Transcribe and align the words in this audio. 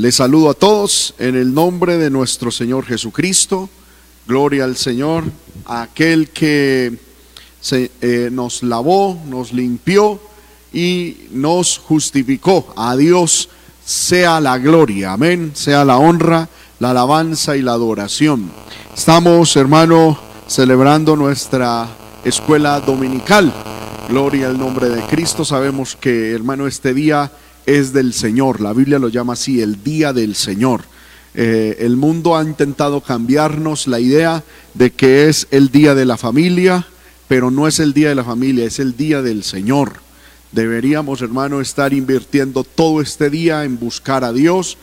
Les 0.00 0.14
saludo 0.14 0.48
a 0.48 0.54
todos 0.54 1.12
en 1.18 1.36
el 1.36 1.52
nombre 1.52 1.98
de 1.98 2.08
nuestro 2.08 2.50
Señor 2.50 2.86
Jesucristo. 2.86 3.68
Gloria 4.26 4.64
al 4.64 4.78
Señor, 4.78 5.24
a 5.66 5.82
aquel 5.82 6.30
que 6.30 6.98
se, 7.60 7.90
eh, 8.00 8.30
nos 8.32 8.62
lavó, 8.62 9.20
nos 9.26 9.52
limpió 9.52 10.18
y 10.72 11.28
nos 11.32 11.76
justificó. 11.76 12.72
A 12.78 12.96
Dios 12.96 13.50
sea 13.84 14.40
la 14.40 14.56
gloria, 14.56 15.12
amén, 15.12 15.50
sea 15.52 15.84
la 15.84 15.98
honra, 15.98 16.48
la 16.78 16.92
alabanza 16.92 17.58
y 17.58 17.60
la 17.60 17.72
adoración. 17.72 18.50
Estamos, 18.96 19.54
hermano, 19.56 20.18
celebrando 20.46 21.14
nuestra 21.14 21.86
escuela 22.24 22.80
dominical. 22.80 23.52
Gloria 24.08 24.46
al 24.46 24.58
nombre 24.58 24.88
de 24.88 25.02
Cristo. 25.02 25.44
Sabemos 25.44 25.94
que, 25.94 26.32
hermano, 26.32 26.66
este 26.66 26.94
día 26.94 27.30
es 27.78 27.92
del 27.92 28.12
Señor. 28.12 28.60
La 28.60 28.72
Biblia 28.72 28.98
lo 28.98 29.08
llama 29.08 29.34
así, 29.34 29.60
el 29.60 29.82
día 29.82 30.12
del 30.12 30.34
Señor. 30.34 30.82
Eh, 31.34 31.76
el 31.80 31.96
mundo 31.96 32.36
ha 32.36 32.42
intentado 32.42 33.00
cambiarnos 33.00 33.86
la 33.86 34.00
idea 34.00 34.42
de 34.74 34.90
que 34.90 35.28
es 35.28 35.46
el 35.50 35.70
día 35.70 35.94
de 35.94 36.04
la 36.04 36.16
familia, 36.16 36.86
pero 37.28 37.50
no 37.50 37.68
es 37.68 37.78
el 37.78 37.92
día 37.92 38.08
de 38.08 38.16
la 38.16 38.24
familia, 38.24 38.64
es 38.64 38.80
el 38.80 38.96
día 38.96 39.22
del 39.22 39.44
Señor. 39.44 39.92
Deberíamos, 40.50 41.22
hermano, 41.22 41.60
estar 41.60 41.92
invirtiendo 41.92 42.64
todo 42.64 43.00
este 43.00 43.30
día 43.30 43.62
en 43.62 43.78
buscar 43.78 44.24
a 44.24 44.32
Dios, 44.32 44.76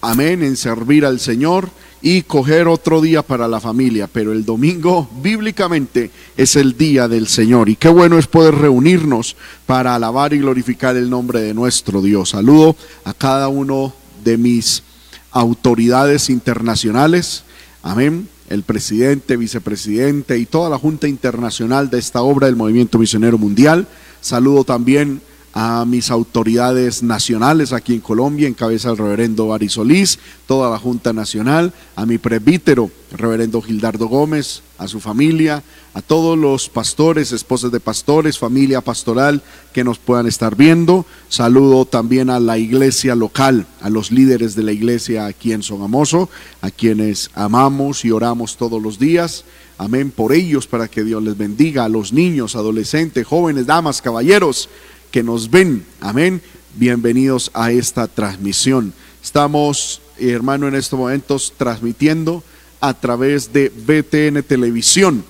amén, 0.00 0.42
en 0.42 0.56
servir 0.56 1.04
al 1.04 1.20
Señor 1.20 1.68
y 2.02 2.22
coger 2.22 2.68
otro 2.68 3.00
día 3.00 3.22
para 3.22 3.48
la 3.48 3.60
familia. 3.60 4.08
Pero 4.10 4.32
el 4.32 4.44
domingo, 4.44 5.08
bíblicamente, 5.22 6.10
es 6.36 6.56
el 6.56 6.76
día 6.76 7.08
del 7.08 7.26
Señor. 7.26 7.68
Y 7.68 7.76
qué 7.76 7.88
bueno 7.88 8.18
es 8.18 8.26
poder 8.26 8.54
reunirnos 8.54 9.36
para 9.66 9.94
alabar 9.94 10.32
y 10.32 10.38
glorificar 10.38 10.96
el 10.96 11.10
nombre 11.10 11.40
de 11.40 11.54
nuestro 11.54 12.02
Dios. 12.02 12.30
Saludo 12.30 12.76
a 13.04 13.12
cada 13.12 13.48
uno 13.48 13.92
de 14.24 14.36
mis 14.36 14.82
autoridades 15.30 16.30
internacionales. 16.30 17.44
Amén. 17.82 18.28
El 18.48 18.62
presidente, 18.64 19.36
vicepresidente 19.36 20.38
y 20.38 20.46
toda 20.46 20.70
la 20.70 20.78
Junta 20.78 21.06
Internacional 21.06 21.88
de 21.88 21.98
esta 21.98 22.22
obra 22.22 22.46
del 22.48 22.56
Movimiento 22.56 22.98
Misionero 22.98 23.38
Mundial. 23.38 23.86
Saludo 24.20 24.64
también 24.64 25.20
a 25.52 25.84
mis 25.84 26.10
autoridades 26.10 27.02
nacionales 27.02 27.72
aquí 27.72 27.94
en 27.94 28.00
Colombia, 28.00 28.46
en 28.46 28.54
cabeza 28.54 28.88
del 28.88 28.98
reverendo 28.98 29.48
Bari 29.48 29.68
Solís, 29.68 30.18
toda 30.46 30.70
la 30.70 30.78
Junta 30.78 31.12
Nacional, 31.12 31.72
a 31.96 32.06
mi 32.06 32.18
presbítero, 32.18 32.90
reverendo 33.12 33.60
Gildardo 33.60 34.06
Gómez, 34.06 34.62
a 34.78 34.86
su 34.86 35.00
familia, 35.00 35.62
a 35.92 36.02
todos 36.02 36.38
los 36.38 36.68
pastores, 36.68 37.32
esposas 37.32 37.72
de 37.72 37.80
pastores, 37.80 38.38
familia 38.38 38.80
pastoral 38.80 39.42
que 39.72 39.82
nos 39.82 39.98
puedan 39.98 40.26
estar 40.26 40.54
viendo. 40.54 41.04
Saludo 41.28 41.84
también 41.84 42.30
a 42.30 42.38
la 42.38 42.56
iglesia 42.56 43.16
local, 43.16 43.66
a 43.80 43.90
los 43.90 44.12
líderes 44.12 44.54
de 44.54 44.62
la 44.62 44.72
iglesia 44.72 45.26
aquí 45.26 45.52
en 45.52 45.64
Sogamoso, 45.64 46.30
a 46.60 46.70
quienes 46.70 47.30
amamos 47.34 48.04
y 48.04 48.12
oramos 48.12 48.56
todos 48.56 48.80
los 48.80 49.00
días. 49.00 49.44
Amén 49.78 50.12
por 50.14 50.32
ellos, 50.32 50.66
para 50.66 50.88
que 50.88 51.02
Dios 51.02 51.22
les 51.22 51.36
bendiga, 51.36 51.84
a 51.84 51.88
los 51.88 52.12
niños, 52.12 52.54
adolescentes, 52.54 53.26
jóvenes, 53.26 53.66
damas, 53.66 54.00
caballeros 54.00 54.68
que 55.10 55.22
nos 55.22 55.50
ven. 55.50 55.84
Amén. 56.00 56.40
Bienvenidos 56.76 57.50
a 57.54 57.72
esta 57.72 58.06
transmisión. 58.06 58.92
Estamos, 59.22 60.00
hermano, 60.18 60.68
en 60.68 60.74
estos 60.74 60.98
momentos 60.98 61.52
transmitiendo 61.56 62.44
a 62.80 62.94
través 62.94 63.52
de 63.52 63.68
BTN 63.70 64.42
Televisión, 64.42 65.24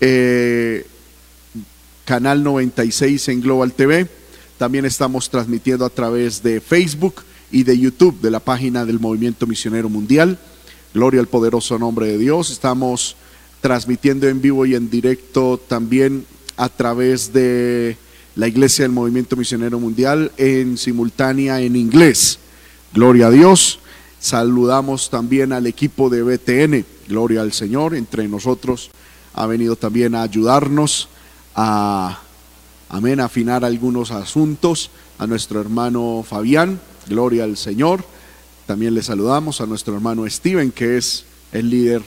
eh, 0.00 0.86
canal 2.04 2.42
96 2.42 3.28
en 3.28 3.40
Global 3.42 3.72
TV. 3.72 4.08
También 4.58 4.84
estamos 4.84 5.28
transmitiendo 5.28 5.84
a 5.84 5.90
través 5.90 6.42
de 6.42 6.60
Facebook 6.60 7.22
y 7.50 7.64
de 7.64 7.78
YouTube 7.78 8.20
de 8.20 8.30
la 8.30 8.40
página 8.40 8.84
del 8.84 8.98
Movimiento 8.98 9.46
Misionero 9.46 9.88
Mundial. 9.88 10.38
Gloria 10.94 11.20
al 11.20 11.28
poderoso 11.28 11.78
nombre 11.78 12.06
de 12.06 12.18
Dios. 12.18 12.50
Estamos 12.50 13.16
transmitiendo 13.60 14.28
en 14.28 14.40
vivo 14.40 14.66
y 14.66 14.74
en 14.74 14.90
directo 14.90 15.60
también 15.68 16.26
a 16.56 16.68
través 16.68 17.32
de 17.32 17.96
la 18.34 18.48
Iglesia 18.48 18.84
del 18.84 18.92
Movimiento 18.92 19.36
Misionero 19.36 19.78
Mundial 19.78 20.32
en 20.38 20.78
simultánea 20.78 21.60
en 21.60 21.76
inglés. 21.76 22.38
Gloria 22.94 23.26
a 23.26 23.30
Dios. 23.30 23.80
Saludamos 24.20 25.10
también 25.10 25.52
al 25.52 25.66
equipo 25.66 26.08
de 26.08 26.22
BTN. 26.22 26.84
Gloria 27.08 27.42
al 27.42 27.52
Señor. 27.52 27.94
Entre 27.94 28.26
nosotros 28.28 28.90
ha 29.34 29.46
venido 29.46 29.76
también 29.76 30.14
a 30.14 30.22
ayudarnos 30.22 31.08
a, 31.54 32.20
amén, 32.88 33.20
afinar 33.20 33.64
algunos 33.64 34.10
asuntos. 34.10 34.90
A 35.18 35.26
nuestro 35.26 35.60
hermano 35.60 36.24
Fabián. 36.26 36.80
Gloria 37.08 37.44
al 37.44 37.56
Señor. 37.58 38.02
También 38.66 38.94
le 38.94 39.02
saludamos 39.02 39.60
a 39.60 39.66
nuestro 39.66 39.94
hermano 39.94 40.28
Steven, 40.28 40.72
que 40.72 40.96
es 40.96 41.26
el 41.52 41.68
líder 41.68 42.02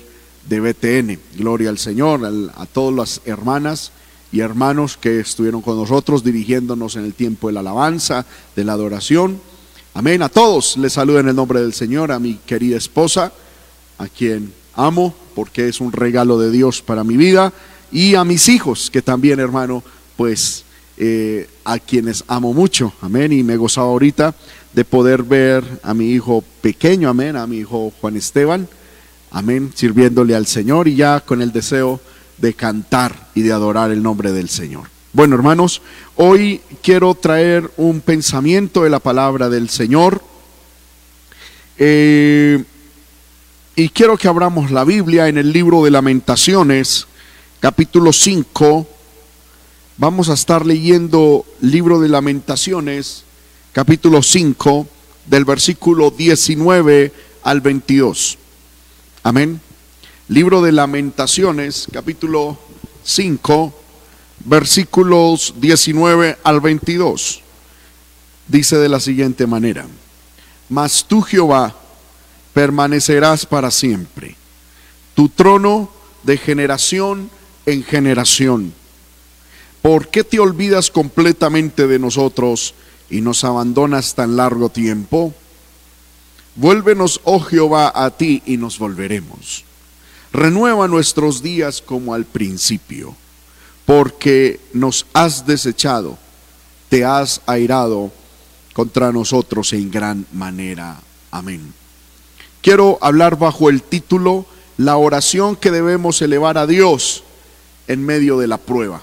de 0.50 0.60
BTN. 0.60 1.20
Gloria 1.38 1.70
al 1.70 1.78
Señor. 1.78 2.26
a 2.56 2.66
todas 2.66 2.96
las 2.96 3.22
hermanas 3.26 3.92
y 4.32 4.40
hermanos 4.40 4.98
que 4.98 5.20
estuvieron 5.20 5.62
con 5.62 5.78
nosotros 5.78 6.24
dirigiéndonos 6.24 6.96
en 6.96 7.06
el 7.06 7.14
tiempo 7.14 7.48
de 7.48 7.54
la 7.54 7.60
alabanza, 7.62 8.26
de 8.56 8.64
la 8.64 8.74
adoración. 8.74 9.40
Amén. 9.94 10.22
A 10.22 10.30
todos 10.30 10.78
les 10.78 10.94
saludo 10.94 11.20
en 11.20 11.30
el 11.30 11.36
nombre 11.36 11.62
del 11.62 11.74
Señor, 11.74 12.12
a 12.12 12.20
mi 12.20 12.36
querida 12.46 12.78
esposa, 12.78 13.32
a 13.98 14.08
quien 14.08 14.54
amo 14.76 15.16
porque 15.36 15.68
es 15.68 15.82
un 15.82 15.92
regalo 15.92 16.40
de 16.40 16.52
Dios 16.52 16.82
para 16.82 17.04
mi 17.04 17.18
vida, 17.18 17.54
y 17.92 18.16
a 18.16 18.24
mis 18.24 18.50
hijos, 18.50 18.90
que 18.90 19.02
también, 19.02 19.40
hermano, 19.40 19.84
pues 20.18 20.64
eh, 20.98 21.48
a 21.64 21.78
quienes 21.78 22.24
amo 22.28 22.54
mucho. 22.54 22.94
Amén. 23.02 23.32
Y 23.32 23.44
me 23.44 23.58
gozaba 23.58 23.88
ahorita 23.88 24.34
de 24.74 24.86
poder 24.86 25.24
ver 25.24 25.64
a 25.84 25.94
mi 25.94 26.12
hijo 26.12 26.44
pequeño, 26.62 27.10
amén, 27.10 27.36
a 27.36 27.48
mi 27.48 27.58
hijo 27.58 27.94
Juan 28.02 28.18
Esteban, 28.18 28.68
amén, 29.32 29.72
sirviéndole 29.74 30.36
al 30.36 30.48
Señor 30.48 30.90
y 30.90 30.96
ya 30.96 31.22
con 31.22 31.42
el 31.42 31.54
deseo 31.54 32.02
de 32.38 32.54
cantar 32.54 33.30
y 33.36 33.42
de 33.42 33.52
adorar 33.52 33.92
el 33.92 34.04
nombre 34.04 34.32
del 34.32 34.50
Señor. 34.50 34.90
Bueno, 35.14 35.36
hermanos, 35.36 35.82
hoy 36.16 36.62
quiero 36.82 37.16
traer 37.16 37.72
un 37.78 38.02
pensamiento 38.02 38.84
de 38.84 38.90
la 38.90 39.00
palabra 39.00 39.50
del 39.50 39.70
Señor. 39.70 40.22
Eh, 41.78 42.64
y 43.78 43.90
quiero 43.90 44.18
que 44.18 44.28
abramos 44.28 44.72
la 44.72 44.84
Biblia 44.84 45.28
en 45.28 45.38
el 45.38 45.54
libro 45.54 45.84
de 45.84 45.92
lamentaciones, 45.92 47.08
capítulo 47.60 48.12
5. 48.12 48.88
Vamos 49.98 50.30
a 50.30 50.34
estar 50.34 50.66
leyendo 50.66 51.46
libro 51.62 52.02
de 52.02 52.10
lamentaciones, 52.10 53.24
capítulo 53.72 54.22
5, 54.22 54.88
del 55.28 55.46
versículo 55.46 56.12
19 56.12 57.14
al 57.44 57.62
22. 57.62 58.38
Amén. 59.24 59.62
Libro 60.28 60.64
de 60.64 60.72
Lamentaciones, 60.72 61.86
capítulo 61.94 62.58
5, 63.04 63.72
versículos 64.46 65.54
19 65.58 66.40
al 66.44 66.62
22. 66.62 67.42
Dice 68.48 68.78
de 68.78 68.90
la 68.90 69.00
siguiente 69.00 69.46
manera, 69.46 69.86
mas 70.68 71.06
tú 71.08 71.22
Jehová 71.22 71.76
permanecerás 72.56 73.46
para 73.46 73.70
siempre, 73.70 74.36
tu 75.14 75.30
trono 75.30 75.92
de 76.24 76.38
generación 76.40 77.30
en 77.68 77.84
generación. 77.84 78.74
¿Por 79.84 80.08
qué 80.08 80.24
te 80.24 80.40
olvidas 80.40 80.90
completamente 80.90 81.86
de 81.86 82.00
nosotros 82.00 82.74
y 83.12 83.22
nos 83.22 83.44
abandonas 83.44 84.16
tan 84.16 84.36
largo 84.36 84.70
tiempo? 84.70 85.36
Vuélvenos, 86.56 87.22
oh 87.26 87.42
Jehová, 87.42 87.92
a 87.94 88.10
ti 88.10 88.42
y 88.48 88.58
nos 88.58 88.80
volveremos 88.80 89.66
Renueva 90.36 90.90
nuestros 90.90 91.42
días 91.42 91.82
como 91.82 92.14
al 92.14 92.26
principio, 92.26 93.16
porque 93.86 94.60
nos 94.74 95.06
has 95.14 95.48
desechado, 95.48 96.18
te 96.90 97.06
has 97.06 97.40
airado 97.46 98.12
contra 98.74 99.14
nosotros 99.14 99.72
en 99.72 99.90
gran 99.90 100.26
manera. 100.34 100.98
Amén. 101.32 101.74
Quiero 102.62 102.98
hablar 103.00 103.40
bajo 103.40 103.70
el 103.70 103.82
título 103.82 104.46
La 104.76 104.98
oración 104.98 105.56
que 105.56 105.72
debemos 105.72 106.22
elevar 106.22 106.58
a 106.58 106.68
Dios 106.68 107.24
en 107.88 108.06
medio 108.06 108.38
de 108.38 108.48
la 108.48 108.58
prueba. 108.58 109.02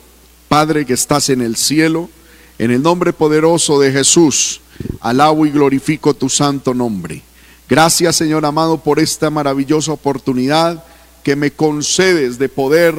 Padre 0.48 0.84
que 0.84 0.92
estás 0.92 1.30
en 1.30 1.40
el 1.40 1.56
cielo, 1.56 2.10
en 2.58 2.72
el 2.72 2.82
nombre 2.82 3.14
poderoso 3.14 3.80
de 3.80 3.90
Jesús, 3.90 4.60
alabo 5.00 5.46
y 5.46 5.50
glorifico 5.50 6.12
tu 6.12 6.28
santo 6.28 6.74
nombre. 6.74 7.22
Gracias 7.70 8.16
Señor 8.16 8.44
amado 8.44 8.76
por 8.76 8.98
esta 8.98 9.30
maravillosa 9.30 9.92
oportunidad 9.92 10.84
que 11.22 11.36
me 11.36 11.50
concedes 11.50 12.38
de 12.38 12.48
poder 12.48 12.94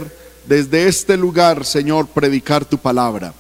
desde 0.48 0.88
este 0.88 1.18
lugar, 1.18 1.66
Señor, 1.66 2.08
predicar 2.08 2.66
tu 2.66 2.78
palabra. 2.78 3.34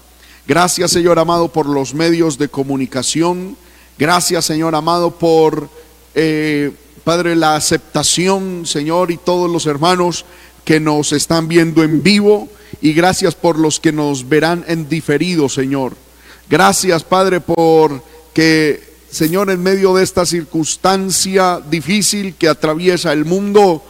Gracias, 0.48 0.92
Señor 0.92 1.20
amado, 1.20 1.48
por 1.50 1.66
los 1.66 1.94
medios 1.94 2.38
de 2.38 2.50
comunicación. 2.50 3.56
Gracias, 3.98 4.46
Señor 4.46 4.76
amado, 4.76 5.12
por, 5.12 5.70
eh, 6.16 6.72
Padre, 7.04 7.36
la 7.36 7.56
aceptación, 7.56 8.66
Señor, 8.66 9.12
y 9.12 9.18
todos 9.18 9.50
los 9.50 9.66
hermanos 9.66 10.26
que 10.64 10.80
nos 10.80 11.12
están 11.12 11.48
viendo 11.48 11.84
en 11.84 12.04
vivo. 12.04 12.50
Y 12.82 12.94
gracias 12.94 13.36
por 13.36 13.58
los 13.58 13.80
que 13.80 13.92
nos 13.92 14.28
verán 14.28 14.64
en 14.68 14.90
diferido, 14.90 15.50
Señor. 15.50 15.96
Gracias, 16.50 17.04
Padre, 17.04 17.40
por 17.40 18.04
que 18.34 18.94
Señor, 19.14 19.52
en 19.52 19.62
medio 19.62 19.94
de 19.94 20.04
esta 20.04 20.26
circunstancia 20.26 21.62
difícil 21.70 22.34
que 22.34 22.50
atraviesa 22.50 23.14
el 23.14 23.26
mundo, 23.26 23.84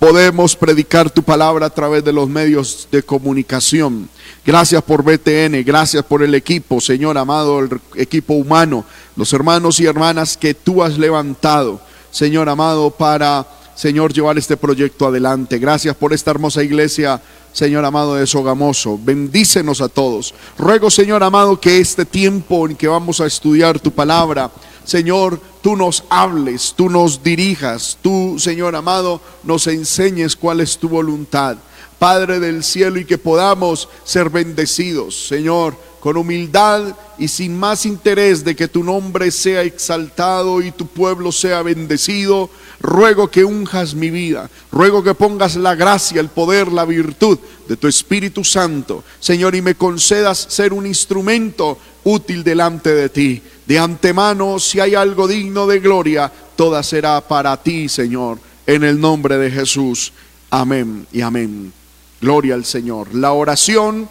podemos 0.00 0.56
predicar 0.56 1.10
tu 1.10 1.22
palabra 1.22 1.66
a 1.66 1.70
través 1.70 2.02
de 2.02 2.12
los 2.12 2.26
medios 2.26 2.88
de 2.90 3.02
comunicación. 3.02 4.08
Gracias 4.46 4.82
por 4.82 5.04
BTN, 5.04 5.62
gracias 5.62 6.02
por 6.02 6.22
el 6.22 6.34
equipo, 6.34 6.80
Señor 6.80 7.18
amado, 7.18 7.60
el 7.60 7.80
equipo 7.96 8.32
humano, 8.32 8.86
los 9.14 9.30
hermanos 9.34 9.78
y 9.78 9.84
hermanas 9.84 10.38
que 10.38 10.54
tú 10.54 10.82
has 10.82 10.96
levantado, 10.96 11.82
Señor 12.10 12.48
amado, 12.48 12.90
para, 12.90 13.46
Señor, 13.74 14.14
llevar 14.14 14.38
este 14.38 14.56
proyecto 14.56 15.06
adelante. 15.06 15.58
Gracias 15.58 15.94
por 15.94 16.14
esta 16.14 16.30
hermosa 16.30 16.62
iglesia, 16.62 17.20
Señor 17.52 17.84
amado 17.84 18.14
de 18.14 18.26
Sogamoso. 18.26 18.98
Bendícenos 19.02 19.82
a 19.82 19.90
todos. 19.90 20.32
Ruego, 20.56 20.90
Señor 20.90 21.22
amado, 21.22 21.60
que 21.60 21.78
este 21.78 22.06
tiempo 22.06 22.66
en 22.66 22.74
que 22.74 22.88
vamos 22.88 23.20
a 23.20 23.26
estudiar 23.26 23.78
tu 23.78 23.90
palabra, 23.90 24.50
Señor, 24.84 25.40
tú 25.62 25.76
nos 25.76 26.04
hables, 26.10 26.74
tú 26.76 26.88
nos 26.88 27.22
dirijas, 27.22 27.98
tú, 28.02 28.36
Señor 28.38 28.74
amado, 28.76 29.20
nos 29.42 29.66
enseñes 29.66 30.36
cuál 30.36 30.60
es 30.60 30.78
tu 30.78 30.88
voluntad. 30.88 31.56
Padre 32.00 32.40
del 32.40 32.64
cielo, 32.64 32.98
y 32.98 33.04
que 33.04 33.18
podamos 33.18 33.90
ser 34.04 34.30
bendecidos, 34.30 35.28
Señor, 35.28 35.76
con 36.00 36.16
humildad 36.16 36.96
y 37.18 37.28
sin 37.28 37.58
más 37.58 37.84
interés 37.84 38.42
de 38.42 38.56
que 38.56 38.68
tu 38.68 38.82
nombre 38.82 39.30
sea 39.30 39.62
exaltado 39.62 40.62
y 40.62 40.70
tu 40.70 40.86
pueblo 40.86 41.30
sea 41.30 41.60
bendecido. 41.60 42.48
Ruego 42.80 43.30
que 43.30 43.44
unjas 43.44 43.94
mi 43.94 44.08
vida, 44.08 44.48
ruego 44.72 45.04
que 45.04 45.12
pongas 45.12 45.56
la 45.56 45.74
gracia, 45.74 46.22
el 46.22 46.30
poder, 46.30 46.72
la 46.72 46.86
virtud 46.86 47.38
de 47.68 47.76
tu 47.76 47.86
Espíritu 47.86 48.44
Santo, 48.44 49.04
Señor, 49.20 49.54
y 49.54 49.60
me 49.60 49.74
concedas 49.74 50.46
ser 50.48 50.72
un 50.72 50.86
instrumento 50.86 51.76
útil 52.04 52.42
delante 52.42 52.94
de 52.94 53.10
ti. 53.10 53.42
De 53.66 53.78
antemano, 53.78 54.58
si 54.58 54.80
hay 54.80 54.94
algo 54.94 55.28
digno 55.28 55.66
de 55.66 55.80
gloria, 55.80 56.32
toda 56.56 56.82
será 56.82 57.20
para 57.20 57.62
ti, 57.62 57.90
Señor, 57.90 58.38
en 58.66 58.84
el 58.84 58.98
nombre 58.98 59.36
de 59.36 59.50
Jesús. 59.50 60.14
Amén 60.48 61.06
y 61.12 61.20
amén. 61.20 61.79
Gloria 62.20 62.54
al 62.54 62.64
Señor. 62.64 63.14
La 63.14 63.32
oración 63.32 64.08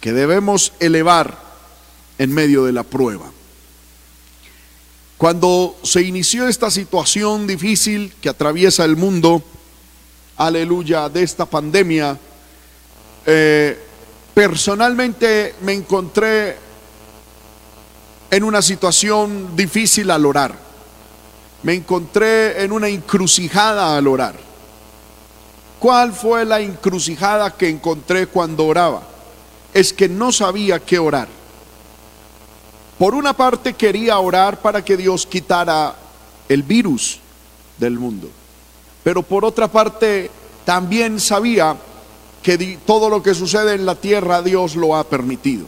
que 0.00 0.12
debemos 0.12 0.72
elevar 0.80 1.38
en 2.18 2.32
medio 2.32 2.64
de 2.64 2.72
la 2.72 2.82
prueba. 2.82 3.30
Cuando 5.18 5.76
se 5.82 6.00
inició 6.02 6.48
esta 6.48 6.70
situación 6.70 7.46
difícil 7.46 8.14
que 8.22 8.30
atraviesa 8.30 8.86
el 8.86 8.96
mundo, 8.96 9.42
aleluya, 10.38 11.10
de 11.10 11.22
esta 11.22 11.44
pandemia, 11.44 12.18
eh, 13.26 13.78
personalmente 14.32 15.54
me 15.60 15.74
encontré 15.74 16.56
en 18.30 18.44
una 18.44 18.62
situación 18.62 19.54
difícil 19.54 20.10
al 20.10 20.24
orar. 20.24 20.54
Me 21.62 21.74
encontré 21.74 22.64
en 22.64 22.72
una 22.72 22.88
encrucijada 22.88 23.98
al 23.98 24.06
orar. 24.06 24.49
¿Cuál 25.80 26.12
fue 26.12 26.44
la 26.44 26.60
encrucijada 26.60 27.56
que 27.56 27.68
encontré 27.68 28.26
cuando 28.26 28.66
oraba? 28.66 29.02
Es 29.72 29.94
que 29.94 30.10
no 30.10 30.30
sabía 30.30 30.78
qué 30.78 30.98
orar. 30.98 31.26
Por 32.98 33.14
una 33.14 33.32
parte 33.32 33.72
quería 33.72 34.18
orar 34.18 34.60
para 34.60 34.84
que 34.84 34.98
Dios 34.98 35.24
quitara 35.24 35.96
el 36.50 36.62
virus 36.62 37.18
del 37.78 37.98
mundo, 37.98 38.28
pero 39.02 39.22
por 39.22 39.42
otra 39.42 39.68
parte 39.68 40.30
también 40.66 41.18
sabía 41.18 41.74
que 42.42 42.78
todo 42.84 43.08
lo 43.08 43.22
que 43.22 43.34
sucede 43.34 43.74
en 43.74 43.86
la 43.86 43.94
tierra 43.94 44.42
Dios 44.42 44.76
lo 44.76 44.94
ha 44.94 45.04
permitido. 45.04 45.64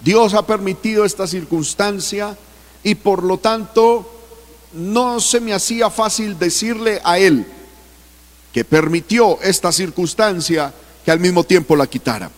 Dios 0.00 0.34
ha 0.34 0.44
permitido 0.44 1.04
esta 1.04 1.28
circunstancia 1.28 2.36
y 2.82 2.96
por 2.96 3.22
lo 3.22 3.38
tanto 3.38 4.10
no 4.72 5.20
se 5.20 5.38
me 5.38 5.54
hacía 5.54 5.88
fácil 5.88 6.36
decirle 6.36 7.00
a 7.04 7.18
Él, 7.18 7.46
que 8.52 8.64
permitió 8.64 9.40
esta 9.42 9.72
circunstancia 9.72 10.72
que 11.04 11.10
al 11.10 11.20
mismo 11.20 11.44
tiempo 11.44 11.76
la 11.76 11.86
quitara. 11.86 12.30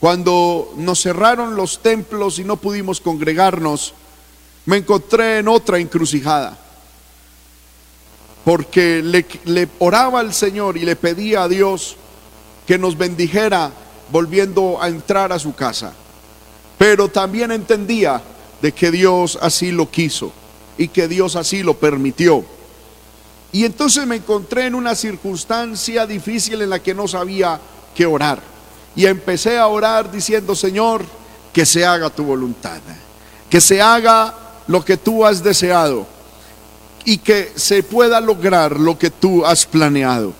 Cuando 0.00 0.74
nos 0.76 1.00
cerraron 1.00 1.56
los 1.56 1.80
templos 1.80 2.38
y 2.38 2.44
no 2.44 2.56
pudimos 2.56 3.00
congregarnos, 3.00 3.94
me 4.66 4.78
encontré 4.78 5.38
en 5.38 5.48
otra 5.48 5.78
encrucijada, 5.78 6.58
porque 8.44 9.02
le, 9.02 9.68
oraba 9.78 10.20
al 10.20 10.34
Señor 10.34 10.76
y 10.76 10.80
le 10.80 10.96
pedía 10.96 11.44
a 11.44 11.48
Dios 11.48 11.96
que 12.66 12.78
nos 12.78 12.96
bendijera 12.96 13.72
volviendo 14.10 14.80
a 14.82 14.88
entrar 14.88 15.32
a 15.32 15.38
su 15.38 15.54
casa, 15.54 15.92
pero 16.78 17.08
también 17.08 17.50
entendía 17.50 18.22
de 18.60 18.72
que 18.72 18.90
Dios 18.90 19.38
así 19.40 19.70
lo 19.70 19.90
quiso 19.90 20.32
y 20.76 20.88
que 20.88 21.08
Dios 21.08 21.36
así 21.36 21.62
lo 21.62 21.74
permitió. 21.74 22.44
Y 23.54 23.64
entonces 23.64 24.04
me 24.04 24.16
encontré 24.16 24.66
en 24.66 24.74
una 24.74 24.96
circunstancia 24.96 26.08
difícil 26.08 26.60
en 26.60 26.70
la 26.70 26.82
que 26.82 26.92
no 26.92 27.06
sabía 27.06 27.60
qué 27.94 28.04
orar. 28.04 28.42
Y 28.96 29.06
empecé 29.06 29.58
a 29.58 29.68
orar 29.68 30.10
diciendo, 30.10 30.56
Señor, 30.56 31.04
que 31.52 31.64
se 31.64 31.86
haga 31.86 32.10
tu 32.10 32.24
voluntad, 32.24 32.80
que 33.48 33.60
se 33.60 33.80
haga 33.80 34.34
lo 34.66 34.84
que 34.84 34.96
tú 34.96 35.24
has 35.24 35.44
deseado 35.44 36.04
y 37.04 37.18
que 37.18 37.52
se 37.54 37.84
pueda 37.84 38.20
lograr 38.20 38.80
lo 38.80 38.98
que 38.98 39.10
tú 39.10 39.46
has 39.46 39.66
planeado. 39.66 40.32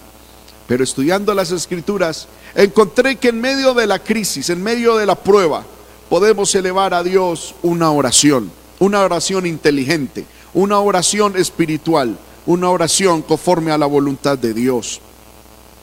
Pero 0.66 0.82
estudiando 0.82 1.32
las 1.34 1.52
escrituras, 1.52 2.26
encontré 2.56 3.14
que 3.14 3.28
en 3.28 3.40
medio 3.40 3.74
de 3.74 3.86
la 3.86 4.00
crisis, 4.00 4.50
en 4.50 4.60
medio 4.60 4.96
de 4.96 5.06
la 5.06 5.14
prueba, 5.14 5.64
podemos 6.10 6.52
elevar 6.56 6.92
a 6.92 7.04
Dios 7.04 7.54
una 7.62 7.92
oración, 7.92 8.50
una 8.80 9.02
oración 9.02 9.46
inteligente, 9.46 10.26
una 10.52 10.80
oración 10.80 11.36
espiritual 11.36 12.18
una 12.46 12.70
oración 12.70 13.22
conforme 13.22 13.72
a 13.72 13.78
la 13.78 13.86
voluntad 13.86 14.38
de 14.38 14.54
Dios. 14.54 15.00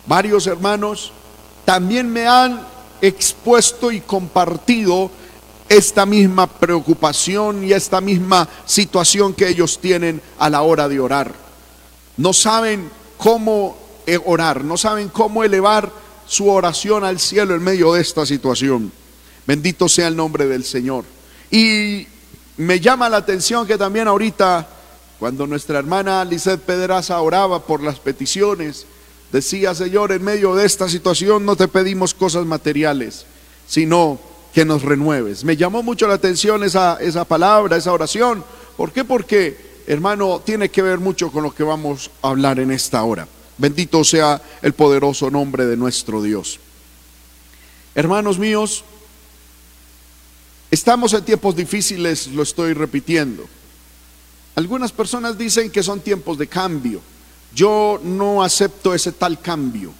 Varios 0.05 0.47
hermanos 0.47 1.11
también 1.65 2.11
me 2.11 2.27
han 2.27 2.61
expuesto 3.01 3.91
y 3.91 4.01
compartido 4.01 5.11
esta 5.69 6.05
misma 6.05 6.47
preocupación 6.47 7.63
y 7.63 7.71
esta 7.71 8.01
misma 8.01 8.47
situación 8.65 9.33
que 9.33 9.47
ellos 9.47 9.79
tienen 9.79 10.21
a 10.37 10.49
la 10.49 10.61
hora 10.63 10.89
de 10.89 10.99
orar. 10.99 11.33
No 12.17 12.33
saben 12.33 12.89
cómo 13.17 13.77
eh, 14.05 14.19
orar, 14.25 14.63
no 14.63 14.77
saben 14.77 15.09
cómo 15.09 15.43
elevar 15.43 15.91
su 16.27 16.49
oración 16.49 17.03
al 17.03 17.19
cielo 17.19 17.55
en 17.55 17.63
medio 17.63 17.93
de 17.93 18.01
esta 18.01 18.25
situación. 18.25 18.91
Bendito 19.47 19.87
sea 19.87 20.07
el 20.07 20.15
nombre 20.15 20.45
del 20.45 20.63
Señor. 20.63 21.05
Y 21.49 22.07
me 22.57 22.79
llama 22.79 23.09
la 23.09 23.17
atención 23.17 23.65
que 23.65 23.77
también 23.77 24.07
ahorita 24.07 24.67
cuando 25.21 25.45
nuestra 25.45 25.77
hermana 25.77 26.25
Lizeth 26.25 26.61
Pedraza 26.61 27.21
oraba 27.21 27.63
por 27.67 27.83
las 27.83 27.99
peticiones, 27.99 28.87
decía, 29.31 29.75
Señor, 29.75 30.11
en 30.11 30.23
medio 30.23 30.55
de 30.55 30.65
esta 30.65 30.89
situación 30.89 31.45
no 31.45 31.55
te 31.55 31.67
pedimos 31.67 32.15
cosas 32.15 32.43
materiales, 32.47 33.27
sino 33.67 34.19
que 34.51 34.65
nos 34.65 34.81
renueves. 34.81 35.43
Me 35.43 35.55
llamó 35.55 35.83
mucho 35.83 36.07
la 36.07 36.15
atención 36.15 36.63
esa, 36.63 36.97
esa 36.99 37.23
palabra, 37.23 37.77
esa 37.77 37.93
oración. 37.93 38.43
¿Por 38.75 38.91
qué? 38.91 39.03
Porque, 39.03 39.83
hermano, 39.85 40.41
tiene 40.43 40.69
que 40.69 40.81
ver 40.81 40.97
mucho 40.97 41.31
con 41.31 41.43
lo 41.43 41.53
que 41.53 41.61
vamos 41.61 42.09
a 42.23 42.29
hablar 42.29 42.59
en 42.59 42.71
esta 42.71 43.03
hora. 43.03 43.27
Bendito 43.59 44.03
sea 44.03 44.41
el 44.63 44.73
poderoso 44.73 45.29
nombre 45.29 45.67
de 45.67 45.77
nuestro 45.77 46.23
Dios. 46.23 46.59
Hermanos 47.93 48.39
míos, 48.39 48.83
estamos 50.71 51.13
en 51.13 51.23
tiempos 51.23 51.55
difíciles, 51.55 52.25
lo 52.25 52.41
estoy 52.41 52.73
repitiendo. 52.73 53.45
Algunas 54.55 54.91
personas 54.91 55.37
dicen 55.37 55.69
que 55.69 55.83
son 55.83 56.01
tiempos 56.01 56.37
de 56.37 56.47
cambio. 56.47 57.01
Yo 57.53 57.99
no 58.03 58.43
acepto 58.43 58.93
ese 58.93 59.11
tal 59.11 59.39
cambio. 59.39 59.93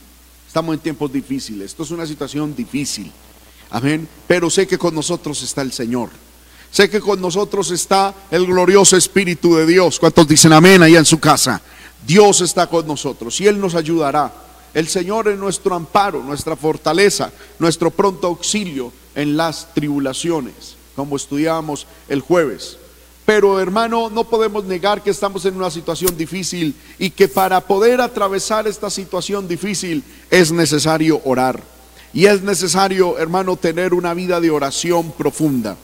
Estamos 0.48 0.74
en 0.74 0.82
tiempos 0.82 1.12
difíciles. 1.12 1.72
Esto 1.72 1.84
es 1.84 1.92
una 1.92 2.06
situación 2.06 2.56
difícil. 2.56 3.12
Amén. 3.70 4.08
Pero 4.28 4.50
sé 4.50 4.68
que 4.68 4.78
con 4.78 4.94
nosotros 4.94 5.42
está 5.44 5.62
el 5.62 5.72
Señor. 5.72 6.10
Sé 6.72 6.90
que 6.90 7.02
con 7.02 7.20
nosotros 7.22 7.72
está 7.72 8.14
el 8.32 8.46
glorioso 8.46 8.96
Espíritu 8.96 9.56
de 9.56 9.66
Dios. 9.66 10.00
¿Cuántos 10.00 10.28
dicen 10.28 10.54
amén 10.54 10.84
allá 10.84 11.00
en 11.00 11.06
su 11.06 11.20
casa? 11.20 11.62
Dios 12.06 12.42
está 12.42 12.68
con 12.68 12.88
nosotros 12.88 13.40
y 13.42 13.48
Él 13.48 13.60
nos 13.60 13.76
ayudará. 13.76 14.34
El 14.74 14.88
Señor 14.88 15.28
es 15.28 15.38
nuestro 15.38 15.76
amparo, 15.76 16.24
nuestra 16.24 16.56
fortaleza, 16.56 17.32
nuestro 17.60 17.92
pronto 17.92 18.28
auxilio 18.28 18.94
en 19.16 19.36
las 19.36 19.74
tribulaciones, 19.74 20.76
como 20.96 21.18
estudiábamos 21.18 21.88
el 22.08 22.22
jueves. 22.22 22.78
Pero 23.34 23.62
hermano, 23.62 24.10
no 24.10 24.26
podemos 24.26 24.66
negar 24.66 25.02
que 25.02 25.10
estamos 25.10 25.46
en 25.46 25.56
una 25.56 25.72
situación 25.72 26.18
difícil 26.18 26.76
y 27.00 27.12
que 27.12 27.30
para 27.30 27.62
poder 27.62 28.02
atravesar 28.02 28.68
esta 28.68 28.90
situación 28.90 29.48
difícil 29.48 30.04
es 30.30 30.52
necesario 30.52 31.22
orar. 31.24 31.64
Y 32.12 32.26
es 32.26 32.42
necesario, 32.42 33.18
hermano, 33.18 33.56
tener 33.56 33.94
una 33.94 34.14
vida 34.14 34.42
de 34.42 34.52
oración 34.52 35.14
profunda. 35.14 35.78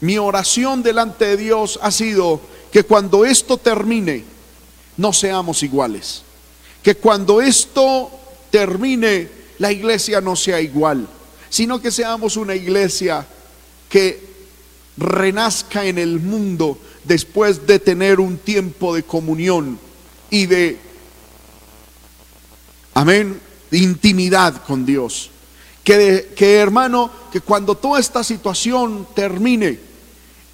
Mi 0.00 0.16
oración 0.16 0.84
delante 0.84 1.24
de 1.24 1.36
Dios 1.38 1.80
ha 1.82 1.90
sido 1.90 2.40
que 2.70 2.84
cuando 2.84 3.24
esto 3.24 3.56
termine, 3.56 4.22
no 4.96 5.12
seamos 5.12 5.64
iguales. 5.64 6.22
Que 6.84 6.94
cuando 6.94 7.42
esto 7.42 8.12
termine, 8.52 9.28
la 9.58 9.72
iglesia 9.72 10.20
no 10.20 10.36
sea 10.36 10.60
igual, 10.60 11.08
sino 11.50 11.82
que 11.82 11.90
seamos 11.90 12.36
una 12.36 12.54
iglesia 12.54 13.26
que 13.88 14.33
renazca 14.96 15.84
en 15.84 15.98
el 15.98 16.20
mundo 16.20 16.78
después 17.04 17.66
de 17.66 17.78
tener 17.78 18.20
un 18.20 18.38
tiempo 18.38 18.94
de 18.94 19.02
comunión 19.02 19.78
y 20.30 20.46
de, 20.46 20.78
amén, 22.94 23.40
de 23.70 23.78
intimidad 23.78 24.62
con 24.64 24.86
Dios. 24.86 25.30
Que, 25.82 26.32
que 26.36 26.54
hermano, 26.56 27.10
que 27.30 27.40
cuando 27.40 27.76
toda 27.76 28.00
esta 28.00 28.24
situación 28.24 29.06
termine, 29.14 29.78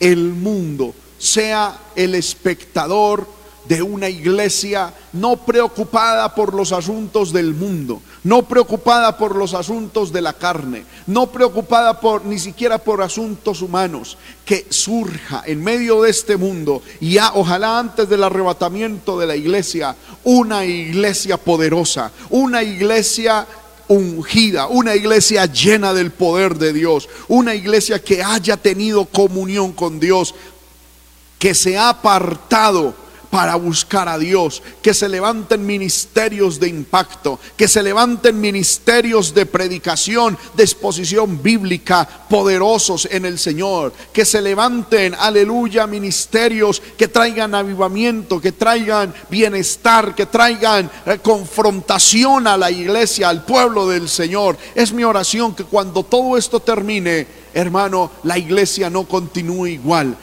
el 0.00 0.32
mundo 0.32 0.94
sea 1.18 1.78
el 1.94 2.14
espectador 2.14 3.26
de 3.68 3.82
una 3.82 4.08
iglesia 4.08 4.92
no 5.12 5.36
preocupada 5.36 6.34
por 6.34 6.54
los 6.54 6.72
asuntos 6.72 7.32
del 7.32 7.54
mundo, 7.54 8.02
no 8.24 8.42
preocupada 8.42 9.16
por 9.16 9.34
los 9.36 9.54
asuntos 9.54 10.12
de 10.12 10.20
la 10.20 10.32
carne, 10.32 10.84
no 11.06 11.28
preocupada 11.28 12.00
por 12.00 12.24
ni 12.24 12.38
siquiera 12.38 12.78
por 12.78 13.02
asuntos 13.02 13.62
humanos, 13.62 14.18
que 14.44 14.66
surja 14.68 15.42
en 15.46 15.62
medio 15.62 16.02
de 16.02 16.10
este 16.10 16.36
mundo 16.36 16.82
y 17.00 17.14
ya 17.14 17.32
ojalá 17.34 17.78
antes 17.78 18.08
del 18.08 18.24
arrebatamiento 18.24 19.18
de 19.18 19.26
la 19.26 19.36
iglesia, 19.36 19.96
una 20.24 20.64
iglesia 20.64 21.36
poderosa, 21.36 22.12
una 22.28 22.62
iglesia 22.62 23.46
ungida, 23.88 24.68
una 24.68 24.94
iglesia 24.94 25.46
llena 25.46 25.92
del 25.92 26.12
poder 26.12 26.56
de 26.56 26.72
Dios, 26.72 27.08
una 27.26 27.54
iglesia 27.54 27.98
que 28.00 28.22
haya 28.22 28.56
tenido 28.56 29.06
comunión 29.06 29.72
con 29.72 29.98
Dios, 29.98 30.34
que 31.38 31.54
se 31.54 31.76
ha 31.76 31.88
apartado 31.88 32.94
para 33.30 33.54
buscar 33.54 34.08
a 34.08 34.18
Dios, 34.18 34.62
que 34.82 34.92
se 34.92 35.08
levanten 35.08 35.64
ministerios 35.64 36.58
de 36.58 36.68
impacto, 36.68 37.38
que 37.56 37.68
se 37.68 37.82
levanten 37.82 38.40
ministerios 38.40 39.32
de 39.32 39.46
predicación, 39.46 40.36
de 40.54 40.64
exposición 40.64 41.40
bíblica 41.40 42.06
poderosos 42.28 43.08
en 43.10 43.24
el 43.24 43.38
Señor, 43.38 43.92
que 44.12 44.24
se 44.24 44.42
levanten, 44.42 45.14
aleluya, 45.14 45.86
ministerios 45.86 46.82
que 46.98 47.08
traigan 47.08 47.54
avivamiento, 47.54 48.40
que 48.40 48.52
traigan 48.52 49.14
bienestar, 49.30 50.14
que 50.14 50.26
traigan 50.26 50.90
eh, 51.06 51.18
confrontación 51.22 52.48
a 52.48 52.56
la 52.56 52.70
iglesia, 52.70 53.28
al 53.28 53.44
pueblo 53.44 53.86
del 53.86 54.08
Señor. 54.08 54.56
Es 54.74 54.92
mi 54.92 55.04
oración 55.04 55.54
que 55.54 55.64
cuando 55.64 56.02
todo 56.02 56.36
esto 56.36 56.60
termine, 56.60 57.26
hermano, 57.54 58.10
la 58.24 58.38
iglesia 58.38 58.90
no 58.90 59.04
continúe 59.04 59.66
igual 59.66 60.16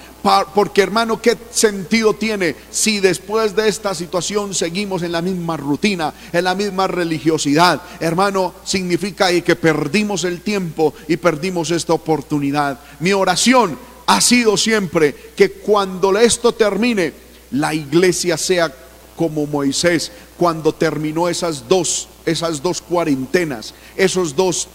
porque 0.54 0.82
hermano, 0.82 1.22
¿qué 1.22 1.38
sentido 1.52 2.14
tiene 2.14 2.56
si 2.70 3.00
después 3.00 3.56
de 3.56 3.68
esta 3.68 3.96
situación 3.96 4.54
seguimos 4.54 5.02
en 5.04 5.12
la 5.12 5.22
misma 5.22 5.58
rutina, 5.58 6.14
en 6.34 6.44
la 6.44 6.56
misma 6.56 6.88
religiosidad? 6.88 7.82
Hermano, 8.00 8.54
significa 8.64 9.30
que 9.42 9.56
perdimos 9.56 10.24
el 10.24 10.42
tiempo 10.42 10.94
y 11.08 11.18
perdimos 11.18 11.72
esta 11.72 11.94
oportunidad. 11.94 12.80
Mi 13.00 13.14
oración 13.14 13.78
ha 14.06 14.22
sido 14.22 14.58
siempre 14.58 15.16
que 15.36 15.52
cuando 15.52 16.18
esto 16.18 16.54
termine, 16.54 17.14
la 17.52 17.74
iglesia 17.74 18.38
sea 18.38 18.74
como 19.16 19.48
Moisés 19.48 20.12
cuando 20.38 20.74
terminó 20.74 21.28
esas 21.28 21.68
dos, 21.68 22.08
esas 22.26 22.62
dos 22.62 22.82
cuarentenas, 22.82 23.74
esos 23.96 24.36
dos 24.36 24.68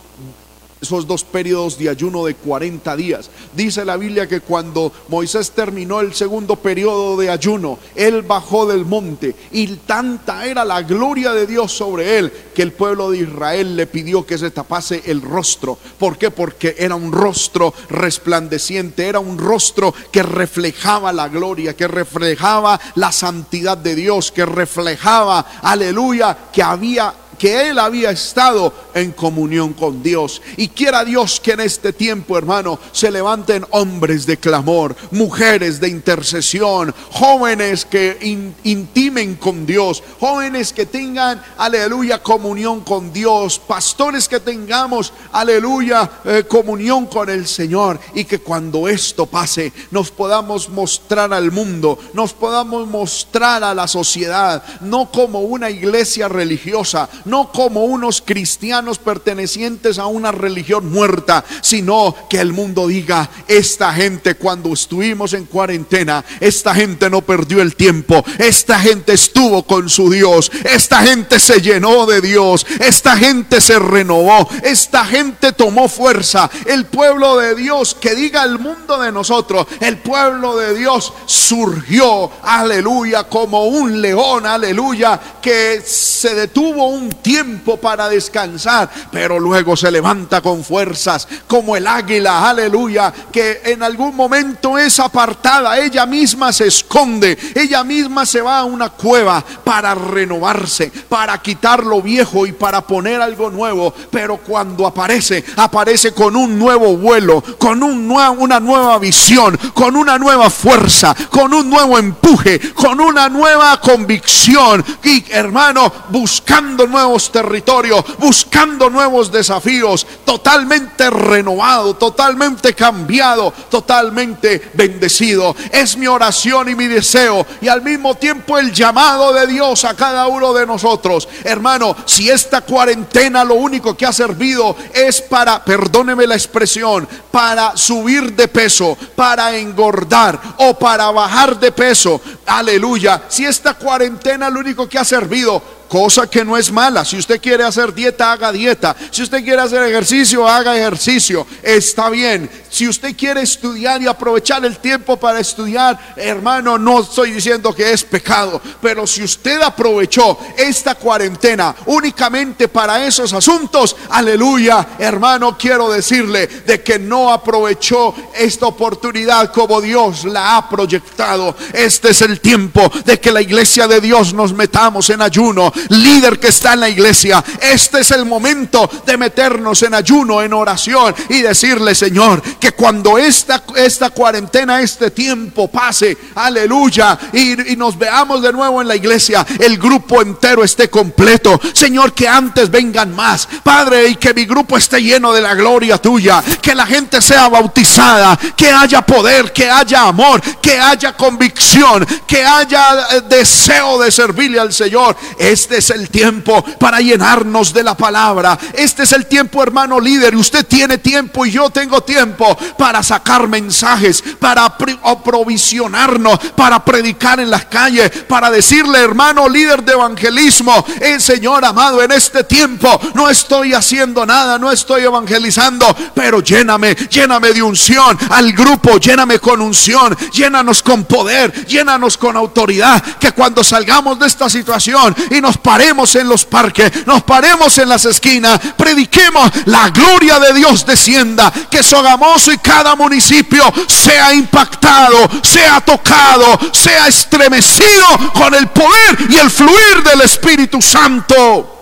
esos 0.82 1.06
dos 1.06 1.22
periodos 1.22 1.78
de 1.78 1.88
ayuno 1.88 2.24
de 2.24 2.34
40 2.34 2.96
días. 2.96 3.30
Dice 3.54 3.84
la 3.84 3.96
Biblia 3.96 4.26
que 4.26 4.40
cuando 4.40 4.92
Moisés 5.08 5.52
terminó 5.52 6.00
el 6.00 6.12
segundo 6.12 6.56
periodo 6.56 7.16
de 7.16 7.30
ayuno, 7.30 7.78
él 7.94 8.22
bajó 8.22 8.66
del 8.66 8.84
monte 8.84 9.36
y 9.52 9.68
tanta 9.68 10.44
era 10.44 10.64
la 10.64 10.82
gloria 10.82 11.32
de 11.32 11.46
Dios 11.46 11.72
sobre 11.72 12.18
él 12.18 12.32
que 12.52 12.62
el 12.62 12.72
pueblo 12.72 13.10
de 13.10 13.18
Israel 13.18 13.76
le 13.76 13.86
pidió 13.86 14.26
que 14.26 14.36
se 14.36 14.50
tapase 14.50 15.02
el 15.06 15.22
rostro. 15.22 15.78
¿Por 15.98 16.18
qué? 16.18 16.32
Porque 16.32 16.74
era 16.76 16.96
un 16.96 17.12
rostro 17.12 17.72
resplandeciente, 17.88 19.06
era 19.06 19.20
un 19.20 19.38
rostro 19.38 19.94
que 20.10 20.24
reflejaba 20.24 21.12
la 21.12 21.28
gloria, 21.28 21.76
que 21.76 21.86
reflejaba 21.86 22.80
la 22.96 23.12
santidad 23.12 23.78
de 23.78 23.94
Dios, 23.94 24.32
que 24.32 24.44
reflejaba, 24.44 25.46
aleluya, 25.62 26.36
que 26.52 26.62
había 26.62 27.14
que 27.42 27.70
él 27.70 27.80
había 27.80 28.12
estado 28.12 28.72
en 28.94 29.10
comunión 29.10 29.72
con 29.72 30.00
Dios. 30.00 30.40
Y 30.56 30.68
quiera 30.68 31.04
Dios 31.04 31.40
que 31.40 31.50
en 31.50 31.58
este 31.58 31.92
tiempo, 31.92 32.38
hermano, 32.38 32.78
se 32.92 33.10
levanten 33.10 33.66
hombres 33.70 34.26
de 34.26 34.36
clamor, 34.36 34.94
mujeres 35.10 35.80
de 35.80 35.88
intercesión, 35.88 36.94
jóvenes 37.10 37.84
que 37.84 38.16
intimen 38.62 39.34
con 39.34 39.66
Dios, 39.66 40.04
jóvenes 40.20 40.72
que 40.72 40.86
tengan, 40.86 41.42
aleluya, 41.58 42.22
comunión 42.22 42.82
con 42.82 43.12
Dios, 43.12 43.58
pastores 43.58 44.28
que 44.28 44.38
tengamos, 44.38 45.12
aleluya, 45.32 46.08
eh, 46.24 46.44
comunión 46.48 47.06
con 47.06 47.28
el 47.28 47.48
Señor. 47.48 47.98
Y 48.14 48.24
que 48.24 48.38
cuando 48.38 48.86
esto 48.86 49.26
pase, 49.26 49.72
nos 49.90 50.12
podamos 50.12 50.68
mostrar 50.68 51.34
al 51.34 51.50
mundo, 51.50 51.98
nos 52.14 52.34
podamos 52.34 52.86
mostrar 52.86 53.64
a 53.64 53.74
la 53.74 53.88
sociedad, 53.88 54.62
no 54.82 55.10
como 55.10 55.40
una 55.40 55.68
iglesia 55.68 56.28
religiosa, 56.28 57.08
no 57.32 57.50
como 57.50 57.86
unos 57.86 58.20
cristianos 58.20 58.98
pertenecientes 58.98 59.98
a 59.98 60.04
una 60.04 60.32
religión 60.32 60.92
muerta, 60.92 61.42
sino 61.62 62.14
que 62.28 62.38
el 62.38 62.52
mundo 62.52 62.88
diga, 62.88 63.30
esta 63.48 63.90
gente 63.94 64.34
cuando 64.34 64.70
estuvimos 64.70 65.32
en 65.32 65.46
cuarentena, 65.46 66.22
esta 66.40 66.74
gente 66.74 67.08
no 67.08 67.22
perdió 67.22 67.62
el 67.62 67.74
tiempo, 67.74 68.22
esta 68.36 68.78
gente 68.78 69.14
estuvo 69.14 69.62
con 69.62 69.88
su 69.88 70.10
Dios, 70.10 70.52
esta 70.62 70.98
gente 71.04 71.40
se 71.40 71.62
llenó 71.62 72.04
de 72.04 72.20
Dios, 72.20 72.66
esta 72.80 73.16
gente 73.16 73.62
se 73.62 73.78
renovó, 73.78 74.46
esta 74.62 75.02
gente 75.06 75.52
tomó 75.52 75.88
fuerza, 75.88 76.50
el 76.66 76.84
pueblo 76.84 77.38
de 77.38 77.54
Dios, 77.54 77.96
que 77.98 78.14
diga 78.14 78.44
el 78.44 78.58
mundo 78.58 79.00
de 79.00 79.10
nosotros, 79.10 79.66
el 79.80 79.96
pueblo 79.96 80.58
de 80.58 80.74
Dios 80.74 81.14
surgió, 81.24 82.30
aleluya, 82.42 83.24
como 83.24 83.68
un 83.68 84.02
león, 84.02 84.44
aleluya, 84.44 85.18
que 85.40 85.80
se 85.80 86.34
detuvo 86.34 86.88
un 86.88 87.21
tiempo 87.22 87.78
para 87.78 88.08
descansar, 88.08 88.88
pero 89.10 89.38
luego 89.38 89.76
se 89.76 89.90
levanta 89.90 90.40
con 90.40 90.64
fuerzas 90.64 91.26
como 91.46 91.76
el 91.76 91.86
águila, 91.86 92.48
aleluya, 92.48 93.12
que 93.32 93.62
en 93.64 93.82
algún 93.82 94.14
momento 94.14 94.78
es 94.78 94.98
apartada, 95.00 95.78
ella 95.78 96.06
misma 96.06 96.52
se 96.52 96.66
esconde, 96.66 97.38
ella 97.54 97.84
misma 97.84 98.26
se 98.26 98.40
va 98.40 98.58
a 98.58 98.64
una 98.64 98.90
cueva 98.90 99.44
para 99.64 99.94
renovarse, 99.94 100.92
para 101.08 101.38
quitar 101.38 101.84
lo 101.84 102.02
viejo 102.02 102.46
y 102.46 102.52
para 102.52 102.82
poner 102.82 103.20
algo 103.20 103.50
nuevo, 103.50 103.94
pero 104.10 104.36
cuando 104.36 104.86
aparece, 104.86 105.44
aparece 105.56 106.12
con 106.12 106.36
un 106.36 106.58
nuevo 106.58 106.96
vuelo, 106.96 107.42
con 107.58 107.82
un 107.82 108.02
una 108.38 108.60
nueva 108.60 108.98
visión, 108.98 109.58
con 109.74 109.96
una 109.96 110.18
nueva 110.18 110.50
fuerza, 110.50 111.14
con 111.30 111.52
un 111.52 111.68
nuevo 111.68 111.98
empuje, 111.98 112.72
con 112.72 113.00
una 113.00 113.28
nueva 113.28 113.80
convicción 113.80 114.84
y 115.02 115.24
hermano, 115.30 115.92
buscando 116.10 116.86
nuevos 116.86 117.11
territorios, 117.30 118.04
buscando 118.18 118.88
nuevos 118.88 119.30
desafíos, 119.30 120.06
totalmente 120.24 121.10
renovado, 121.10 121.94
totalmente 121.94 122.74
cambiado, 122.74 123.52
totalmente 123.70 124.70
bendecido. 124.74 125.54
Es 125.70 125.96
mi 125.96 126.06
oración 126.06 126.68
y 126.68 126.74
mi 126.74 126.86
deseo 126.86 127.46
y 127.60 127.68
al 127.68 127.82
mismo 127.82 128.14
tiempo 128.14 128.58
el 128.58 128.72
llamado 128.72 129.32
de 129.32 129.46
Dios 129.46 129.84
a 129.84 129.94
cada 129.94 130.26
uno 130.26 130.52
de 130.52 130.66
nosotros. 130.66 131.28
Hermano, 131.44 131.94
si 132.06 132.30
esta 132.30 132.62
cuarentena 132.62 133.44
lo 133.44 133.54
único 133.54 133.96
que 133.96 134.06
ha 134.06 134.12
servido 134.12 134.76
es 134.92 135.20
para, 135.20 135.64
perdóneme 135.64 136.26
la 136.26 136.34
expresión, 136.34 137.08
para 137.30 137.76
subir 137.76 138.34
de 138.34 138.48
peso, 138.48 138.96
para 139.14 139.56
engordar 139.56 140.40
o 140.58 140.78
para 140.78 141.10
bajar 141.10 141.58
de 141.58 141.72
peso, 141.72 142.20
aleluya, 142.46 143.22
si 143.28 143.44
esta 143.44 143.74
cuarentena 143.74 144.50
lo 144.50 144.60
único 144.60 144.88
que 144.88 144.98
ha 144.98 145.04
servido 145.04 145.81
cosa 145.92 146.26
que 146.26 146.42
no 146.42 146.56
es 146.56 146.72
mala. 146.72 147.04
Si 147.04 147.18
usted 147.18 147.38
quiere 147.38 147.64
hacer 147.64 147.92
dieta, 147.92 148.32
haga 148.32 148.50
dieta. 148.50 148.96
Si 149.10 149.22
usted 149.22 149.44
quiere 149.44 149.60
hacer 149.60 149.82
ejercicio, 149.82 150.48
haga 150.48 150.74
ejercicio. 150.74 151.46
Está 151.62 152.08
bien. 152.08 152.48
Si 152.70 152.88
usted 152.88 153.14
quiere 153.14 153.42
estudiar 153.42 154.00
y 154.00 154.06
aprovechar 154.06 154.64
el 154.64 154.78
tiempo 154.78 155.18
para 155.18 155.40
estudiar, 155.40 156.14
hermano, 156.16 156.78
no 156.78 157.00
estoy 157.00 157.32
diciendo 157.32 157.74
que 157.74 157.92
es 157.92 158.02
pecado, 158.02 158.62
pero 158.80 159.06
si 159.06 159.22
usted 159.22 159.60
aprovechó 159.60 160.38
esta 160.56 160.94
cuarentena 160.94 161.76
únicamente 161.84 162.68
para 162.68 163.06
esos 163.06 163.30
asuntos, 163.34 163.94
aleluya, 164.08 164.88
hermano, 164.98 165.58
quiero 165.58 165.90
decirle 165.90 166.46
de 166.46 166.82
que 166.82 166.98
no 166.98 167.30
aprovechó 167.30 168.14
esta 168.34 168.64
oportunidad 168.64 169.52
como 169.52 169.82
Dios 169.82 170.24
la 170.24 170.56
ha 170.56 170.70
proyectado. 170.70 171.54
Este 171.74 172.12
es 172.12 172.22
el 172.22 172.40
tiempo 172.40 172.90
de 173.04 173.20
que 173.20 173.30
la 173.30 173.42
iglesia 173.42 173.86
de 173.86 174.00
Dios 174.00 174.32
nos 174.32 174.54
metamos 174.54 175.10
en 175.10 175.20
ayuno 175.20 175.70
líder 175.88 176.38
que 176.38 176.48
está 176.48 176.74
en 176.74 176.80
la 176.80 176.88
iglesia, 176.88 177.44
este 177.60 178.00
es 178.00 178.10
el 178.10 178.24
momento 178.24 178.88
de 179.04 179.16
meternos 179.16 179.82
en 179.82 179.94
ayuno, 179.94 180.42
en 180.42 180.52
oración 180.52 181.14
y 181.28 181.42
decirle, 181.42 181.94
Señor, 181.94 182.42
que 182.58 182.72
cuando 182.72 183.18
esta, 183.18 183.62
esta 183.76 184.10
cuarentena, 184.10 184.80
este 184.80 185.10
tiempo 185.10 185.68
pase, 185.68 186.16
aleluya, 186.34 187.18
y, 187.32 187.72
y 187.72 187.76
nos 187.76 187.98
veamos 187.98 188.42
de 188.42 188.52
nuevo 188.52 188.80
en 188.80 188.88
la 188.88 188.96
iglesia, 188.96 189.46
el 189.58 189.78
grupo 189.78 190.22
entero 190.22 190.64
esté 190.64 190.88
completo. 190.88 191.60
Señor, 191.72 192.12
que 192.12 192.28
antes 192.28 192.70
vengan 192.70 193.14
más, 193.14 193.48
Padre, 193.62 194.08
y 194.08 194.16
que 194.16 194.34
mi 194.34 194.44
grupo 194.44 194.76
esté 194.76 195.02
lleno 195.02 195.32
de 195.32 195.40
la 195.40 195.54
gloria 195.54 195.98
tuya, 195.98 196.42
que 196.60 196.74
la 196.74 196.86
gente 196.86 197.20
sea 197.20 197.48
bautizada, 197.48 198.38
que 198.56 198.70
haya 198.70 199.02
poder, 199.02 199.52
que 199.52 199.70
haya 199.70 200.02
amor, 200.02 200.40
que 200.60 200.78
haya 200.78 201.16
convicción, 201.16 202.06
que 202.26 202.44
haya 202.44 203.06
eh, 203.12 203.22
deseo 203.28 203.98
de 203.98 204.10
servirle 204.10 204.60
al 204.60 204.72
Señor. 204.72 205.16
Este 205.38 205.71
es 205.78 205.90
el 205.90 206.10
tiempo 206.10 206.64
para 206.78 207.00
llenarnos 207.00 207.72
de 207.72 207.82
la 207.82 207.96
palabra. 207.96 208.58
Este 208.72 209.04
es 209.04 209.12
el 209.12 209.26
tiempo, 209.26 209.62
hermano 209.62 210.00
líder. 210.00 210.34
Usted 210.36 210.66
tiene 210.66 210.98
tiempo 210.98 211.46
y 211.46 211.50
yo 211.50 211.70
tengo 211.70 212.02
tiempo 212.02 212.56
para 212.76 213.02
sacar 213.02 213.48
mensajes, 213.48 214.22
para 214.38 214.64
aprovisionarnos, 214.64 216.38
para 216.56 216.84
predicar 216.84 217.40
en 217.40 217.50
las 217.50 217.66
calles, 217.66 218.10
para 218.28 218.50
decirle, 218.50 218.98
hermano 218.98 219.48
líder 219.48 219.82
de 219.82 219.92
evangelismo, 219.92 220.84
el 221.00 221.20
Señor 221.20 221.64
amado, 221.64 222.02
en 222.02 222.12
este 222.12 222.44
tiempo 222.44 223.00
no 223.14 223.28
estoy 223.28 223.74
haciendo 223.74 224.26
nada, 224.26 224.58
no 224.58 224.70
estoy 224.70 225.02
evangelizando, 225.02 225.94
pero 226.14 226.40
lléname, 226.40 226.94
lléname 226.94 227.52
de 227.52 227.62
unción 227.62 228.18
al 228.30 228.52
grupo, 228.52 228.98
lléname 228.98 229.38
con 229.38 229.60
unción, 229.60 230.16
llénanos 230.32 230.82
con 230.82 231.04
poder, 231.04 231.66
llénanos 231.66 232.16
con 232.16 232.36
autoridad, 232.36 233.02
que 233.18 233.32
cuando 233.32 233.62
salgamos 233.62 234.18
de 234.18 234.26
esta 234.26 234.48
situación 234.48 235.14
y 235.30 235.40
nos 235.40 235.58
paremos 235.62 236.14
en 236.16 236.28
los 236.28 236.44
parques, 236.44 237.06
nos 237.06 237.22
paremos 237.22 237.76
en 237.78 237.88
las 237.88 238.04
esquinas, 238.04 238.60
prediquemos 238.76 239.50
la 239.66 239.90
gloria 239.90 240.38
de 240.38 240.54
Dios 240.54 240.84
descienda, 240.84 241.52
que 241.70 241.82
Sogamoso 241.82 242.52
y 242.52 242.58
cada 242.58 242.94
municipio 242.96 243.62
sea 243.86 244.34
impactado, 244.34 245.28
sea 245.42 245.80
tocado, 245.80 246.58
sea 246.72 247.08
estremecido 247.08 248.32
con 248.34 248.54
el 248.54 248.68
poder 248.68 249.30
y 249.30 249.36
el 249.36 249.50
fluir 249.50 250.02
del 250.04 250.22
Espíritu 250.22 250.80
Santo. 250.82 251.80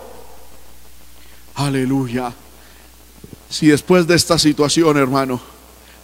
Aleluya. 1.54 2.32
Si 3.48 3.66
después 3.66 4.06
de 4.06 4.14
esta 4.14 4.38
situación, 4.38 4.96
hermano, 4.96 5.40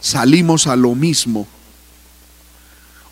salimos 0.00 0.66
a 0.66 0.76
lo 0.76 0.94
mismo 0.94 1.46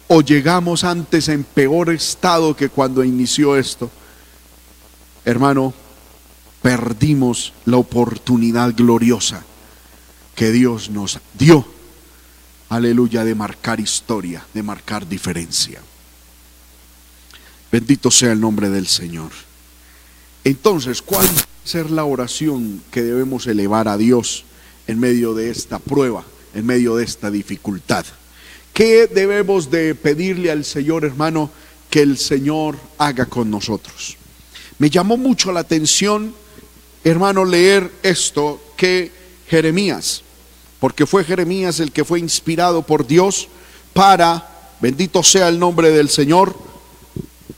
o 0.08 0.20
llegamos 0.20 0.84
antes 0.84 1.28
en 1.28 1.44
peor 1.44 1.90
estado 1.90 2.54
que 2.54 2.68
cuando 2.68 3.02
inició 3.04 3.56
esto, 3.56 3.90
hermano, 5.24 5.74
perdimos 6.62 7.52
la 7.66 7.76
oportunidad 7.76 8.74
gloriosa 8.74 9.44
que 10.34 10.50
Dios 10.50 10.90
nos 10.90 11.20
dio, 11.38 11.66
aleluya, 12.68 13.24
de 13.24 13.34
marcar 13.34 13.80
historia, 13.80 14.44
de 14.52 14.62
marcar 14.62 15.06
diferencia. 15.06 15.80
Bendito 17.70 18.10
sea 18.10 18.32
el 18.32 18.40
nombre 18.40 18.70
del 18.70 18.86
Señor. 18.86 19.30
Entonces, 20.44 21.02
¿cuál 21.02 21.26
va 21.26 21.40
a 21.40 21.68
ser 21.68 21.90
la 21.90 22.04
oración 22.04 22.82
que 22.90 23.02
debemos 23.02 23.46
elevar 23.46 23.88
a 23.88 23.96
Dios 23.96 24.44
en 24.86 25.00
medio 25.00 25.34
de 25.34 25.50
esta 25.50 25.78
prueba, 25.78 26.24
en 26.54 26.66
medio 26.66 26.96
de 26.96 27.04
esta 27.04 27.30
dificultad? 27.30 28.04
¿Qué 28.72 29.06
debemos 29.06 29.70
de 29.70 29.94
pedirle 29.94 30.50
al 30.50 30.64
Señor, 30.64 31.04
hermano, 31.04 31.50
que 31.90 32.02
el 32.02 32.18
Señor 32.18 32.78
haga 32.98 33.26
con 33.26 33.50
nosotros? 33.50 34.16
Me 34.78 34.90
llamó 34.90 35.16
mucho 35.16 35.52
la 35.52 35.60
atención, 35.60 36.34
hermano, 37.04 37.44
leer 37.44 37.90
esto 38.02 38.60
que 38.76 39.12
Jeremías, 39.48 40.22
porque 40.80 41.06
fue 41.06 41.24
Jeremías 41.24 41.80
el 41.80 41.92
que 41.92 42.04
fue 42.04 42.18
inspirado 42.18 42.82
por 42.82 43.06
Dios 43.06 43.48
para, 43.92 44.72
bendito 44.80 45.22
sea 45.22 45.48
el 45.48 45.58
nombre 45.58 45.90
del 45.90 46.08
Señor, 46.08 46.56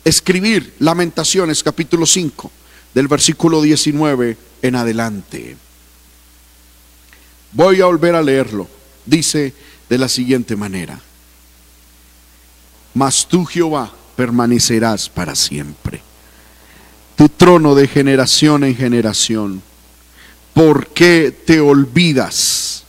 escribir 0.04 0.74
Lamentaciones 0.78 1.62
capítulo 1.62 2.06
5, 2.06 2.50
del 2.94 3.08
versículo 3.08 3.62
19 3.62 4.36
en 4.62 4.76
adelante. 4.76 5.56
Voy 7.52 7.80
a 7.80 7.86
volver 7.86 8.14
a 8.14 8.22
leerlo. 8.22 8.68
Dice 9.06 9.54
de 9.88 9.98
la 9.98 10.08
siguiente 10.08 10.56
manera 10.56 11.00
mas 12.96 13.26
tú 13.28 13.44
Jehová 13.44 13.92
permanecerás 14.16 15.10
para 15.10 15.34
siempre. 15.34 16.00
Tu 17.16 17.28
trono 17.28 17.74
de 17.74 17.88
generación 17.88 18.64
en 18.64 18.76
generación. 18.76 19.62
¿Por 20.52 20.88
qué 20.88 21.30
te 21.46 21.60
olvidas 21.60 22.84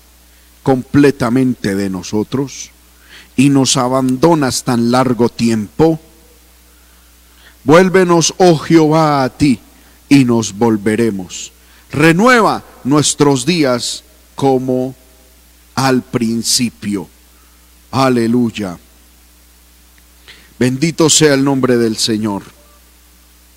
completamente 0.64 1.76
de 1.76 1.90
nosotros 1.90 2.72
y 3.36 3.50
nos 3.50 3.78
abandonas 3.78 4.64
tan 4.64 4.92
largo 4.92 5.30
tiempo? 5.30 6.00
Vuélvenos, 7.64 8.34
oh 8.38 8.58
Jehová, 8.58 9.24
a 9.24 9.30
ti 9.30 9.60
y 10.10 10.24
nos 10.24 10.58
volveremos. 10.58 11.52
Renueva 11.92 12.64
nuestros 12.84 13.46
días 13.46 14.04
como 14.36 14.96
al 15.76 16.02
principio. 16.02 17.08
Aleluya. 17.92 18.78
Bendito 20.60 21.10
sea 21.10 21.34
el 21.34 21.44
nombre 21.44 21.78
del 21.78 21.98
Señor. 21.98 22.57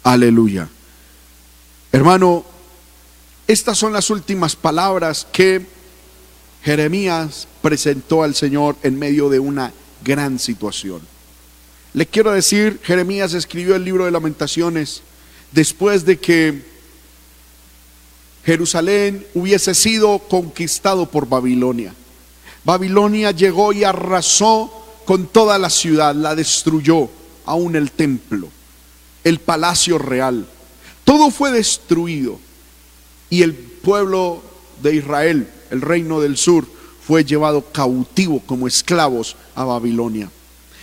Aleluya. 0.02 0.68
Hermano, 1.92 2.44
estas 3.46 3.78
son 3.78 3.92
las 3.92 4.10
últimas 4.10 4.56
palabras 4.56 5.26
que 5.32 5.66
Jeremías 6.62 7.48
presentó 7.62 8.22
al 8.22 8.34
Señor 8.34 8.76
en 8.82 8.98
medio 8.98 9.28
de 9.28 9.40
una 9.40 9.72
gran 10.04 10.38
situación. 10.38 11.00
Le 11.92 12.06
quiero 12.06 12.30
decir, 12.30 12.80
Jeremías 12.82 13.34
escribió 13.34 13.74
el 13.74 13.84
libro 13.84 14.04
de 14.04 14.12
lamentaciones 14.12 15.02
después 15.52 16.04
de 16.04 16.18
que 16.18 16.62
Jerusalén 18.44 19.26
hubiese 19.34 19.74
sido 19.74 20.18
conquistado 20.18 21.10
por 21.10 21.28
Babilonia. 21.28 21.92
Babilonia 22.64 23.32
llegó 23.32 23.72
y 23.72 23.84
arrasó 23.84 24.72
con 25.04 25.26
toda 25.26 25.58
la 25.58 25.70
ciudad, 25.70 26.14
la 26.14 26.34
destruyó, 26.34 27.10
aún 27.44 27.74
el 27.74 27.90
templo, 27.90 28.48
el 29.24 29.38
palacio 29.40 29.98
real. 29.98 30.46
Todo 31.04 31.30
fue 31.30 31.50
destruido 31.50 32.38
y 33.28 33.42
el 33.42 33.54
pueblo 33.54 34.42
de 34.82 34.96
Israel, 34.96 35.48
el 35.70 35.80
reino 35.80 36.20
del 36.20 36.36
sur, 36.36 36.66
fue 37.06 37.24
llevado 37.24 37.64
cautivo 37.72 38.40
como 38.46 38.68
esclavos 38.68 39.36
a 39.54 39.64
Babilonia. 39.64 40.30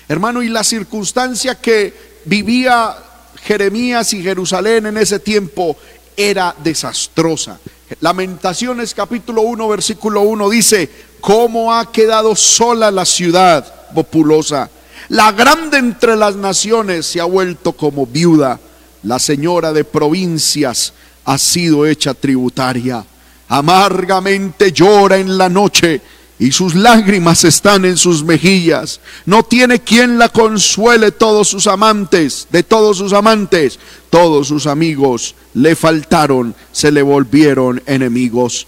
Hermano, 0.09 0.41
y 0.41 0.49
la 0.49 0.63
circunstancia 0.63 1.55
que 1.55 1.93
vivía 2.25 2.95
Jeremías 3.43 4.13
y 4.13 4.21
Jerusalén 4.21 4.87
en 4.87 4.97
ese 4.97 5.19
tiempo 5.19 5.77
era 6.15 6.55
desastrosa. 6.63 7.59
Lamentaciones 8.01 8.93
capítulo 8.93 9.43
1 9.43 9.67
versículo 9.67 10.21
1 10.21 10.49
dice, 10.49 10.89
¿cómo 11.21 11.73
ha 11.73 11.91
quedado 11.91 12.35
sola 12.35 12.91
la 12.91 13.05
ciudad? 13.05 13.77
populosa. 13.93 14.69
La 15.09 15.31
grande 15.31 15.77
entre 15.77 16.15
las 16.15 16.35
naciones 16.35 17.05
se 17.05 17.21
ha 17.21 17.25
vuelto 17.25 17.73
como 17.73 18.05
viuda. 18.05 18.59
La 19.03 19.19
señora 19.19 19.71
de 19.71 19.83
provincias 19.83 20.93
ha 21.23 21.37
sido 21.37 21.85
hecha 21.85 22.13
tributaria. 22.13 23.05
Amargamente 23.47 24.71
llora 24.71 25.17
en 25.17 25.37
la 25.37 25.47
noche 25.47 26.01
y 26.39 26.51
sus 26.51 26.75
lágrimas 26.75 27.43
están 27.45 27.85
en 27.85 27.97
sus 27.97 28.23
mejillas. 28.23 28.99
No 29.25 29.43
tiene 29.43 29.79
quien 29.79 30.19
la 30.19 30.29
consuele 30.29 31.11
todos 31.11 31.47
sus 31.47 31.67
amantes, 31.67 32.47
de 32.51 32.63
todos 32.63 32.97
sus 32.97 33.13
amantes. 33.13 33.79
Todos 34.09 34.47
sus 34.47 34.67
amigos 34.67 35.35
le 35.53 35.75
faltaron, 35.75 36.53
se 36.71 36.91
le 36.91 37.01
volvieron 37.01 37.81
enemigos. 37.85 38.67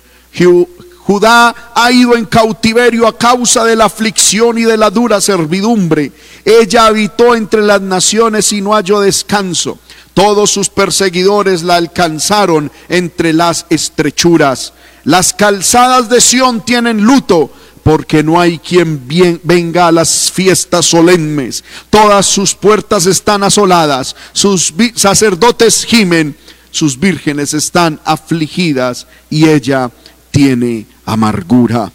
Judá 1.10 1.74
ha 1.74 1.92
ido 1.92 2.16
en 2.16 2.26
cautiverio 2.26 3.08
a 3.08 3.18
causa 3.18 3.64
de 3.64 3.76
la 3.76 3.86
aflicción 3.86 4.60
y 4.60 4.62
de 4.62 4.78
la 4.78 4.92
dura 4.92 5.20
servidumbre. 5.20 6.12
Ella 6.46 6.86
habitó 6.86 7.34
entre 7.34 7.64
las 7.64 7.82
naciones 7.82 8.54
y 8.54 8.62
no 8.62 8.76
halló 8.76 9.00
descanso. 9.00 9.80
Todos 10.14 10.52
sus 10.52 10.70
perseguidores 10.70 11.64
la 11.64 11.78
alcanzaron 11.78 12.72
entre 12.90 13.34
las 13.34 13.66
estrechuras. 13.72 14.72
Las 15.04 15.34
calzadas 15.34 16.10
de 16.10 16.22
Sión 16.22 16.64
tienen 16.64 17.02
luto 17.02 17.50
porque 17.82 18.22
no 18.22 18.40
hay 18.40 18.60
quien 18.60 19.02
venga 19.44 19.88
a 19.88 19.92
las 19.92 20.30
fiestas 20.30 20.86
solemnes. 20.86 21.64
Todas 21.90 22.28
sus 22.28 22.54
puertas 22.54 23.08
están 23.08 23.44
asoladas, 23.44 24.16
sus 24.32 24.72
sacerdotes 24.94 25.86
gimen, 25.86 26.38
sus 26.70 27.00
vírgenes 27.00 27.56
están 27.56 28.00
afligidas 28.06 29.08
y 29.32 29.50
ella 29.50 29.90
tiene 30.32 30.86
amargura. 31.06 31.92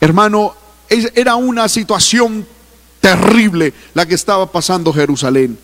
Hermano, 0.00 0.54
era 0.88 1.36
una 1.36 1.68
situación 1.68 2.46
terrible 3.00 3.72
la 3.94 4.06
que 4.06 4.14
estaba 4.14 4.50
pasando 4.50 4.92
Jerusalén. 4.92 5.58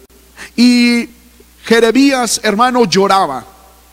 Y 0.56 1.08
Jeremías, 1.64 2.40
hermano, 2.42 2.84
lloraba, 2.84 3.44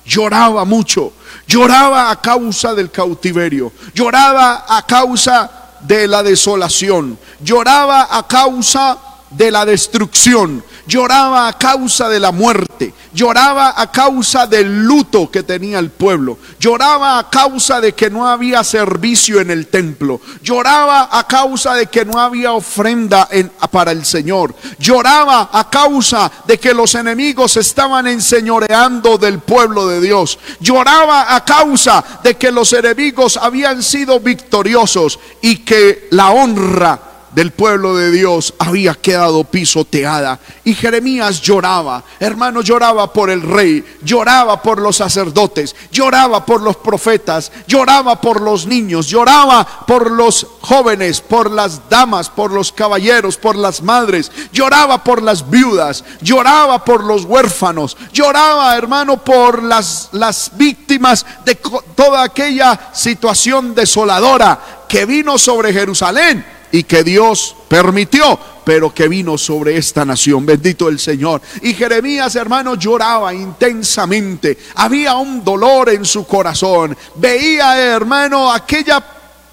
lloraba 0.05 0.65
mucho, 0.65 1.13
lloraba 1.47 2.11
a 2.11 2.21
causa 2.21 2.73
del 2.73 2.91
cautiverio, 2.91 3.71
lloraba 3.93 4.65
a 4.67 4.85
causa 4.85 5.49
de 5.81 6.07
la 6.07 6.23
desolación, 6.23 7.17
lloraba 7.41 8.07
a 8.15 8.27
causa 8.27 8.97
de 9.35 9.51
la 9.51 9.65
destrucción, 9.65 10.63
lloraba 10.85 11.47
a 11.47 11.57
causa 11.57 12.09
de 12.09 12.19
la 12.19 12.31
muerte, 12.31 12.93
lloraba 13.13 13.73
a 13.75 13.91
causa 13.91 14.47
del 14.47 14.83
luto 14.83 15.29
que 15.31 15.43
tenía 15.43 15.79
el 15.79 15.89
pueblo, 15.89 16.37
lloraba 16.59 17.19
a 17.19 17.29
causa 17.29 17.79
de 17.79 17.93
que 17.93 18.09
no 18.09 18.27
había 18.27 18.63
servicio 18.63 19.39
en 19.39 19.49
el 19.49 19.67
templo, 19.67 20.19
lloraba 20.41 21.09
a 21.11 21.25
causa 21.27 21.73
de 21.75 21.87
que 21.87 22.05
no 22.05 22.19
había 22.19 22.51
ofrenda 22.51 23.27
para 23.71 23.91
el 23.91 24.05
Señor, 24.05 24.55
lloraba 24.77 25.49
a 25.51 25.69
causa 25.69 26.31
de 26.45 26.59
que 26.59 26.73
los 26.73 26.95
enemigos 26.95 27.57
estaban 27.57 28.07
enseñoreando 28.07 29.17
del 29.17 29.39
pueblo 29.39 29.87
de 29.87 30.01
Dios, 30.01 30.37
lloraba 30.59 31.35
a 31.35 31.45
causa 31.45 32.03
de 32.23 32.35
que 32.35 32.51
los 32.51 32.73
enemigos 32.73 33.37
habían 33.37 33.81
sido 33.81 34.19
victoriosos 34.19 35.19
y 35.41 35.57
que 35.57 36.07
la 36.11 36.31
honra 36.31 37.12
del 37.35 37.51
pueblo 37.51 37.95
de 37.95 38.11
Dios 38.11 38.53
había 38.59 38.93
quedado 38.95 39.43
pisoteada. 39.43 40.39
Y 40.63 40.73
Jeremías 40.73 41.41
lloraba, 41.41 42.03
hermano, 42.19 42.61
lloraba 42.61 43.11
por 43.11 43.29
el 43.29 43.41
rey, 43.41 43.83
lloraba 44.01 44.61
por 44.61 44.79
los 44.79 44.97
sacerdotes, 44.97 45.75
lloraba 45.91 46.45
por 46.45 46.61
los 46.61 46.77
profetas, 46.77 47.51
lloraba 47.67 48.19
por 48.21 48.41
los 48.41 48.65
niños, 48.65 49.07
lloraba 49.07 49.65
por 49.85 50.11
los 50.11 50.45
jóvenes, 50.61 51.21
por 51.21 51.51
las 51.51 51.89
damas, 51.89 52.29
por 52.29 52.51
los 52.51 52.71
caballeros, 52.71 53.37
por 53.37 53.55
las 53.55 53.81
madres, 53.81 54.31
lloraba 54.51 55.03
por 55.03 55.21
las 55.21 55.49
viudas, 55.49 56.03
lloraba 56.21 56.83
por 56.85 57.03
los 57.03 57.25
huérfanos, 57.25 57.97
lloraba, 58.11 58.75
hermano, 58.75 59.23
por 59.23 59.63
las, 59.63 60.09
las 60.11 60.51
víctimas 60.55 61.25
de 61.45 61.55
toda 61.95 62.23
aquella 62.23 62.91
situación 62.93 63.73
desoladora 63.73 64.83
que 64.87 65.05
vino 65.05 65.37
sobre 65.37 65.73
Jerusalén 65.73 66.62
y 66.73 66.85
que 66.85 67.03
Dios 67.03 67.55
permitió, 67.67 68.37
pero 68.65 68.91
que 68.91 69.07
vino 69.07 69.37
sobre 69.37 69.77
esta 69.77 70.03
nación. 70.03 70.43
Bendito 70.43 70.89
el 70.89 70.97
Señor. 70.97 71.39
Y 71.61 71.75
Jeremías, 71.75 72.35
hermano, 72.35 72.73
lloraba 72.73 73.31
intensamente. 73.31 74.57
Había 74.73 75.13
un 75.13 75.43
dolor 75.43 75.89
en 75.89 76.03
su 76.03 76.25
corazón. 76.25 76.97
Veía, 77.13 77.79
hermano, 77.79 78.51
aquella 78.51 79.05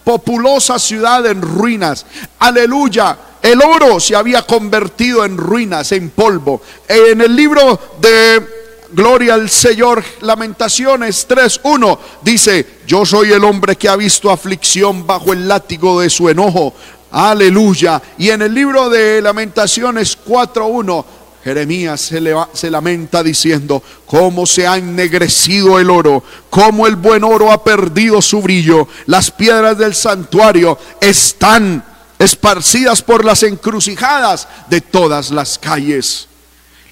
populosa 0.02 0.78
ciudad 0.78 1.26
en 1.26 1.42
ruinas. 1.42 2.06
Aleluya. 2.38 3.18
El 3.42 3.60
oro 3.60 4.00
se 4.00 4.16
había 4.16 4.46
convertido 4.46 5.22
en 5.22 5.36
ruinas, 5.36 5.92
en 5.92 6.08
polvo. 6.08 6.62
En 6.88 7.20
el 7.20 7.36
libro 7.36 7.78
de 8.00 8.60
Gloria 8.92 9.34
al 9.34 9.50
Señor. 9.50 10.02
Lamentaciones 10.22 11.28
3.1 11.28 11.98
dice, 12.22 12.66
yo 12.86 13.04
soy 13.04 13.32
el 13.32 13.44
hombre 13.44 13.76
que 13.76 13.90
ha 13.90 13.96
visto 13.96 14.30
aflicción 14.30 15.06
bajo 15.06 15.34
el 15.34 15.46
látigo 15.46 16.00
de 16.00 16.08
su 16.08 16.30
enojo. 16.30 16.74
Aleluya. 17.10 18.00
Y 18.18 18.30
en 18.30 18.42
el 18.42 18.54
libro 18.54 18.88
de 18.88 19.20
Lamentaciones 19.20 20.16
4.1, 20.26 21.04
Jeremías 21.42 22.00
se, 22.00 22.22
se, 22.52 22.70
lamenta 22.70 23.22
diciendo, 23.22 23.82
cómo 24.06 24.46
se 24.46 24.66
ha 24.66 24.76
ennegrecido 24.76 25.78
el 25.78 25.88
oro, 25.90 26.22
cómo 26.50 26.86
el 26.86 26.96
buen 26.96 27.24
oro 27.24 27.50
ha 27.50 27.64
perdido 27.64 28.20
su 28.20 28.42
brillo, 28.42 28.86
las 29.06 29.30
piedras 29.30 29.78
del 29.78 29.94
santuario 29.94 30.78
están 31.00 31.82
esparcidas 32.18 33.00
por 33.00 33.24
las 33.24 33.42
encrucijadas 33.42 34.46
de 34.68 34.82
todas 34.82 35.30
las 35.30 35.58
calles. 35.58 36.28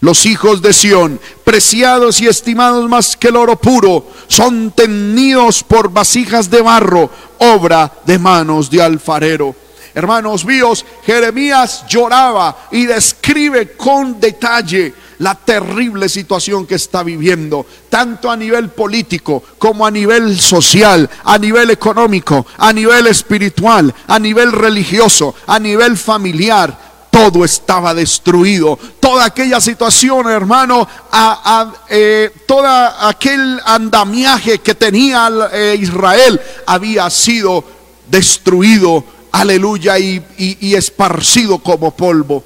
Los 0.01 0.27
hijos 0.27 0.63
de 0.63 0.73
Sión, 0.73 1.21
preciados 1.45 2.21
y 2.21 2.29
estimados 2.29 2.89
más 2.89 3.17
que 3.17 3.29
el 3.29 3.37
oro 3.37 3.57
puro, 3.57 4.07
son 4.29 4.71
tenidos 4.71 5.63
por 5.63 5.91
vasijas 5.91 6.49
de 6.49 6.63
barro, 6.63 7.11
obra 7.39 7.93
de 8.07 8.19
manos 8.19 8.71
de 8.71 8.81
alfarero. 8.81 9.55
Hermanos 9.99 10.45
míos, 10.45 10.87
Jeremías 11.05 11.85
lloraba 11.89 12.69
y 12.71 12.87
describe 12.87 13.73
con 13.73 14.21
detalle 14.21 14.95
la 15.19 15.35
terrible 15.35 16.09
situación 16.09 16.69
que 16.69 16.77
está 16.77 17.03
viviendo, 17.03 17.67
tanto 17.89 18.31
a 18.31 18.37
nivel 18.37 18.69
político 18.69 19.43
como 19.59 19.85
a 19.85 19.91
nivel 19.91 20.39
social, 20.39 21.11
a 21.25 21.37
nivel 21.37 21.71
económico, 21.71 22.47
a 22.59 22.73
nivel 22.73 23.09
espiritual, 23.09 23.93
a 24.07 24.21
nivel 24.21 24.53
religioso, 24.53 25.35
a 25.49 25.59
nivel 25.59 25.97
familiar. 25.97 26.79
Todo 27.11 27.45
estaba 27.45 27.93
destruido. 27.93 28.79
Toda 29.01 29.25
aquella 29.25 29.61
situación, 29.61 30.31
hermano, 30.31 30.87
a, 31.11 31.73
eh, 31.89 32.31
toda 32.47 33.09
aquel 33.09 33.61
andamiaje 33.65 34.61
que 34.61 34.77
tenía 34.77 35.29
eh, 35.53 35.77
Israel 35.81 36.41
había 36.67 37.11
sido 37.11 37.65
destruido 38.09 39.18
aleluya, 39.33 39.99
y, 39.99 40.23
y, 40.39 40.75
esparcido 40.75 41.59
como 41.59 41.91
polvo. 41.97 42.45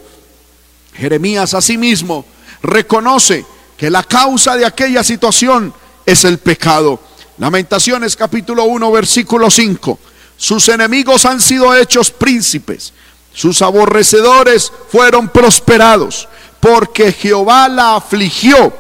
Jeremías 0.95 1.55
asimismo 1.55 2.25
reconoce 2.63 3.45
que 3.77 3.91
la 3.91 4.03
causa 4.03 4.57
de 4.57 4.67
aquella 4.67 5.03
situación 5.03 5.73
es 6.07 6.25
el 6.25 6.39
pecado. 6.39 7.01
Lamentaciones 7.39 8.15
capítulo 8.15 8.65
1 8.65 8.93
versículo 8.93 9.51
5. 9.51 9.99
Sus 10.37 10.69
enemigos 10.69 11.25
han 11.25 11.41
sido 11.41 11.75
hechos 11.75 12.11
príncipes, 12.11 12.93
sus 13.33 13.63
aborrecedores 13.63 14.73
fueron 14.91 15.29
prosperados, 15.29 16.29
porque 16.61 17.13
Jehová 17.13 17.69
la 17.69 17.97
afligió 17.97 18.73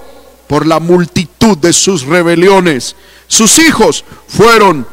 por 0.47 0.67
la 0.67 0.81
multitud 0.81 1.57
de 1.57 1.73
sus 1.73 2.03
rebeliones. 2.03 2.95
Sus 3.27 3.59
hijos 3.59 4.05
fueron 4.29 4.87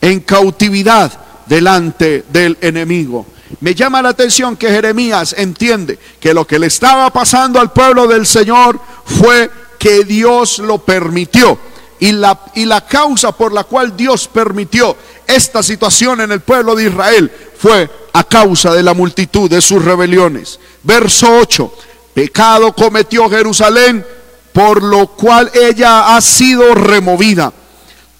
en 0.00 0.20
cautividad 0.20 1.23
delante 1.46 2.24
del 2.30 2.56
enemigo. 2.60 3.26
Me 3.60 3.74
llama 3.74 4.02
la 4.02 4.10
atención 4.10 4.56
que 4.56 4.68
Jeremías 4.68 5.34
entiende 5.38 5.98
que 6.20 6.34
lo 6.34 6.46
que 6.46 6.58
le 6.58 6.66
estaba 6.66 7.10
pasando 7.10 7.60
al 7.60 7.72
pueblo 7.72 8.06
del 8.06 8.26
Señor 8.26 8.80
fue 9.04 9.50
que 9.78 10.04
Dios 10.04 10.58
lo 10.58 10.78
permitió. 10.78 11.58
Y 12.00 12.12
la, 12.12 12.38
y 12.54 12.64
la 12.64 12.84
causa 12.84 13.32
por 13.32 13.52
la 13.52 13.64
cual 13.64 13.96
Dios 13.96 14.28
permitió 14.28 14.96
esta 15.26 15.62
situación 15.62 16.20
en 16.20 16.32
el 16.32 16.40
pueblo 16.40 16.74
de 16.74 16.84
Israel 16.86 17.30
fue 17.56 17.88
a 18.12 18.24
causa 18.24 18.74
de 18.74 18.82
la 18.82 18.94
multitud 18.94 19.48
de 19.48 19.60
sus 19.60 19.84
rebeliones. 19.84 20.58
Verso 20.82 21.38
8. 21.38 21.72
Pecado 22.12 22.72
cometió 22.72 23.28
Jerusalén, 23.30 24.04
por 24.52 24.82
lo 24.82 25.08
cual 25.08 25.50
ella 25.54 26.14
ha 26.14 26.20
sido 26.20 26.74
removida 26.74 27.52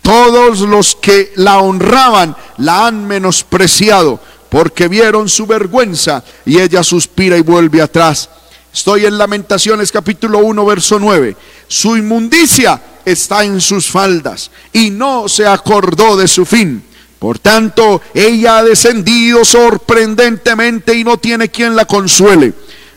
todos 0.03 0.61
los 0.61 0.97
que 0.97 1.33
la 1.37 1.59
honraban 1.59 2.37
la 2.59 2.87
han 2.87 3.07
menospreciado 3.07 4.21
porque 4.49 4.89
vieron 4.89 5.29
su 5.29 5.47
vergüenza 5.47 6.23
y 6.47 6.61
ella 6.61 6.83
suspira 6.83 7.37
y 7.37 7.41
vuelve 7.41 7.83
atrás. 7.83 8.31
Estoy 8.73 9.07
en 9.07 9.19
Lamentaciones 9.19 9.91
capítulo 9.91 10.39
1 10.39 10.65
verso 10.65 10.99
9. 10.99 11.37
Su 11.67 11.97
inmundicia 11.97 12.81
está 13.05 13.45
en 13.45 13.61
sus 13.61 13.91
faldas 13.91 14.51
y 14.73 14.91
no 14.91 15.29
se 15.29 15.47
acordó 15.47 16.17
de 16.17 16.29
su 16.29 16.45
fin. 16.45 16.85
Por 17.19 17.39
tanto, 17.39 18.03
ella 18.13 18.59
ha 18.59 18.63
descendido 18.63 19.45
sorprendentemente 19.45 20.95
y 20.95 21.05
no 21.05 21.17
tiene 21.17 21.49
quien 21.49 21.75
la 21.75 21.87
consuele. 21.87 22.53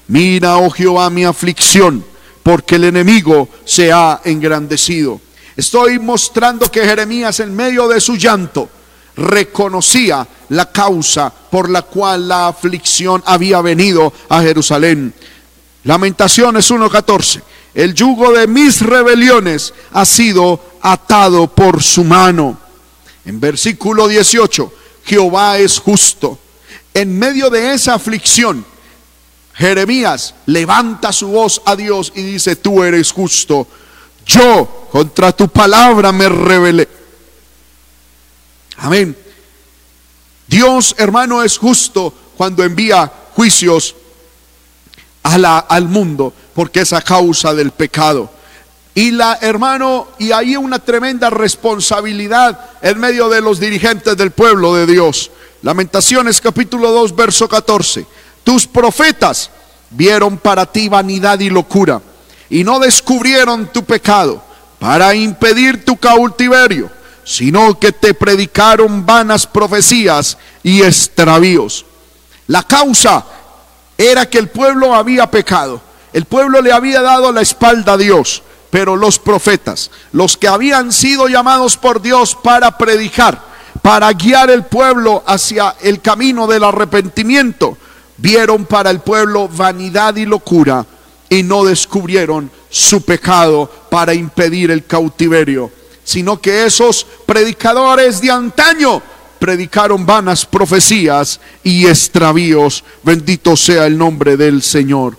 Mira, 0.09 0.57
oh 0.57 0.69
Jehová, 0.69 1.09
mi 1.09 1.23
aflicción, 1.25 2.03
porque 2.43 2.75
el 2.75 2.85
enemigo 2.85 3.49
se 3.65 3.91
ha 3.91 4.21
engrandecido. 4.25 5.21
Estoy 5.55 5.97
mostrando 5.97 6.69
que 6.69 6.85
Jeremías 6.85 7.39
en 7.39 7.55
medio 7.55 7.87
de 7.87 7.99
su 7.99 8.15
llanto 8.15 8.69
reconocía 9.17 10.27
la 10.49 10.71
causa 10.71 11.33
por 11.49 11.69
la 11.69 11.81
cual 11.81 12.27
la 12.27 12.47
aflicción 12.47 13.21
había 13.25 13.61
venido 13.61 14.13
a 14.29 14.41
Jerusalén. 14.41 15.13
Lamentaciones 15.83 16.69
1.14. 16.71 17.41
El 17.73 17.93
yugo 17.93 18.31
de 18.31 18.47
mis 18.47 18.81
rebeliones 18.81 19.73
ha 19.91 20.05
sido 20.05 20.59
atado 20.81 21.47
por 21.47 21.83
su 21.83 22.03
mano. 22.03 22.57
En 23.25 23.39
versículo 23.39 24.07
18, 24.07 24.73
Jehová 25.03 25.57
es 25.57 25.79
justo. 25.79 26.39
En 26.93 27.17
medio 27.17 27.49
de 27.49 27.73
esa 27.73 27.93
aflicción, 27.93 28.65
Jeremías 29.53 30.35
levanta 30.45 31.11
su 31.11 31.27
voz 31.27 31.61
a 31.65 31.75
Dios 31.75 32.13
y 32.15 32.23
dice, 32.23 32.55
tú 32.55 32.83
eres 32.83 33.11
justo 33.11 33.67
yo 34.27 34.87
contra 34.91 35.31
tu 35.31 35.47
palabra 35.47 36.11
me 36.11 36.27
rebelé. 36.27 36.87
Amén. 38.77 39.17
Dios, 40.47 40.95
hermano, 40.97 41.43
es 41.43 41.57
justo 41.57 42.13
cuando 42.37 42.63
envía 42.63 43.11
juicios 43.33 43.95
al 45.23 45.87
mundo, 45.89 46.33
porque 46.53 46.81
es 46.81 46.93
a 46.93 47.01
causa 47.01 47.53
del 47.53 47.71
pecado. 47.71 48.31
Y 48.95 49.11
la, 49.11 49.37
hermano, 49.41 50.07
y 50.17 50.31
hay 50.31 50.55
una 50.55 50.79
tremenda 50.79 51.29
responsabilidad 51.29 52.59
en 52.81 52.99
medio 52.99 53.29
de 53.29 53.41
los 53.41 53.59
dirigentes 53.59 54.15
del 54.17 54.31
pueblo 54.31 54.73
de 54.73 54.87
Dios. 54.87 55.29
Lamentaciones 55.61 56.39
capítulo 56.41 56.91
2, 56.91 57.15
verso 57.15 57.47
14. 57.47 58.05
Tus 58.43 58.65
profetas 58.65 59.51
vieron 59.89 60.37
para 60.37 60.65
ti 60.65 60.89
vanidad 60.89 61.39
y 61.39 61.49
locura 61.49 62.01
y 62.49 62.63
no 62.63 62.79
descubrieron 62.79 63.67
tu 63.71 63.83
pecado 63.83 64.41
para 64.79 65.13
impedir 65.15 65.83
tu 65.83 65.97
cautiverio, 65.97 66.89
sino 67.27 67.77
que 67.77 67.91
te 67.91 68.13
predicaron 68.13 69.05
vanas 69.05 69.45
profecías 69.45 70.37
y 70.63 70.81
extravíos. 70.81 71.85
La 72.47 72.63
causa 72.63 73.25
era 73.97 74.29
que 74.29 74.37
el 74.37 74.47
pueblo 74.47 74.95
había 74.95 75.29
pecado, 75.29 75.81
el 76.13 76.23
pueblo 76.23 76.61
le 76.61 76.71
había 76.71 77.01
dado 77.01 77.33
la 77.33 77.41
espalda 77.41 77.93
a 77.93 77.97
Dios, 77.97 78.43
pero 78.69 78.95
los 78.95 79.19
profetas, 79.19 79.91
los 80.13 80.37
que 80.37 80.47
habían 80.47 80.93
sido 80.93 81.27
llamados 81.27 81.75
por 81.75 82.01
Dios 82.01 82.33
para 82.33 82.77
predicar, 82.77 83.43
para 83.81 84.09
guiar 84.13 84.49
el 84.49 84.63
pueblo 84.63 85.21
hacia 85.27 85.75
el 85.81 85.99
camino 86.01 86.47
del 86.47 86.63
arrepentimiento, 86.63 87.77
vieron 88.15 88.65
para 88.65 88.89
el 88.89 89.01
pueblo 89.01 89.49
vanidad 89.49 90.15
y 90.15 90.25
locura 90.25 90.85
y 91.29 91.43
no 91.43 91.65
descubrieron 91.65 92.49
su 92.69 93.01
pecado 93.01 93.69
para 93.89 94.13
impedir 94.13 94.71
el 94.71 94.85
cautiverio, 94.85 95.71
sino 96.07 96.39
que 96.39 96.65
esos 96.65 97.05
predicadores 97.25 98.21
de 98.21 98.31
antaño 98.31 99.01
predicaron 99.39 100.05
vanas 100.05 100.45
profecías 100.45 101.37
y 101.65 101.85
extravíos. 101.85 102.85
Bendito 103.03 103.57
sea 103.57 103.85
el 103.87 103.97
nombre 103.97 104.37
del 104.37 104.63
Señor. 104.63 105.17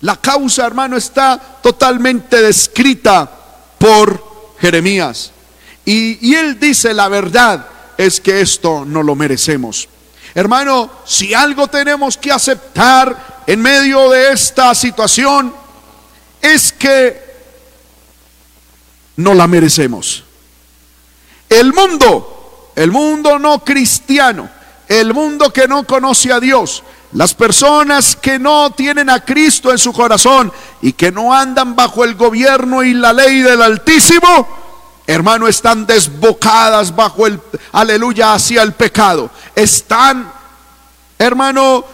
La 0.00 0.16
causa, 0.16 0.66
hermano, 0.66 0.96
está 0.96 1.38
totalmente 1.62 2.42
descrita 2.42 3.30
por 3.78 4.56
Jeremías. 4.58 5.30
Y, 5.84 6.18
y 6.28 6.34
él 6.34 6.58
dice 6.58 6.92
la 6.92 7.06
verdad 7.06 7.68
es 7.96 8.20
que 8.20 8.40
esto 8.40 8.84
no 8.84 9.04
lo 9.04 9.14
merecemos. 9.14 9.88
Hermano, 10.34 10.90
si 11.04 11.32
algo 11.32 11.68
tenemos 11.68 12.16
que 12.16 12.32
aceptar 12.32 13.44
en 13.46 13.62
medio 13.62 14.10
de 14.10 14.32
esta 14.32 14.74
situación, 14.74 15.54
es 16.42 16.72
que 16.72 17.22
no 19.16 19.34
la 19.34 19.46
merecemos. 19.46 20.23
El 21.54 21.72
mundo, 21.72 22.72
el 22.74 22.90
mundo 22.90 23.38
no 23.38 23.60
cristiano, 23.60 24.50
el 24.88 25.14
mundo 25.14 25.52
que 25.52 25.68
no 25.68 25.84
conoce 25.86 26.32
a 26.32 26.40
Dios, 26.40 26.82
las 27.12 27.32
personas 27.32 28.16
que 28.16 28.40
no 28.40 28.72
tienen 28.72 29.08
a 29.08 29.24
Cristo 29.24 29.70
en 29.70 29.78
su 29.78 29.92
corazón 29.92 30.52
y 30.82 30.94
que 30.94 31.12
no 31.12 31.32
andan 31.32 31.76
bajo 31.76 32.02
el 32.02 32.16
gobierno 32.16 32.82
y 32.82 32.92
la 32.92 33.12
ley 33.12 33.38
del 33.38 33.62
Altísimo, 33.62 34.48
hermano, 35.06 35.46
están 35.46 35.86
desbocadas 35.86 36.96
bajo 36.96 37.24
el, 37.28 37.40
aleluya, 37.70 38.34
hacia 38.34 38.60
el 38.62 38.72
pecado. 38.72 39.30
Están, 39.54 40.32
hermano, 41.16 41.84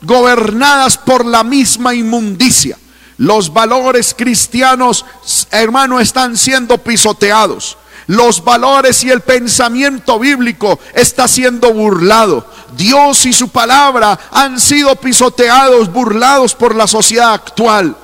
gobernadas 0.00 0.98
por 0.98 1.24
la 1.24 1.44
misma 1.44 1.94
inmundicia. 1.94 2.76
Los 3.18 3.52
valores 3.52 4.12
cristianos, 4.12 5.06
hermano, 5.52 6.00
están 6.00 6.36
siendo 6.36 6.78
pisoteados. 6.78 7.78
Los 8.06 8.44
valores 8.44 9.02
y 9.04 9.10
el 9.10 9.20
pensamiento 9.22 10.18
bíblico 10.18 10.78
está 10.94 11.26
siendo 11.26 11.72
burlado. 11.72 12.46
Dios 12.76 13.24
y 13.26 13.32
su 13.32 13.48
palabra 13.48 14.18
han 14.30 14.60
sido 14.60 14.94
pisoteados, 14.96 15.92
burlados 15.92 16.54
por 16.54 16.74
la 16.74 16.86
sociedad 16.86 17.32
actual 17.32 17.96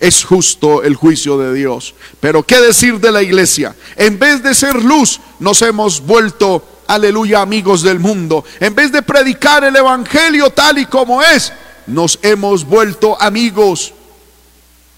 es 0.00 0.24
justo 0.24 0.82
el 0.82 0.94
juicio 0.94 1.38
de 1.38 1.54
Dios. 1.54 1.94
Pero 2.20 2.42
¿qué 2.42 2.60
decir 2.60 3.00
de 3.00 3.12
la 3.12 3.22
iglesia? 3.22 3.74
En 3.96 4.18
vez 4.18 4.42
de 4.42 4.54
ser 4.54 4.82
luz, 4.82 5.20
nos 5.40 5.62
hemos 5.62 6.00
vuelto, 6.00 6.82
aleluya, 6.86 7.40
amigos 7.40 7.82
del 7.82 7.98
mundo. 7.98 8.44
En 8.60 8.74
vez 8.74 8.92
de 8.92 9.02
predicar 9.02 9.64
el 9.64 9.76
Evangelio 9.76 10.50
tal 10.50 10.78
y 10.78 10.86
como 10.86 11.22
es, 11.22 11.52
nos 11.86 12.18
hemos 12.22 12.64
vuelto 12.64 13.20
amigos 13.20 13.94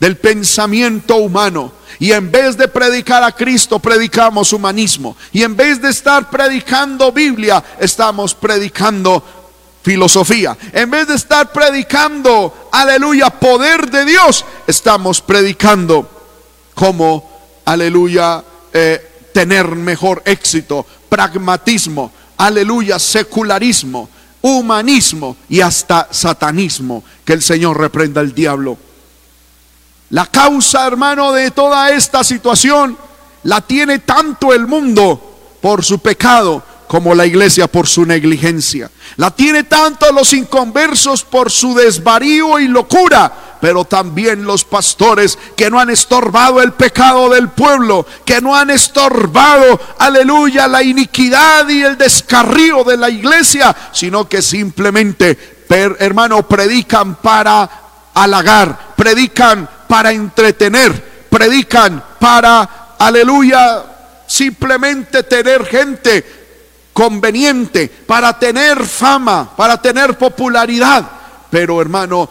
del 0.00 0.16
pensamiento 0.16 1.16
humano. 1.16 1.72
Y 1.98 2.12
en 2.12 2.30
vez 2.30 2.56
de 2.56 2.66
predicar 2.66 3.22
a 3.22 3.32
Cristo, 3.32 3.78
predicamos 3.78 4.54
humanismo. 4.54 5.16
Y 5.30 5.42
en 5.42 5.54
vez 5.54 5.80
de 5.80 5.90
estar 5.90 6.30
predicando 6.30 7.12
Biblia, 7.12 7.62
estamos 7.78 8.34
predicando 8.34 9.22
filosofía. 9.82 10.56
En 10.72 10.90
vez 10.90 11.06
de 11.06 11.14
estar 11.14 11.52
predicando, 11.52 12.70
aleluya, 12.72 13.28
poder 13.28 13.90
de 13.90 14.06
Dios, 14.06 14.44
estamos 14.66 15.20
predicando 15.20 16.08
como, 16.74 17.60
aleluya, 17.66 18.42
eh, 18.72 19.28
tener 19.34 19.68
mejor 19.76 20.22
éxito, 20.24 20.86
pragmatismo, 21.10 22.10
aleluya, 22.38 22.98
secularismo, 22.98 24.08
humanismo 24.40 25.36
y 25.50 25.60
hasta 25.60 26.08
satanismo. 26.10 27.04
Que 27.22 27.34
el 27.34 27.42
Señor 27.42 27.78
reprenda 27.78 28.22
al 28.22 28.34
diablo. 28.34 28.78
La 30.10 30.26
causa, 30.26 30.86
hermano, 30.86 31.32
de 31.32 31.52
toda 31.52 31.90
esta 31.90 32.24
situación 32.24 32.96
la 33.44 33.60
tiene 33.60 34.00
tanto 34.00 34.52
el 34.52 34.66
mundo 34.66 35.58
por 35.60 35.84
su 35.84 36.00
pecado 36.00 36.62
como 36.88 37.14
la 37.14 37.24
iglesia 37.24 37.68
por 37.68 37.86
su 37.86 38.04
negligencia. 38.04 38.90
La 39.16 39.30
tiene 39.30 39.62
tanto 39.62 40.10
los 40.10 40.32
inconversos 40.32 41.22
por 41.22 41.48
su 41.52 41.72
desvarío 41.76 42.58
y 42.58 42.66
locura, 42.66 43.32
pero 43.60 43.84
también 43.84 44.44
los 44.44 44.64
pastores 44.64 45.38
que 45.54 45.70
no 45.70 45.78
han 45.78 45.90
estorbado 45.90 46.60
el 46.60 46.72
pecado 46.72 47.28
del 47.28 47.48
pueblo, 47.50 48.04
que 48.24 48.40
no 48.40 48.56
han 48.56 48.70
estorbado, 48.70 49.80
aleluya, 49.98 50.66
la 50.66 50.82
iniquidad 50.82 51.68
y 51.68 51.82
el 51.82 51.96
descarrío 51.96 52.82
de 52.82 52.96
la 52.96 53.08
iglesia, 53.08 53.76
sino 53.92 54.28
que 54.28 54.42
simplemente, 54.42 55.66
hermano, 56.00 56.48
predican 56.48 57.14
para 57.14 57.70
halagar, 58.12 58.94
predican 58.96 59.68
para 59.90 60.12
entretener, 60.12 61.26
predican 61.28 62.00
para, 62.20 62.94
aleluya, 62.96 63.84
simplemente 64.24 65.24
tener 65.24 65.66
gente 65.66 66.24
conveniente 66.92 67.88
para 68.06 68.38
tener 68.38 68.86
fama, 68.86 69.50
para 69.56 69.82
tener 69.82 70.16
popularidad. 70.16 71.10
Pero 71.50 71.80
hermano, 71.80 72.30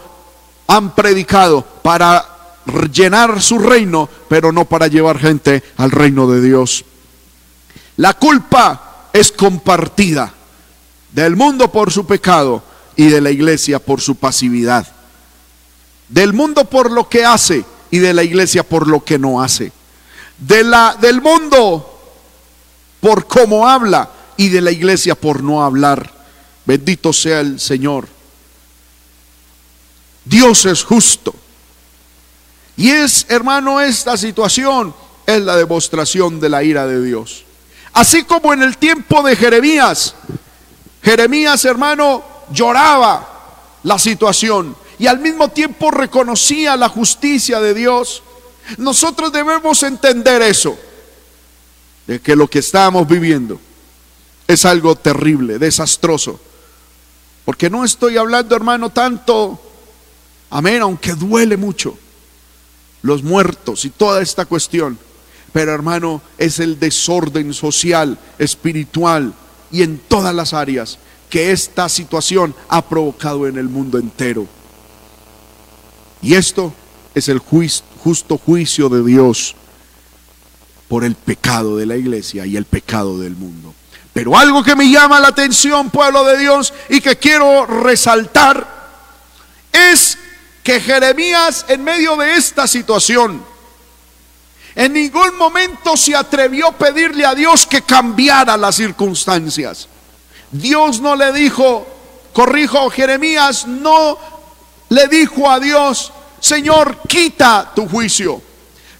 han 0.68 0.94
predicado 0.94 1.62
para 1.82 2.24
llenar 2.90 3.42
su 3.42 3.58
reino, 3.58 4.08
pero 4.26 4.52
no 4.52 4.64
para 4.64 4.86
llevar 4.86 5.18
gente 5.18 5.62
al 5.76 5.90
reino 5.90 6.30
de 6.30 6.40
Dios. 6.40 6.86
La 7.98 8.14
culpa 8.14 9.08
es 9.12 9.32
compartida 9.32 10.32
del 11.12 11.36
mundo 11.36 11.70
por 11.70 11.92
su 11.92 12.06
pecado 12.06 12.62
y 12.96 13.08
de 13.08 13.20
la 13.20 13.30
iglesia 13.30 13.80
por 13.80 14.00
su 14.00 14.14
pasividad. 14.14 14.99
Del 16.10 16.32
mundo 16.32 16.64
por 16.66 16.90
lo 16.90 17.08
que 17.08 17.24
hace 17.24 17.64
y 17.90 17.98
de 17.98 18.12
la 18.12 18.22
iglesia 18.22 18.62
por 18.62 18.86
lo 18.86 19.02
que 19.02 19.18
no 19.18 19.42
hace. 19.42 19.72
De 20.38 20.62
la, 20.64 20.96
del 21.00 21.22
mundo 21.22 21.86
por 23.00 23.26
cómo 23.26 23.66
habla 23.66 24.10
y 24.36 24.48
de 24.48 24.60
la 24.60 24.72
iglesia 24.72 25.14
por 25.14 25.42
no 25.42 25.62
hablar. 25.62 26.12
Bendito 26.66 27.12
sea 27.12 27.40
el 27.40 27.58
Señor. 27.58 28.08
Dios 30.24 30.66
es 30.66 30.84
justo. 30.84 31.34
Y 32.76 32.90
es, 32.90 33.26
hermano, 33.28 33.80
esta 33.80 34.16
situación 34.16 34.94
es 35.26 35.42
la 35.42 35.56
demostración 35.56 36.40
de 36.40 36.48
la 36.48 36.62
ira 36.62 36.86
de 36.86 37.02
Dios. 37.02 37.44
Así 37.92 38.24
como 38.24 38.52
en 38.52 38.62
el 38.62 38.78
tiempo 38.78 39.22
de 39.22 39.36
Jeremías, 39.36 40.14
Jeremías, 41.02 41.64
hermano, 41.64 42.22
lloraba 42.52 43.28
la 43.82 43.98
situación 43.98 44.76
y 45.00 45.06
al 45.06 45.18
mismo 45.18 45.48
tiempo 45.48 45.90
reconocía 45.90 46.76
la 46.76 46.90
justicia 46.90 47.58
de 47.58 47.72
Dios. 47.72 48.22
Nosotros 48.76 49.32
debemos 49.32 49.82
entender 49.82 50.42
eso, 50.42 50.78
de 52.06 52.20
que 52.20 52.36
lo 52.36 52.48
que 52.48 52.58
estamos 52.58 53.08
viviendo 53.08 53.58
es 54.46 54.66
algo 54.66 54.94
terrible, 54.96 55.58
desastroso. 55.58 56.38
Porque 57.46 57.70
no 57.70 57.82
estoy 57.82 58.18
hablando, 58.18 58.54
hermano, 58.54 58.90
tanto, 58.90 59.58
amén, 60.50 60.82
aunque 60.82 61.14
duele 61.14 61.56
mucho, 61.56 61.96
los 63.00 63.22
muertos 63.22 63.86
y 63.86 63.90
toda 63.90 64.20
esta 64.20 64.44
cuestión. 64.44 64.98
Pero, 65.50 65.72
hermano, 65.72 66.20
es 66.36 66.60
el 66.60 66.78
desorden 66.78 67.54
social, 67.54 68.18
espiritual 68.38 69.32
y 69.72 69.82
en 69.82 69.96
todas 69.96 70.34
las 70.34 70.52
áreas 70.52 70.98
que 71.30 71.52
esta 71.52 71.88
situación 71.88 72.54
ha 72.68 72.86
provocado 72.86 73.46
en 73.46 73.56
el 73.56 73.70
mundo 73.70 73.96
entero. 73.96 74.59
Y 76.22 76.34
esto 76.34 76.72
es 77.14 77.28
el 77.28 77.38
justo 77.38 78.38
juicio 78.38 78.88
de 78.88 79.04
Dios 79.04 79.54
por 80.88 81.04
el 81.04 81.14
pecado 81.14 81.76
de 81.76 81.86
la 81.86 81.96
iglesia 81.96 82.46
y 82.46 82.56
el 82.56 82.64
pecado 82.64 83.18
del 83.18 83.36
mundo. 83.36 83.74
Pero 84.12 84.36
algo 84.36 84.62
que 84.62 84.74
me 84.74 84.90
llama 84.90 85.20
la 85.20 85.28
atención, 85.28 85.90
pueblo 85.90 86.24
de 86.24 86.38
Dios, 86.38 86.74
y 86.88 87.00
que 87.00 87.16
quiero 87.16 87.64
resaltar, 87.64 88.66
es 89.72 90.18
que 90.62 90.80
Jeremías 90.80 91.64
en 91.68 91.84
medio 91.84 92.16
de 92.16 92.34
esta 92.34 92.66
situación, 92.66 93.42
en 94.74 94.92
ningún 94.92 95.36
momento 95.36 95.96
se 95.96 96.14
atrevió 96.14 96.68
a 96.68 96.72
pedirle 96.72 97.24
a 97.24 97.34
Dios 97.34 97.66
que 97.66 97.82
cambiara 97.82 98.56
las 98.56 98.76
circunstancias. 98.76 99.88
Dios 100.50 101.00
no 101.00 101.14
le 101.16 101.32
dijo, 101.32 101.86
corrijo, 102.32 102.90
Jeremías 102.90 103.66
no 103.66 104.18
le 104.90 105.08
dijo 105.08 105.48
a 105.48 105.58
Dios, 105.58 106.12
Señor, 106.40 106.98
quita 107.08 107.72
tu 107.74 107.88
juicio. 107.88 108.42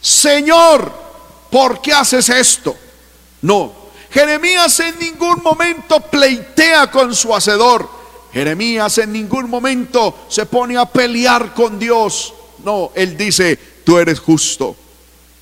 Señor, 0.01 0.93
¿por 1.51 1.81
qué 1.81 1.93
haces 1.93 2.29
esto? 2.31 2.77
No. 3.43 3.73
Jeremías 4.11 4.81
en 4.81 4.99
ningún 4.99 5.43
momento 5.43 6.01
pleitea 6.01 6.91
con 6.91 7.15
su 7.15 7.35
hacedor. 7.35 7.89
Jeremías 8.33 8.99
en 8.99 9.13
ningún 9.13 9.51
momento 9.51 10.27
se 10.29 10.47
pone 10.47 10.77
a 10.77 10.87
pelear 10.87 11.55
con 11.55 11.79
Dios. 11.79 12.35
No, 12.65 12.93
él 12.95 13.17
dice, 13.17 13.59
tú 13.85 13.99
eres 13.99 14.21
justo. 14.21 14.77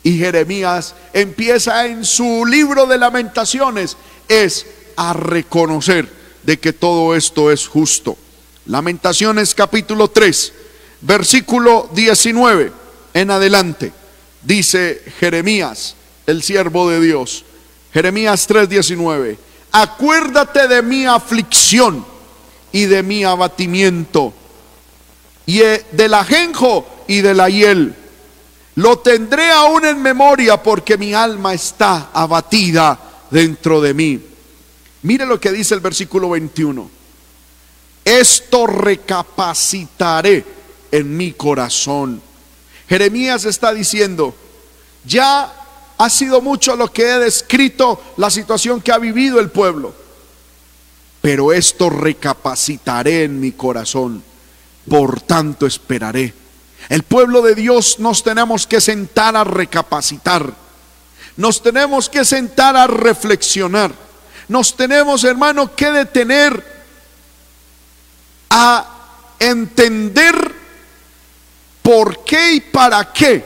Y 0.02 0.18
Jeremías 0.18 0.94
empieza 1.12 1.86
en 1.86 2.04
su 2.04 2.46
libro 2.46 2.86
de 2.86 2.96
lamentaciones 2.96 3.96
es 4.28 4.66
a 4.96 5.12
reconocer 5.12 6.08
de 6.42 6.58
que 6.58 6.72
todo 6.72 7.14
esto 7.14 7.50
es 7.50 7.66
justo. 7.68 8.16
Lamentaciones 8.68 9.54
capítulo 9.54 10.08
3, 10.08 10.52
versículo 11.00 11.88
19 11.94 12.70
en 13.14 13.30
adelante. 13.30 13.92
Dice 14.42 15.02
Jeremías, 15.18 15.96
el 16.26 16.42
siervo 16.42 16.90
de 16.90 17.00
Dios. 17.00 17.46
Jeremías 17.94 18.46
3:19. 18.46 19.38
Acuérdate 19.72 20.68
de 20.68 20.82
mi 20.82 21.06
aflicción 21.06 22.04
y 22.70 22.84
de 22.84 23.02
mi 23.02 23.24
abatimiento 23.24 24.34
y 25.46 25.60
del 25.92 26.12
ajenjo 26.12 26.86
y 27.06 27.22
de 27.22 27.32
la 27.32 27.48
hiel. 27.48 27.94
Lo 28.74 28.98
tendré 28.98 29.50
aún 29.50 29.86
en 29.86 30.02
memoria 30.02 30.62
porque 30.62 30.98
mi 30.98 31.14
alma 31.14 31.54
está 31.54 32.10
abatida 32.12 32.98
dentro 33.30 33.80
de 33.80 33.94
mí. 33.94 34.20
Mire 35.02 35.24
lo 35.24 35.40
que 35.40 35.52
dice 35.52 35.74
el 35.74 35.80
versículo 35.80 36.28
21. 36.28 36.97
Esto 38.08 38.66
recapacitaré 38.66 40.42
en 40.90 41.14
mi 41.14 41.32
corazón. 41.32 42.22
Jeremías 42.88 43.44
está 43.44 43.74
diciendo, 43.74 44.34
ya 45.04 45.52
ha 45.98 46.08
sido 46.08 46.40
mucho 46.40 46.74
lo 46.74 46.90
que 46.90 47.02
he 47.02 47.18
descrito, 47.18 48.00
la 48.16 48.30
situación 48.30 48.80
que 48.80 48.92
ha 48.92 48.98
vivido 48.98 49.40
el 49.40 49.50
pueblo, 49.50 49.92
pero 51.20 51.52
esto 51.52 51.90
recapacitaré 51.90 53.24
en 53.24 53.40
mi 53.40 53.52
corazón, 53.52 54.24
por 54.88 55.20
tanto 55.20 55.66
esperaré. 55.66 56.32
El 56.88 57.02
pueblo 57.02 57.42
de 57.42 57.54
Dios 57.54 57.98
nos 57.98 58.24
tenemos 58.24 58.66
que 58.66 58.80
sentar 58.80 59.36
a 59.36 59.44
recapacitar, 59.44 60.50
nos 61.36 61.62
tenemos 61.62 62.08
que 62.08 62.24
sentar 62.24 62.74
a 62.74 62.86
reflexionar, 62.86 63.92
nos 64.48 64.74
tenemos, 64.76 65.24
hermano, 65.24 65.76
que 65.76 65.90
detener 65.90 66.77
a 68.50 68.86
entender 69.38 70.54
por 71.82 72.24
qué 72.24 72.54
y 72.54 72.60
para 72.60 73.12
qué 73.12 73.44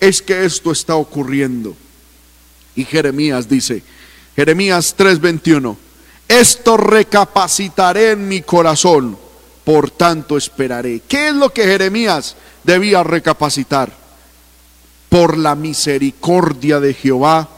es 0.00 0.22
que 0.22 0.44
esto 0.44 0.72
está 0.72 0.96
ocurriendo. 0.96 1.76
Y 2.76 2.84
Jeremías 2.84 3.48
dice, 3.48 3.82
Jeremías 4.36 4.94
3:21, 4.96 5.76
esto 6.28 6.76
recapacitaré 6.76 8.12
en 8.12 8.26
mi 8.28 8.42
corazón, 8.42 9.16
por 9.64 9.90
tanto 9.90 10.36
esperaré. 10.36 11.02
¿Qué 11.06 11.28
es 11.28 11.34
lo 11.34 11.50
que 11.50 11.64
Jeremías 11.64 12.36
debía 12.64 13.02
recapacitar? 13.02 13.92
Por 15.08 15.38
la 15.38 15.54
misericordia 15.54 16.80
de 16.80 16.94
Jehová 16.94 17.48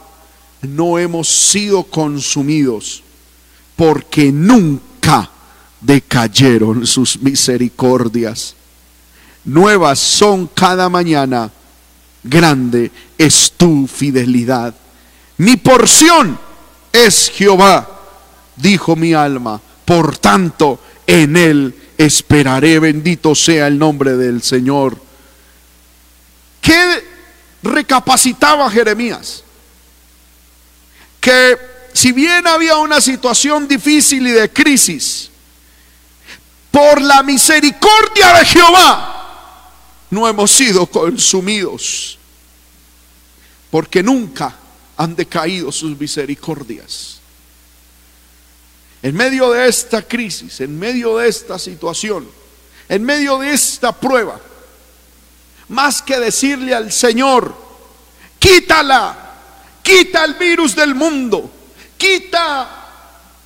no 0.63 0.99
hemos 0.99 1.29
sido 1.29 1.85
consumidos, 1.85 3.03
porque 3.77 4.31
nunca 4.33 5.31
decayeron 5.81 6.87
sus 6.87 7.21
misericordias. 7.21 8.55
Nuevas 9.45 9.99
son 9.99 10.49
cada 10.49 10.89
mañana, 10.89 11.51
grande 12.23 12.91
es 13.17 13.53
tu 13.57 13.87
fidelidad. 13.87 14.75
Mi 15.39 15.57
porción 15.57 16.39
es 16.93 17.31
Jehová, 17.35 17.89
dijo 18.57 18.97
mi 18.97 19.13
alma, 19.15 19.61
por 19.85 20.19
tanto 20.19 20.81
en 21.07 21.37
él 21.37 21.75
esperaré, 21.97 22.79
bendito 22.79 23.35
sea 23.35 23.67
el 23.69 23.79
nombre 23.79 24.17
del 24.17 24.43
Señor. 24.43 25.01
¿Qué 26.61 27.05
recapacitaba 27.63 28.69
Jeremías? 28.71 29.45
Que 31.21 31.57
si 31.93 32.13
bien 32.13 32.47
había 32.47 32.77
una 32.77 33.01
situación 33.01 33.69
difícil 33.69 34.27
y 34.27 34.33
de 34.33 34.53
crisis, 34.53 35.31
por 36.77 37.01
la 37.01 37.23
misericordia 37.23 38.35
de 38.35 38.45
Jehová 38.45 39.73
no 40.11 40.29
hemos 40.29 40.51
sido 40.51 40.85
consumidos, 40.85 42.19
porque 43.71 44.03
nunca 44.03 44.55
han 44.99 45.17
decaído 45.17 45.73
sus 45.73 45.99
misericordias. 45.99 47.19
En 49.03 49.17
medio 49.17 49.53
de 49.53 49.67
esta 49.67 50.03
crisis, 50.03 50.61
en 50.61 50.79
medio 50.79 51.17
de 51.17 51.31
esta 51.31 51.59
situación, 51.59 52.29
en 52.91 53.03
medio 53.03 53.39
de 53.39 53.55
esta 53.55 53.93
prueba, 53.99 54.39
más 55.69 56.03
que 56.03 56.21
decirle 56.21 56.75
al 56.75 56.93
Señor, 56.93 57.57
quítala, 58.39 59.17
quita 59.83 60.27
el 60.27 60.35
virus 60.35 60.77
del 60.77 60.95
mundo, 60.95 61.51
quita, 61.97 62.69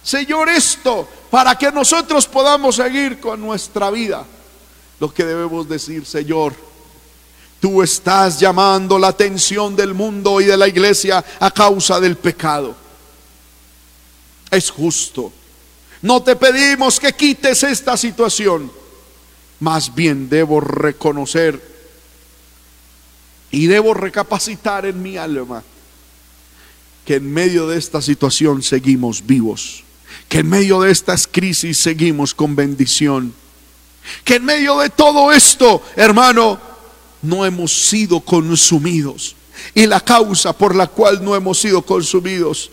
Señor, 0.03 0.49
esto, 0.49 1.09
para 1.31 1.57
que 1.57 1.71
nosotros 1.71 2.27
podamos 2.27 2.77
seguir 2.77 3.21
con 3.21 3.41
nuestra 3.41 3.91
vida. 3.91 4.27
Lo 4.99 5.13
que 5.13 5.25
debemos 5.25 5.69
decir, 5.69 6.05
Señor, 6.05 6.55
Tú 7.61 7.83
estás 7.83 8.41
llamando 8.41 8.99
la 8.99 9.09
atención 9.09 9.77
del 9.77 9.93
mundo 9.93 10.41
y 10.41 10.47
de 10.47 10.57
la 10.57 10.67
iglesia 10.67 11.23
a 11.39 11.51
causa 11.51 12.01
del 12.01 12.17
pecado. 12.17 12.75
Es 14.51 14.71
justo. 14.71 15.31
No 16.01 16.23
te 16.23 16.37
pedimos 16.37 16.99
que 16.99 17.13
quites 17.13 17.63
esta 17.63 17.99
situación. 17.99 18.73
Más 19.61 19.95
bien 19.95 20.31
debo 20.31 20.63
reconocer 20.63 21.63
y 23.51 23.67
debo 23.67 23.93
recapacitar 23.93 24.87
en 24.87 25.03
mi 25.03 25.19
alma 25.19 25.63
que 27.05 27.17
en 27.17 27.31
medio 27.31 27.69
de 27.69 27.77
esta 27.77 28.01
situación 28.01 28.63
seguimos 28.63 29.27
vivos. 29.27 29.85
Que 30.31 30.39
en 30.39 30.49
medio 30.49 30.81
de 30.81 30.93
estas 30.93 31.27
crisis 31.27 31.77
seguimos 31.77 32.35
con 32.35 32.57
bendición. 32.57 33.35
Que 34.25 34.37
en 34.37 34.45
medio 34.47 34.79
de 34.79 34.89
todo 34.89 35.33
esto, 35.33 35.83
hermano, 35.97 36.59
no 37.21 37.45
hemos 37.45 37.73
sido 37.89 38.21
consumidos. 38.21 39.37
Y 39.75 39.85
la 39.87 40.01
causa 40.01 40.55
por 40.55 40.75
la 40.75 40.87
cual 40.87 41.23
no 41.23 41.37
hemos 41.37 41.59
sido 41.59 41.83
consumidos 41.83 42.71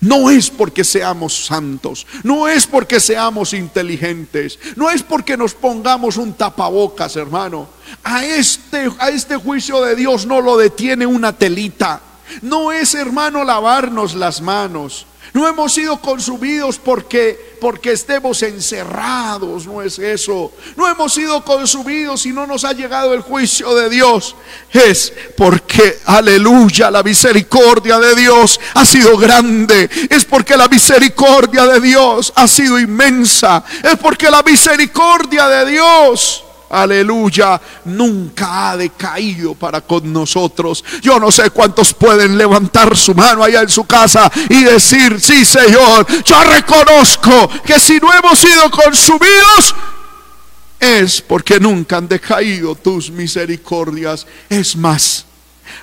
no 0.00 0.30
es 0.30 0.50
porque 0.50 0.84
seamos 0.84 1.46
santos, 1.46 2.06
no 2.22 2.46
es 2.46 2.66
porque 2.66 3.00
seamos 3.00 3.52
inteligentes, 3.52 4.58
no 4.76 4.90
es 4.90 5.02
porque 5.02 5.36
nos 5.36 5.54
pongamos 5.54 6.16
un 6.16 6.34
tapabocas, 6.34 7.16
hermano. 7.16 7.68
A 8.04 8.24
este, 8.24 8.90
a 8.98 9.08
este 9.08 9.36
juicio 9.36 9.82
de 9.82 9.96
Dios 9.96 10.26
no 10.26 10.40
lo 10.40 10.56
detiene 10.56 11.06
una 11.06 11.32
telita. 11.32 12.00
No 12.42 12.72
es, 12.72 12.94
hermano, 12.94 13.44
lavarnos 13.44 14.14
las 14.14 14.40
manos. 14.40 15.06
No 15.36 15.46
hemos 15.46 15.74
sido 15.74 16.00
consumidos 16.00 16.78
porque 16.78 17.58
porque 17.60 17.92
estemos 17.92 18.42
encerrados, 18.42 19.66
no 19.66 19.82
es 19.82 19.98
eso. 19.98 20.50
No 20.76 20.88
hemos 20.88 21.12
sido 21.12 21.44
consumidos 21.44 22.24
y 22.24 22.32
no 22.32 22.46
nos 22.46 22.64
ha 22.64 22.72
llegado 22.72 23.12
el 23.12 23.20
juicio 23.20 23.74
de 23.74 23.90
Dios. 23.90 24.34
Es 24.72 25.12
porque, 25.36 25.98
aleluya, 26.06 26.90
la 26.90 27.02
misericordia 27.02 27.98
de 27.98 28.14
Dios 28.14 28.58
ha 28.72 28.86
sido 28.86 29.18
grande. 29.18 29.90
Es 30.08 30.24
porque 30.24 30.56
la 30.56 30.68
misericordia 30.68 31.66
de 31.66 31.80
Dios 31.80 32.32
ha 32.34 32.48
sido 32.48 32.78
inmensa. 32.78 33.62
Es 33.82 33.96
porque 33.96 34.30
la 34.30 34.42
misericordia 34.42 35.48
de 35.48 35.72
Dios 35.72 36.45
aleluya, 36.70 37.60
nunca 37.84 38.70
ha 38.70 38.76
decaído 38.76 39.54
para 39.54 39.80
con 39.80 40.12
nosotros. 40.12 40.84
Yo 41.02 41.18
no 41.18 41.30
sé 41.30 41.50
cuántos 41.50 41.94
pueden 41.94 42.36
levantar 42.36 42.96
su 42.96 43.14
mano 43.14 43.42
allá 43.42 43.62
en 43.62 43.68
su 43.68 43.84
casa 43.84 44.30
y 44.48 44.64
decir, 44.64 45.20
sí 45.20 45.44
Señor, 45.44 46.06
yo 46.24 46.42
reconozco 46.44 47.48
que 47.64 47.78
si 47.78 47.98
no 47.98 48.12
hemos 48.12 48.38
sido 48.38 48.70
consumidos, 48.70 49.74
es 50.78 51.20
porque 51.22 51.58
nunca 51.58 51.96
han 51.96 52.08
decaído 52.08 52.74
tus 52.74 53.10
misericordias. 53.10 54.26
Es 54.48 54.76
más, 54.76 55.24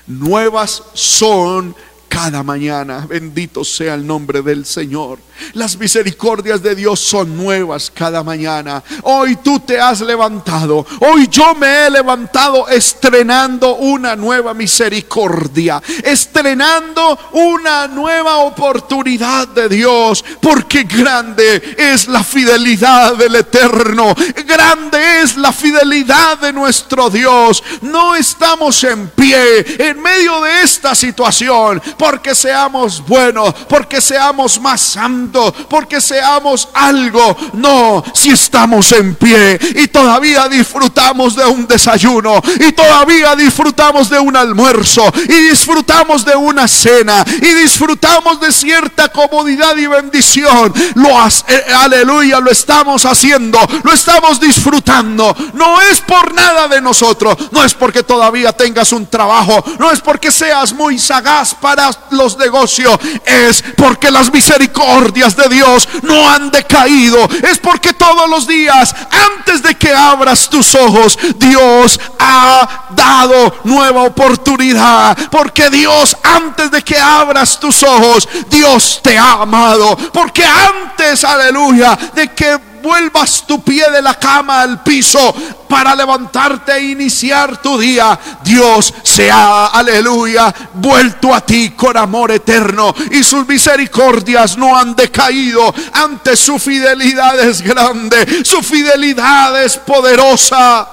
nuevas 0.07 0.83
son 0.93 1.75
cada 2.13 2.43
mañana. 2.43 3.07
Bendito 3.09 3.63
sea 3.63 3.95
el 3.95 4.05
nombre 4.05 4.43
del 4.43 4.67
Señor. 4.67 5.17
Las 5.53 5.75
misericordias 5.77 6.61
de 6.61 6.75
Dios 6.75 6.99
son 6.99 7.35
nuevas 7.35 7.91
cada 7.91 8.23
mañana. 8.23 8.83
Hoy 9.01 9.35
tú 9.37 9.59
te 9.59 9.79
has 9.79 9.99
levantado. 9.99 10.85
Hoy 10.99 11.27
yo 11.27 11.55
me 11.55 11.87
he 11.87 11.89
levantado 11.89 12.67
estrenando 12.67 13.75
una 13.77 14.15
nueva 14.15 14.53
misericordia. 14.53 15.81
Estrenando 16.03 17.17
una 17.31 17.87
nueva 17.87 18.37
oportunidad 18.37 19.47
de 19.47 19.67
Dios. 19.67 20.23
Porque 20.39 20.83
grande 20.83 21.75
es 21.75 22.07
la 22.07 22.23
fidelidad 22.23 23.15
del 23.15 23.37
Eterno. 23.37 24.13
Grande 24.45 25.21
es 25.21 25.35
la 25.35 25.51
fidelidad 25.51 26.37
de 26.37 26.53
nuestro 26.53 27.09
Dios. 27.09 27.63
No 27.81 28.15
estamos 28.15 28.83
en 28.83 29.09
pie 29.09 29.65
en 29.89 29.99
medio 29.99 30.41
de 30.41 30.61
esta 30.61 30.93
situación 30.93 31.81
porque 32.03 32.35
seamos 32.35 33.01
buenos, 33.07 33.53
porque 33.69 34.01
seamos 34.01 34.59
más 34.59 34.81
santos, 34.81 35.53
porque 35.69 36.01
seamos 36.01 36.67
algo. 36.73 37.37
No, 37.53 38.03
si 38.13 38.31
estamos 38.31 38.91
en 38.91 39.15
pie 39.15 39.57
y 39.73 39.87
todavía 39.87 40.49
disfrutamos 40.49 41.33
de 41.33 41.45
un 41.45 41.65
desayuno 41.65 42.41
y 42.59 42.73
todavía 42.73 43.37
disfrutamos 43.37 44.09
de 44.09 44.19
un 44.19 44.35
almuerzo 44.35 45.09
y 45.29 45.47
disfrutamos 45.47 46.25
de 46.25 46.35
una 46.35 46.67
cena 46.67 47.23
y 47.41 47.53
disfrutamos 47.53 48.37
de 48.41 48.51
cierta 48.51 49.07
comodidad 49.07 49.77
y 49.77 49.87
bendición. 49.87 50.73
Lo 50.95 51.07
eh, 51.07 51.65
aleluya, 51.73 52.41
lo 52.41 52.51
estamos 52.51 53.05
haciendo, 53.05 53.59
lo 53.81 53.93
estamos 53.93 54.41
disfrutando. 54.41 55.33
No 55.53 55.79
es 55.79 56.01
por 56.01 56.33
nada 56.33 56.67
de 56.67 56.81
nosotros, 56.81 57.37
no 57.51 57.63
es 57.63 57.73
porque 57.73 58.03
todavía 58.03 58.51
tengas 58.51 58.91
un 58.91 59.07
trabajo, 59.07 59.63
no 59.79 59.89
es 59.89 60.01
porque 60.01 60.33
seas 60.33 60.73
muy 60.73 60.99
sagaz 60.99 61.55
para 61.55 61.92
los 62.11 62.37
negocios, 62.37 62.97
es 63.25 63.63
porque 63.75 64.11
las 64.11 64.31
misericordias 64.31 65.35
de 65.35 65.49
Dios 65.49 65.87
no 66.01 66.29
han 66.29 66.51
decaído, 66.51 67.27
es 67.43 67.59
porque 67.59 67.93
todos 67.93 68.29
los 68.29 68.47
días, 68.47 68.95
antes 69.09 69.61
de 69.63 69.75
que 69.75 69.93
abras 69.93 70.49
tus 70.49 70.75
ojos, 70.75 71.17
Dios 71.37 71.99
ha 72.19 72.87
dado 72.91 73.55
nueva 73.63 74.03
oportunidad, 74.03 75.17
porque 75.29 75.69
Dios, 75.69 76.15
antes 76.23 76.71
de 76.71 76.81
que 76.81 76.97
abras 76.97 77.59
tus 77.59 77.83
ojos, 77.83 78.27
Dios 78.49 78.99
te 79.03 79.17
ha 79.17 79.33
amado, 79.33 79.97
porque 80.11 80.43
antes, 80.45 81.23
aleluya, 81.23 81.97
de 82.13 82.27
que 82.33 82.72
vuelvas 82.83 83.47
tu 83.47 83.63
pie 83.63 83.89
de 83.89 84.01
la 84.01 84.19
cama 84.19 84.61
al 84.61 84.83
piso 84.83 85.33
para 85.69 85.95
levantarte 85.95 86.73
e 86.73 86.91
iniciar 86.91 87.61
tu 87.61 87.79
día, 87.79 88.19
Dios 88.43 88.93
se 89.01 89.31
ha, 89.31 89.67
aleluya, 89.67 90.53
vuelto 90.73 91.33
a 91.33 91.41
ti 91.41 91.71
con 91.71 91.95
amor 91.97 92.31
eterno 92.31 92.93
y 93.09 93.23
sus 93.23 93.47
misericordias 93.47 94.57
no 94.57 94.77
han 94.77 94.95
decaído. 94.95 95.73
Ante 95.93 96.35
su 96.35 96.59
fidelidad 96.59 97.39
es 97.39 97.61
grande, 97.61 98.43
su 98.43 98.61
fidelidad 98.61 99.63
es 99.63 99.77
poderosa. 99.77 100.87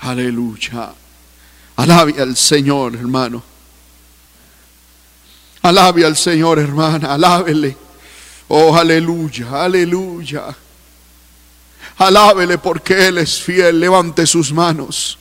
Aleluya. 0.00 0.90
Alabe 1.76 2.14
al 2.22 2.36
Señor, 2.36 2.94
hermano. 2.94 3.42
Alabe 5.62 6.06
al 6.06 6.16
Señor, 6.16 6.58
hermana. 6.58 7.12
Alábele. 7.14 7.89
Oh, 8.52 8.74
aleluya, 8.74 9.62
aleluya. 9.62 10.42
Alábele 11.98 12.58
porque 12.58 13.06
Él 13.06 13.18
es 13.18 13.40
fiel. 13.40 13.78
Levante 13.78 14.26
sus 14.26 14.52
manos. 14.52 15.16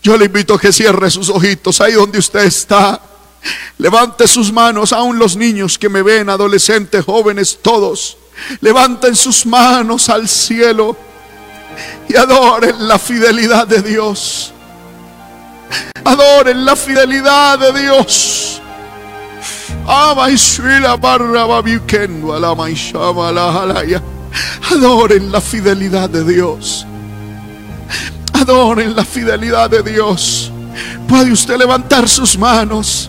Yo 0.00 0.16
le 0.16 0.26
invito 0.26 0.54
a 0.54 0.60
que 0.60 0.72
cierre 0.72 1.10
sus 1.10 1.28
ojitos 1.28 1.80
ahí 1.80 1.94
donde 1.94 2.20
usted 2.20 2.44
está. 2.44 3.00
Levante 3.78 4.28
sus 4.28 4.52
manos, 4.52 4.92
aún 4.92 5.18
los 5.18 5.34
niños 5.34 5.76
que 5.76 5.88
me 5.88 6.02
ven, 6.02 6.30
adolescentes, 6.30 7.04
jóvenes, 7.04 7.58
todos. 7.60 8.16
Levanten 8.60 9.16
sus 9.16 9.44
manos 9.44 10.08
al 10.08 10.28
cielo 10.28 10.96
y 12.08 12.14
adoren 12.14 12.86
la 12.86 13.00
fidelidad 13.00 13.66
de 13.66 13.82
Dios. 13.82 14.52
Adoren 16.04 16.64
la 16.64 16.76
fidelidad 16.76 17.58
de 17.58 17.82
Dios. 17.82 18.62
Adoren 24.72 25.30
la 25.30 25.40
fidelidad 25.40 26.10
de 26.10 26.24
Dios. 26.24 26.84
Adoren 28.32 28.96
la 28.96 29.04
fidelidad 29.04 29.70
de 29.70 29.82
Dios. 29.82 30.50
Puede 31.08 31.32
usted 31.32 31.56
levantar 31.56 32.08
sus 32.08 32.36
manos 32.36 33.08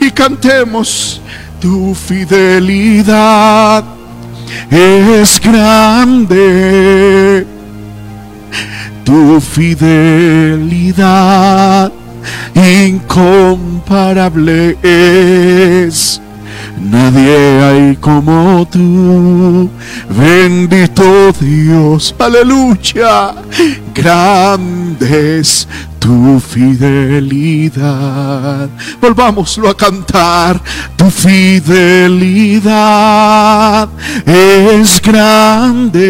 y 0.00 0.10
cantemos. 0.10 1.20
Tu 1.60 1.94
fidelidad 1.94 3.84
es 4.70 5.40
grande. 5.40 7.46
Tu 9.04 9.40
fidelidad 9.40 11.02
incomparable 12.54 14.76
es. 14.82 16.20
Nadie 16.80 17.62
hay 17.62 17.96
como 17.96 18.66
tú, 18.70 19.68
bendito 20.10 21.32
Dios, 21.40 22.14
aleluya. 22.18 23.34
Grande 23.94 25.38
es 25.38 25.66
tu 26.02 26.40
fidelidad. 26.40 27.78
Volvámoslo 29.00 29.68
a 29.68 29.76
cantar. 29.76 30.60
Tu 30.96 31.08
fidelidad 31.10 32.68
es 34.26 35.00
grande 35.00 36.00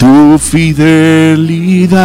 tu 0.00 0.36
fidelidad 0.38 2.00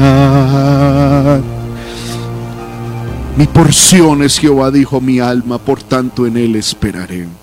Mi 3.38 3.48
porción 3.48 4.24
es 4.24 4.38
Jehová, 4.38 4.72
dijo 4.72 5.00
mi 5.00 5.20
alma, 5.20 5.58
por 5.58 5.82
tanto 5.84 6.28
en 6.28 6.36
él 6.36 6.58
esperaré. 6.58 7.43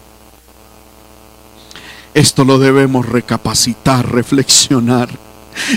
Esto 2.14 2.44
lo 2.44 2.58
debemos 2.58 3.06
recapacitar, 3.06 4.10
reflexionar. 4.10 5.08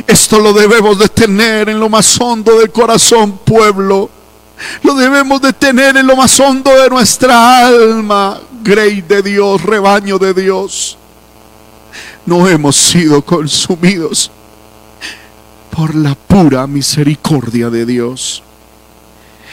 Esto 0.08 0.40
lo 0.40 0.54
debemos 0.54 0.98
de 0.98 1.10
tener 1.10 1.70
en 1.70 1.80
lo 1.80 1.90
más 1.90 2.20
hondo 2.20 2.60
del 2.60 2.72
corazón, 2.72 3.40
pueblo. 3.40 4.10
Lo 4.82 4.96
debemos 4.96 5.42
de 5.42 5.54
tener 5.54 5.98
en 5.98 6.08
lo 6.08 6.16
más 6.16 6.40
hondo 6.40 6.72
de 6.72 6.90
nuestra 6.90 7.68
alma. 7.68 8.40
Grey 8.64 9.02
de 9.02 9.22
Dios, 9.22 9.62
rebaño 9.62 10.18
de 10.18 10.34
Dios. 10.34 10.98
No 12.26 12.48
hemos 12.48 12.76
sido 12.76 13.22
consumidos 13.22 14.32
por 15.70 15.94
la 15.94 16.16
pura 16.16 16.66
misericordia 16.66 17.70
de 17.70 17.86
Dios. 17.86 18.42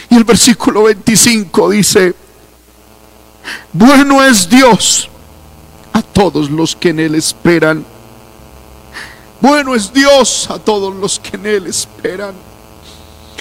Y 0.09 0.17
el 0.17 0.25
versículo 0.25 0.85
25 0.85 1.71
dice, 1.71 2.15
bueno 3.73 4.23
es 4.25 4.49
Dios 4.49 5.11
a 5.93 6.03
todos 6.03 6.51
los 6.51 6.77
que 6.77 6.91
en 6.91 7.01
Él 7.01 7.15
esperan. 7.15 7.85
Bueno 9.41 9.75
es 9.75 9.93
Dios 9.93 10.49
a 10.51 10.59
todos 10.59 10.95
los 10.95 11.19
que 11.19 11.37
en 11.37 11.47
Él 11.47 11.67
esperan. 11.67 12.35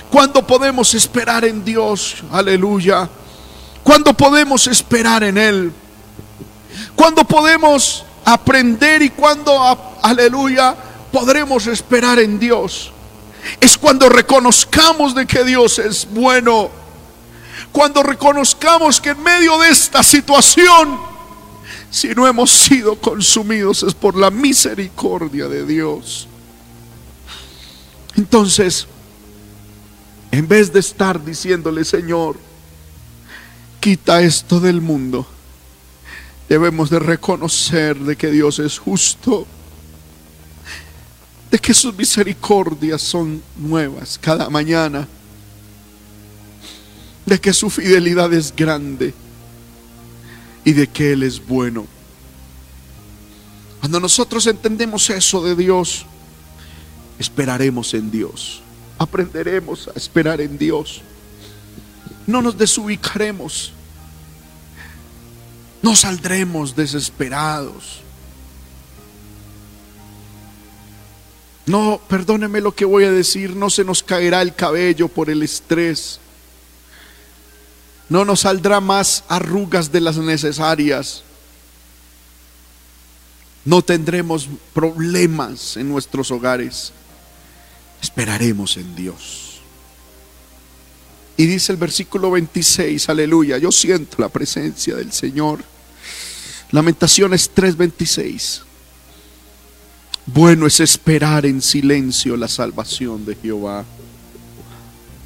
Cuando 0.10 0.46
podemos 0.46 0.94
esperar 0.94 1.46
en 1.46 1.64
Dios, 1.64 2.24
aleluya. 2.32 3.10
Cuando 3.84 4.14
podemos 4.14 4.66
esperar 4.68 5.24
en 5.24 5.38
Él. 5.38 5.74
Cuando 6.96 7.24
podemos 7.24 8.06
aprender 8.26 9.02
y 9.02 9.10
cuando, 9.10 9.98
aleluya, 10.02 10.76
podremos 11.12 11.68
esperar 11.68 12.20
en 12.20 12.40
Dios. 12.40 12.92
Es 13.60 13.78
cuando 13.78 14.10
reconozcamos 14.10 15.16
de 15.16 15.26
que 15.26 15.44
Dios 15.44 15.80
es 15.80 16.08
bueno. 16.10 16.70
Cuando 17.72 18.04
reconozcamos 18.04 19.00
que 19.00 19.10
en 19.10 19.22
medio 19.22 19.58
de 19.60 19.70
esta 19.70 20.02
situación 20.02 21.09
si 21.92 22.10
no 22.10 22.28
hemos 22.28 22.52
sido 22.52 22.96
consumidos 23.00 23.84
es 23.84 23.94
por 23.94 24.16
la 24.16 24.30
misericordia 24.30 25.48
de 25.48 25.66
Dios. 25.66 26.28
Entonces, 28.16 28.88
en 30.32 30.48
vez 30.48 30.72
de 30.72 30.80
estar 30.80 31.24
diciéndole, 31.24 31.84
Señor, 31.84 32.38
quita 33.80 34.22
esto 34.22 34.60
del 34.60 34.82
mundo, 34.82 35.26
debemos 36.48 36.90
de 36.90 37.00
reconocer 37.00 37.98
de 37.98 38.16
que 38.16 38.30
Dios 38.30 38.60
es 38.60 38.78
justo. 38.78 39.48
de 41.50 41.58
que 41.58 41.74
sus 41.74 41.96
misericordias 41.98 43.02
son 43.02 43.42
nuevas 43.58 44.20
cada 44.22 44.52
mañana, 44.52 45.08
de 47.26 47.42
que 47.42 47.54
su 47.54 47.72
fidelidad 47.72 48.32
es 48.34 48.56
grande 48.56 49.16
y 50.64 50.74
de 50.74 50.88
que 50.88 51.14
Él 51.14 51.24
es 51.24 51.46
bueno. 51.46 51.88
Cuando 53.80 54.00
nosotros 54.00 54.46
entendemos 54.48 55.10
eso 55.10 55.44
de 55.44 55.56
Dios, 55.56 56.06
esperaremos 57.18 57.94
en 57.94 58.12
Dios, 58.12 58.62
aprenderemos 58.98 59.88
a 59.88 59.92
esperar 59.92 60.42
en 60.42 60.58
Dios, 60.58 61.02
no 62.28 62.42
nos 62.42 62.58
desubicaremos, 62.58 63.74
no 65.82 65.96
saldremos 65.96 66.76
desesperados. 66.76 68.02
No, 71.66 72.02
perdóneme 72.08 72.62
lo 72.62 72.74
que 72.74 72.84
voy 72.84 73.04
a 73.04 73.12
decir, 73.12 73.56
no 73.56 73.70
se 73.70 73.84
nos 73.84 74.02
caerá 74.02 74.42
el 74.42 74.56
cabello 74.56 75.08
por 75.08 75.30
el 75.30 75.44
estrés. 75.44 76.20
No 78.10 78.26
nos 78.26 78.42
saldrá 78.42 78.82
más 78.82 79.24
arrugas 79.28 79.92
de 79.92 80.02
las 80.02 80.18
necesarias. 80.18 81.24
No 83.64 83.84
tendremos 83.84 84.50
problemas 84.74 85.78
en 85.78 85.88
nuestros 85.88 86.32
hogares. 86.32 86.92
Esperaremos 88.02 88.78
en 88.78 88.96
Dios. 88.96 89.62
Y 91.38 91.46
dice 91.46 91.72
el 91.72 91.78
versículo 91.78 92.32
26, 92.32 93.08
aleluya, 93.10 93.58
yo 93.60 93.72
siento 93.72 94.18
la 94.20 94.30
presencia 94.30 94.96
del 94.96 95.14
Señor. 95.14 95.64
Lamentaciones 96.72 97.52
3:26. 97.54 98.64
Bueno 100.26 100.68
es 100.68 100.80
esperar 100.80 101.46
en 101.46 101.62
silencio 101.62 102.36
la 102.36 102.48
salvación 102.48 103.26
de 103.26 103.36
Jehová. 103.36 103.86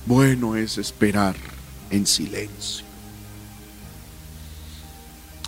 Bueno 0.05 0.55
es 0.55 0.77
esperar 0.77 1.52
en 1.93 2.07
silencio. 2.07 2.83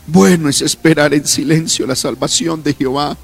Bueno 0.07 0.49
es 0.49 0.61
esperar 0.61 1.13
en 1.13 1.25
silencio 1.25 1.87
la 1.87 1.95
salvación 1.95 2.61
de 2.63 2.73
Jehová. 2.73 3.17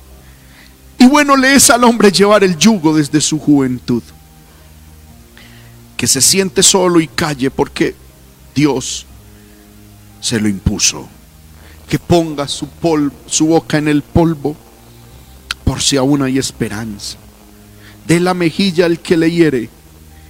Y 0.97 1.07
bueno 1.07 1.35
le 1.35 1.55
es 1.55 1.69
al 1.69 1.83
hombre 1.83 2.11
llevar 2.11 2.43
el 2.43 2.57
yugo 2.57 2.95
desde 2.95 3.21
su 3.21 3.39
juventud. 3.39 4.03
Que 5.95 6.07
se 6.07 6.21
siente 6.21 6.63
solo 6.63 6.99
y 6.99 7.07
calle 7.07 7.51
porque 7.51 7.95
Dios 8.55 9.05
se 10.19 10.39
lo 10.39 10.47
impuso. 10.47 11.07
Que 11.87 11.99
ponga 11.99 12.47
su, 12.47 12.67
boca 13.45 13.77
en 13.77 13.87
el 13.87 14.01
polvo 14.01 14.55
por 15.63 15.81
si 15.81 15.97
aún 15.97 16.23
hay 16.23 16.39
esperanza. 16.39 17.17
De 18.07 18.19
la 18.19 18.33
mejilla 18.33 18.85
al 18.85 18.99
que 18.99 19.17
le 19.17 19.29
hiere 19.29 19.69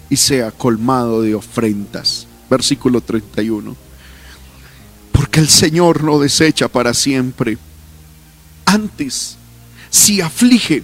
y 0.09 0.17
sea 0.17 0.51
colmado 0.51 1.21
de 1.21 1.35
ofrendas. 1.35 2.27
Versículo 2.51 3.01
31. 3.01 3.75
Porque 5.11 5.39
el 5.39 5.49
Señor 5.49 6.03
no 6.03 6.19
desecha 6.19 6.67
para 6.67 6.93
siempre. 6.93 7.57
Antes, 8.65 9.37
si 9.89 10.21
aflige, 10.21 10.83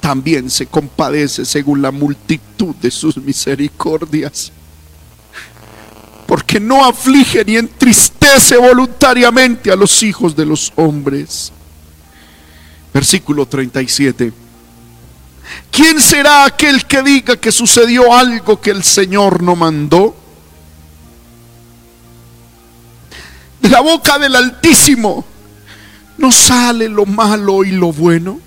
también 0.00 0.50
se 0.50 0.66
compadece 0.66 1.46
según 1.46 1.80
la 1.80 1.90
multitud 1.90 2.74
de 2.74 2.90
sus 2.90 3.16
misericordias. 3.16 4.52
Porque 6.26 6.60
no 6.60 6.84
aflige 6.84 7.42
ni 7.44 7.56
entristece 7.56 8.58
voluntariamente 8.58 9.70
a 9.70 9.76
los 9.76 10.02
hijos 10.02 10.36
de 10.36 10.44
los 10.44 10.72
hombres 10.76 11.52
Versículo 12.94 13.44
37. 13.44 14.32
¿Quién 15.72 16.00
será 16.00 16.44
aquel 16.44 16.86
que 16.86 17.02
diga 17.02 17.36
que 17.36 17.50
sucedió 17.50 18.14
algo 18.14 18.60
que 18.60 18.70
el 18.70 18.84
Señor 18.84 19.42
no 19.42 19.56
mandó? 19.56 20.16
La 23.70 23.80
boca 23.80 24.18
del 24.18 24.34
Altísimo 24.36 25.24
no 26.18 26.30
sale 26.30 26.88
lo 26.88 27.06
malo 27.06 27.64
y 27.64 27.72
lo 27.72 27.92
bueno. 27.92 28.40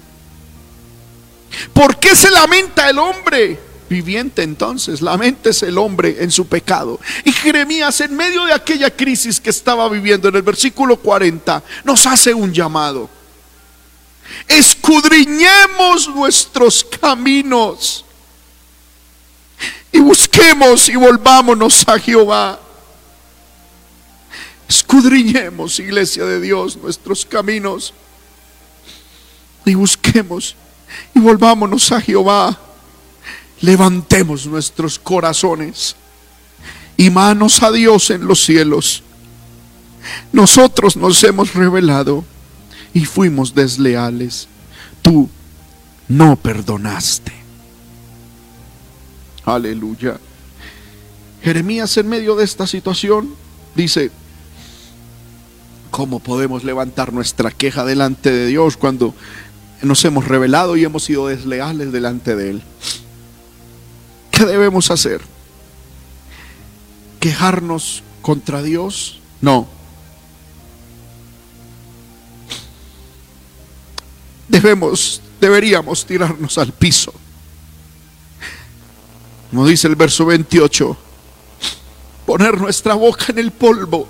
¿Por 1.74 1.98
qué 1.98 2.16
se 2.16 2.30
lamenta 2.30 2.90
el 2.90 3.00
hombre? 3.00 3.60
Viviente 3.90 4.44
entonces, 4.44 5.02
lamentes 5.02 5.64
el 5.64 5.78
hombre 5.78 6.18
en 6.20 6.30
su 6.30 6.48
pecado. 6.48 7.00
Y 7.24 7.32
Jeremías, 7.32 8.02
en 8.02 8.16
medio 8.16 8.46
de 8.46 8.54
aquella 8.54 8.90
crisis 8.90 9.40
que 9.40 9.50
estaba 9.50 9.88
viviendo, 9.88 10.28
en 10.28 10.36
el 10.36 10.42
versículo 10.42 10.98
40, 10.98 11.64
nos 11.84 12.06
hace 12.06 12.34
un 12.34 12.54
llamado 12.54 13.10
escudriñemos 14.48 16.08
nuestros 16.10 16.84
caminos 16.84 18.06
y 19.92 20.00
busquemos 20.00 20.90
y 20.90 20.96
volvámonos 20.96 21.88
a 21.88 21.98
Jehová. 21.98 22.60
Escudriñemos, 24.68 25.80
iglesia 25.80 26.26
de 26.26 26.42
Dios, 26.42 26.78
nuestros 26.78 27.26
caminos 27.26 27.94
y 29.66 29.76
busquemos 29.76 30.56
y 31.14 31.20
volvámonos 31.20 31.92
a 31.92 32.02
Jehová. 32.02 32.58
Levantemos 33.62 34.46
nuestros 34.46 35.00
corazones 35.00 35.96
y 36.96 37.10
manos 37.10 37.64
a 37.64 37.72
Dios 37.72 38.10
en 38.10 38.26
los 38.28 38.44
cielos. 38.44 39.04
Nosotros 40.32 40.96
nos 40.98 41.24
hemos 41.24 41.54
revelado 41.54 42.24
y 42.94 43.06
fuimos 43.06 43.54
desleales. 43.54 44.48
Tú 45.02 45.30
no 46.08 46.36
perdonaste. 46.36 47.34
Aleluya. 49.46 50.20
Jeremías 51.42 51.96
en 51.98 52.10
medio 52.10 52.36
de 52.36 52.44
esta 52.44 52.68
situación 52.68 53.34
dice, 53.76 54.12
¿cómo 55.92 56.20
podemos 56.20 56.64
levantar 56.64 57.14
nuestra 57.14 57.52
queja 57.52 57.86
delante 57.86 58.32
de 58.32 58.48
Dios 58.48 58.78
cuando 58.78 59.14
nos 59.82 60.04
hemos 60.06 60.28
revelado 60.28 60.78
y 60.78 60.84
hemos 60.84 61.04
sido 61.04 61.28
desleales 61.28 61.92
delante 61.92 62.36
de 62.36 62.50
Él? 62.52 62.62
¿Qué 64.32 64.46
debemos 64.46 64.92
hacer? 64.92 65.22
¿Quejarnos 67.20 68.04
contra 68.22 68.62
Dios? 68.62 69.20
No. 69.42 69.78
debemos, 74.48 75.22
deberíamos 75.40 76.06
tirarnos 76.06 76.58
al 76.58 76.72
piso. 76.72 77.14
Como 79.50 79.66
dice 79.68 79.88
el 79.88 79.96
verso 79.96 80.26
28, 80.26 80.98
poner 82.26 82.60
nuestra 82.60 82.96
boca 82.96 83.26
en 83.30 83.40
el 83.40 83.52
polvo 83.52 84.08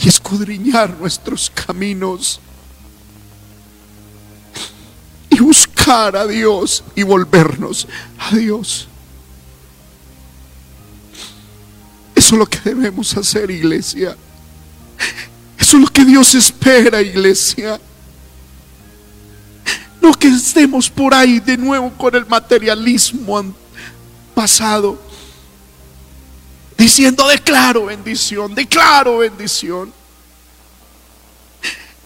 y 0.00 0.08
escudriñar 0.08 0.96
nuestros 0.98 1.50
caminos 1.50 2.40
y 5.30 5.40
buscar 5.40 6.16
a 6.16 6.26
Dios 6.26 6.84
y 6.94 7.02
volvernos 7.02 7.86
a 8.18 8.34
Dios. 8.36 8.88
Eso 12.14 12.34
es 12.34 12.38
lo 12.38 12.46
que 12.46 12.60
debemos 12.60 13.16
hacer, 13.16 13.50
iglesia. 13.50 14.16
Eso 15.58 15.76
es 15.76 15.82
lo 15.82 15.88
que 15.88 16.04
Dios 16.04 16.34
espera, 16.34 17.00
iglesia. 17.02 17.80
No 20.00 20.12
que 20.12 20.28
estemos 20.28 20.88
por 20.88 21.14
ahí 21.14 21.40
de 21.40 21.56
nuevo 21.56 21.90
con 21.96 22.14
el 22.14 22.26
materialismo 22.26 23.54
pasado. 24.34 25.07
Diciendo, 26.78 27.26
declaro 27.26 27.86
bendición, 27.86 28.54
declaro 28.54 29.18
bendición. 29.18 29.92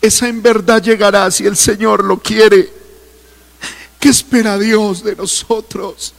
Esa 0.00 0.28
en 0.28 0.42
verdad 0.42 0.82
llegará 0.82 1.30
si 1.30 1.46
el 1.46 1.58
Señor 1.58 2.02
lo 2.02 2.18
quiere. 2.18 2.72
¿Qué 4.00 4.08
espera 4.08 4.58
Dios 4.58 5.04
de 5.04 5.14
nosotros? 5.14 6.14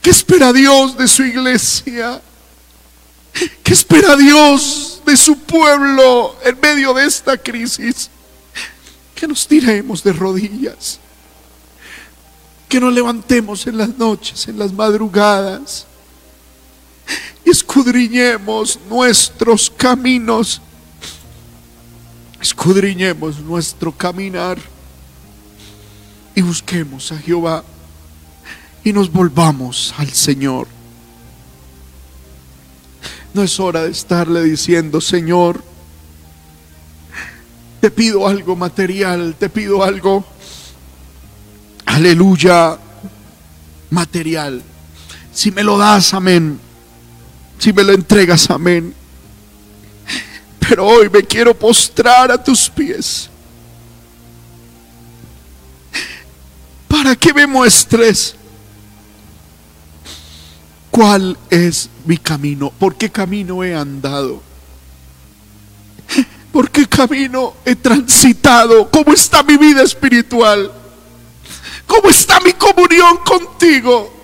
¿Qué 0.00 0.10
espera 0.10 0.52
Dios 0.52 0.96
de 0.96 1.08
su 1.08 1.24
iglesia? 1.24 2.22
¿Qué 3.64 3.72
espera 3.72 4.14
Dios 4.14 5.02
de 5.04 5.16
su 5.16 5.40
pueblo 5.40 6.36
en 6.44 6.58
medio 6.60 6.94
de 6.94 7.04
esta 7.04 7.36
crisis? 7.36 8.10
Que 9.16 9.26
nos 9.26 9.44
tiremos 9.48 10.04
de 10.04 10.12
rodillas. 10.12 11.00
Que 12.68 12.78
nos 12.78 12.92
levantemos 12.92 13.66
en 13.66 13.76
las 13.76 13.98
noches, 13.98 14.46
en 14.46 14.56
las 14.56 14.72
madrugadas. 14.72 15.87
Escudriñemos 17.44 18.78
nuestros 18.88 19.70
caminos. 19.70 20.60
Escudriñemos 22.40 23.40
nuestro 23.40 23.92
caminar. 23.92 24.58
Y 26.34 26.42
busquemos 26.42 27.10
a 27.12 27.18
Jehová. 27.18 27.64
Y 28.84 28.92
nos 28.92 29.10
volvamos 29.10 29.94
al 29.98 30.10
Señor. 30.12 30.68
No 33.34 33.42
es 33.42 33.58
hora 33.60 33.82
de 33.82 33.90
estarle 33.90 34.42
diciendo, 34.42 35.00
Señor, 35.00 35.62
Te 37.80 37.92
pido 37.92 38.26
algo 38.26 38.56
material, 38.56 39.36
te 39.38 39.48
pido 39.48 39.84
algo, 39.84 40.24
aleluya, 41.86 42.76
material. 43.90 44.62
Si 45.32 45.52
me 45.52 45.62
lo 45.62 45.78
das, 45.78 46.12
amén. 46.12 46.58
Si 47.58 47.72
me 47.72 47.82
lo 47.82 47.92
entregas, 47.92 48.48
amén. 48.50 48.94
Pero 50.60 50.86
hoy 50.86 51.08
me 51.10 51.22
quiero 51.22 51.58
postrar 51.58 52.30
a 52.30 52.42
tus 52.42 52.68
pies. 52.70 53.28
Para 56.86 57.16
que 57.16 57.34
me 57.34 57.46
muestres 57.46 58.34
cuál 60.90 61.36
es 61.50 61.90
mi 62.04 62.16
camino, 62.16 62.72
por 62.78 62.96
qué 62.96 63.10
camino 63.10 63.62
he 63.62 63.74
andado, 63.74 64.42
por 66.52 66.70
qué 66.70 66.86
camino 66.86 67.54
he 67.64 67.76
transitado, 67.76 68.90
cómo 68.90 69.12
está 69.12 69.42
mi 69.42 69.56
vida 69.56 69.82
espiritual, 69.82 70.72
cómo 71.86 72.08
está 72.08 72.40
mi 72.40 72.52
comunión 72.52 73.18
contigo. 73.18 74.17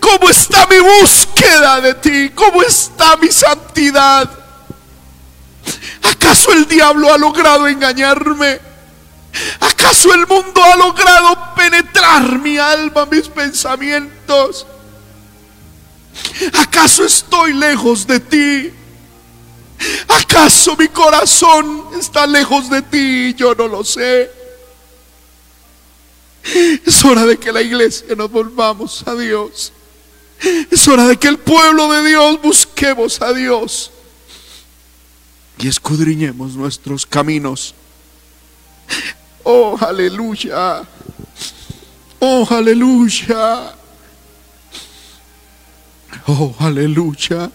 ¿Cómo 0.00 0.30
está 0.30 0.66
mi 0.66 0.78
búsqueda 0.78 1.80
de 1.80 1.94
ti? 1.94 2.30
¿Cómo 2.34 2.62
está 2.62 3.16
mi 3.16 3.30
santidad? 3.30 4.30
¿Acaso 6.02 6.52
el 6.52 6.66
diablo 6.66 7.12
ha 7.12 7.18
logrado 7.18 7.66
engañarme? 7.66 8.60
¿Acaso 9.60 10.14
el 10.14 10.26
mundo 10.26 10.62
ha 10.62 10.76
logrado 10.76 11.54
penetrar 11.54 12.38
mi 12.38 12.58
alma, 12.58 13.06
mis 13.06 13.28
pensamientos? 13.28 14.66
¿Acaso 16.54 17.04
estoy 17.04 17.52
lejos 17.52 18.06
de 18.06 18.20
ti? 18.20 18.72
¿Acaso 20.08 20.76
mi 20.76 20.88
corazón 20.88 21.88
está 21.98 22.26
lejos 22.26 22.70
de 22.70 22.82
ti? 22.82 23.34
Yo 23.34 23.54
no 23.54 23.68
lo 23.68 23.84
sé. 23.84 24.30
Es 26.84 27.04
hora 27.04 27.26
de 27.26 27.38
que 27.38 27.52
la 27.52 27.62
iglesia 27.62 28.14
nos 28.16 28.30
volvamos 28.30 29.06
a 29.06 29.14
Dios. 29.14 29.72
Es 30.70 30.86
hora 30.86 31.06
de 31.08 31.16
que 31.16 31.28
el 31.28 31.38
pueblo 31.38 31.90
de 31.92 32.08
Dios 32.08 32.40
busquemos 32.42 33.20
a 33.22 33.32
Dios 33.32 33.90
y 35.58 35.68
escudriñemos 35.68 36.54
nuestros 36.54 37.06
caminos. 37.06 37.74
Oh, 39.42 39.76
aleluya. 39.80 40.82
Oh, 42.18 42.46
aleluya. 42.50 43.74
Oh, 46.26 46.54
aleluya. 46.58 47.50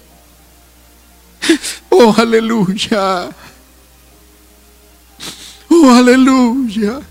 Oh, 1.90 2.14
aleluya. 2.18 3.30
Oh, 5.70 5.92
aleluya. 5.92 7.02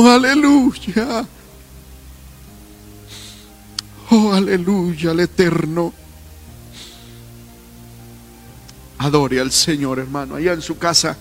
Oh, 0.00 0.08
aleluya. 0.08 1.26
Oh, 4.10 4.32
aleluya, 4.32 5.10
el 5.10 5.18
eterno. 5.18 5.92
Adore 8.98 9.40
al 9.40 9.50
Señor, 9.50 9.98
hermano, 9.98 10.36
allá 10.36 10.52
en 10.52 10.62
su 10.62 10.78
casa. 10.78 11.16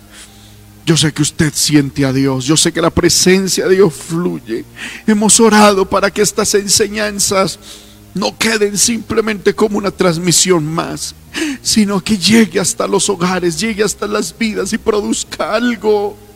Yo 0.86 0.96
sé 0.96 1.12
que 1.12 1.24
usted 1.24 1.52
siente 1.56 2.06
a 2.06 2.14
Dios, 2.14 2.46
yo 2.46 2.56
sé 2.56 2.72
que 2.72 2.80
la 2.80 2.92
presencia 2.92 3.68
de 3.68 3.78
Dios 3.78 3.96
fluye. 3.96 4.64
Hemos 5.08 5.40
orado 5.40 5.90
para 5.90 6.12
que 6.12 6.22
estas 6.22 6.54
enseñanzas 6.54 7.58
no 8.14 8.38
queden 8.38 8.78
simplemente 8.78 9.56
como 9.56 9.80
una 9.80 9.90
transmisión 9.90 10.68
más, 10.68 11.16
sino 11.64 12.00
que 12.00 12.16
llegue 12.16 12.60
hasta 12.60 12.86
los 12.86 13.10
hogares, 13.10 13.60
llegue 13.60 13.84
hasta 13.84 14.06
las 14.06 14.38
vidas 14.38 14.72
y 14.72 14.78
produzca 14.78 15.56
algo. 15.56 16.27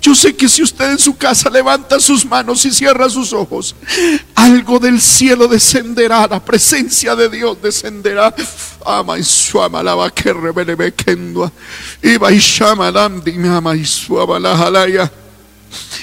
Yo 0.00 0.14
sé 0.14 0.34
que 0.34 0.48
si 0.48 0.62
usted 0.62 0.92
en 0.92 0.98
su 0.98 1.16
casa 1.16 1.48
levanta 1.48 2.00
sus 2.00 2.24
manos 2.24 2.64
y 2.64 2.70
cierra 2.72 3.08
sus 3.08 3.32
ojos, 3.32 3.74
algo 4.34 4.78
del 4.78 5.00
cielo 5.00 5.46
descenderá, 5.46 6.26
la 6.26 6.44
presencia 6.44 7.14
de 7.14 7.28
Dios 7.28 7.60
descenderá. 7.62 8.34
Ama 8.84 9.18
y 9.18 9.22
suama 9.22 9.82
la 9.82 10.10
que 10.10 10.32
revele 10.32 10.74
bequendua. 10.74 11.52
Iba 12.02 12.32
y 12.32 12.38
llama 12.40 12.90
la 12.90 13.10
y 13.76 13.84
suama 13.84 14.38
la 14.38 14.56
jalaya. 14.56 15.10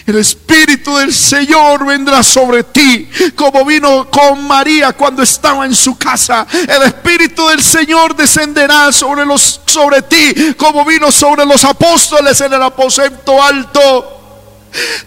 El 0.06 0.18
Espíritu 0.18 0.98
del 0.98 1.14
Señor 1.14 1.86
vendrá 1.86 2.24
sobre 2.24 2.64
ti, 2.64 3.08
como 3.36 3.64
vino 3.64 4.10
con 4.10 4.48
María 4.48 4.94
cuando 4.94 5.22
estaba 5.22 5.66
en 5.66 5.76
su 5.76 5.98
casa. 5.98 6.48
El 6.68 6.84
Espíritu 6.84 7.48
del 7.48 7.62
Señor 7.62 8.16
descenderá 8.16 8.92
sobre 8.92 9.26
los 9.26 9.62
sobre 9.66 10.02
ti, 10.02 10.54
como 10.58 10.84
vino 10.86 11.12
sobre 11.12 11.46
los 11.46 11.64
apóstoles 11.64 12.42
en 12.42 12.54
el 12.54 12.64
aposento 12.64 13.42
alto. 13.42 14.16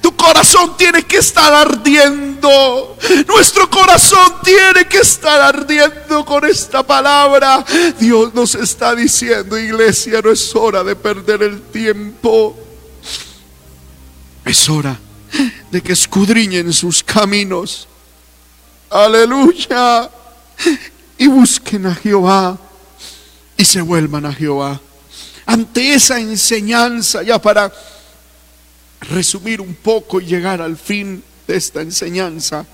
Tu 0.01 0.15
corazón 0.17 0.77
tiene 0.77 1.05
que 1.05 1.19
estar 1.19 1.53
ardiendo. 1.53 2.97
Nuestro 3.27 3.71
corazón 3.71 4.41
tiene 4.43 4.87
que 4.89 4.99
estar 4.99 5.41
ardiendo 5.41 6.25
con 6.25 6.45
esta 6.45 6.83
palabra. 6.83 7.65
Dios 7.99 8.35
nos 8.35 8.55
está 8.55 8.95
diciendo, 8.95 9.59
iglesia, 9.59 10.21
no 10.23 10.31
es 10.31 10.55
hora 10.55 10.83
de 10.83 10.97
perder 10.97 11.43
el 11.43 11.63
tiempo. 11.63 12.57
Es 14.45 14.69
hora 14.69 14.99
de 15.71 15.83
que 15.83 15.93
escudriñen 15.93 16.73
sus 16.73 17.03
caminos. 17.03 17.89
Aleluya. 18.91 20.11
Y 21.19 21.27
busquen 21.29 21.87
a 21.87 21.95
Jehová 21.95 22.59
y 23.57 23.65
se 23.65 23.81
vuelvan 23.81 24.27
a 24.27 24.33
Jehová. 24.33 24.81
Ante 25.47 25.95
esa 25.95 26.19
enseñanza, 26.19 27.23
ya 27.23 27.41
para 27.41 27.73
resumir 29.01 29.61
un 29.61 29.75
poco 29.75 30.21
y 30.21 30.27
llegar 30.27 30.61
al 30.61 30.77
fin 30.77 31.23
de 31.47 31.57
esta 31.57 31.81
enseñanza, 31.81 32.65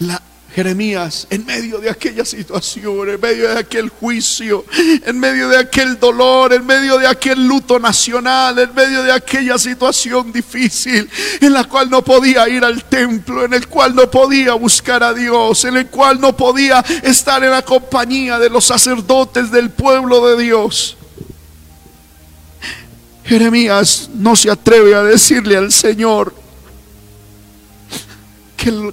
la, 0.00 0.22
Jeremías, 0.58 1.28
en 1.30 1.46
medio 1.46 1.78
de 1.78 1.88
aquella 1.88 2.24
situación, 2.24 3.08
en 3.08 3.20
medio 3.20 3.48
de 3.48 3.60
aquel 3.60 3.90
juicio, 3.90 4.64
en 5.06 5.20
medio 5.20 5.48
de 5.48 5.56
aquel 5.56 6.00
dolor, 6.00 6.52
en 6.52 6.66
medio 6.66 6.98
de 6.98 7.06
aquel 7.06 7.46
luto 7.46 7.78
nacional, 7.78 8.58
en 8.58 8.74
medio 8.74 9.04
de 9.04 9.12
aquella 9.12 9.56
situación 9.56 10.32
difícil, 10.32 11.08
en 11.40 11.52
la 11.52 11.62
cual 11.62 11.88
no 11.88 12.02
podía 12.02 12.48
ir 12.48 12.64
al 12.64 12.82
templo, 12.82 13.44
en 13.44 13.54
el 13.54 13.68
cual 13.68 13.94
no 13.94 14.10
podía 14.10 14.54
buscar 14.54 15.04
a 15.04 15.14
Dios, 15.14 15.64
en 15.64 15.76
el 15.76 15.86
cual 15.86 16.20
no 16.20 16.36
podía 16.36 16.84
estar 17.04 17.44
en 17.44 17.52
la 17.52 17.62
compañía 17.62 18.40
de 18.40 18.50
los 18.50 18.64
sacerdotes 18.64 19.52
del 19.52 19.70
pueblo 19.70 20.26
de 20.26 20.42
Dios. 20.42 20.96
Jeremías 23.24 24.10
no 24.12 24.34
se 24.34 24.50
atreve 24.50 24.96
a 24.96 25.04
decirle 25.04 25.56
al 25.56 25.70
Señor, 25.70 26.34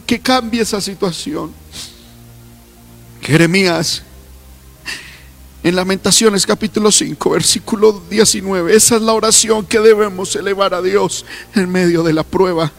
que, 0.05 0.19
cambie 0.19 0.61
esa 0.61 0.79
situación. 0.79 1.51
Jeremías, 3.21 4.03
en 5.63 5.75
Lamentaciones 5.75 6.45
capítulo 6.45 6.91
5, 6.91 7.31
versículo 7.31 8.03
19, 8.09 8.75
esa 8.75 8.97
es 8.97 9.01
la 9.01 9.13
oración 9.13 9.65
que 9.65 9.79
debemos 9.79 10.35
elevar 10.35 10.75
a 10.75 10.81
Dios 10.81 11.25
en 11.55 11.71
medio 11.71 12.03
de 12.03 12.13
la 12.13 12.23
prueba, 12.23 12.71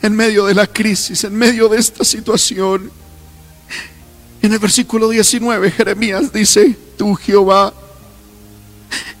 en 0.00 0.14
medio 0.14 0.46
de 0.46 0.54
la 0.54 0.68
crisis, 0.68 1.24
en 1.24 1.34
medio 1.34 1.68
de 1.68 1.78
esta 1.78 2.04
situación. 2.04 2.90
En 4.40 4.52
el 4.52 4.58
versículo 4.60 5.08
19, 5.08 5.72
Jeremías 5.72 6.32
dice, 6.32 6.76
tú 6.96 7.14
Jehová, 7.16 7.74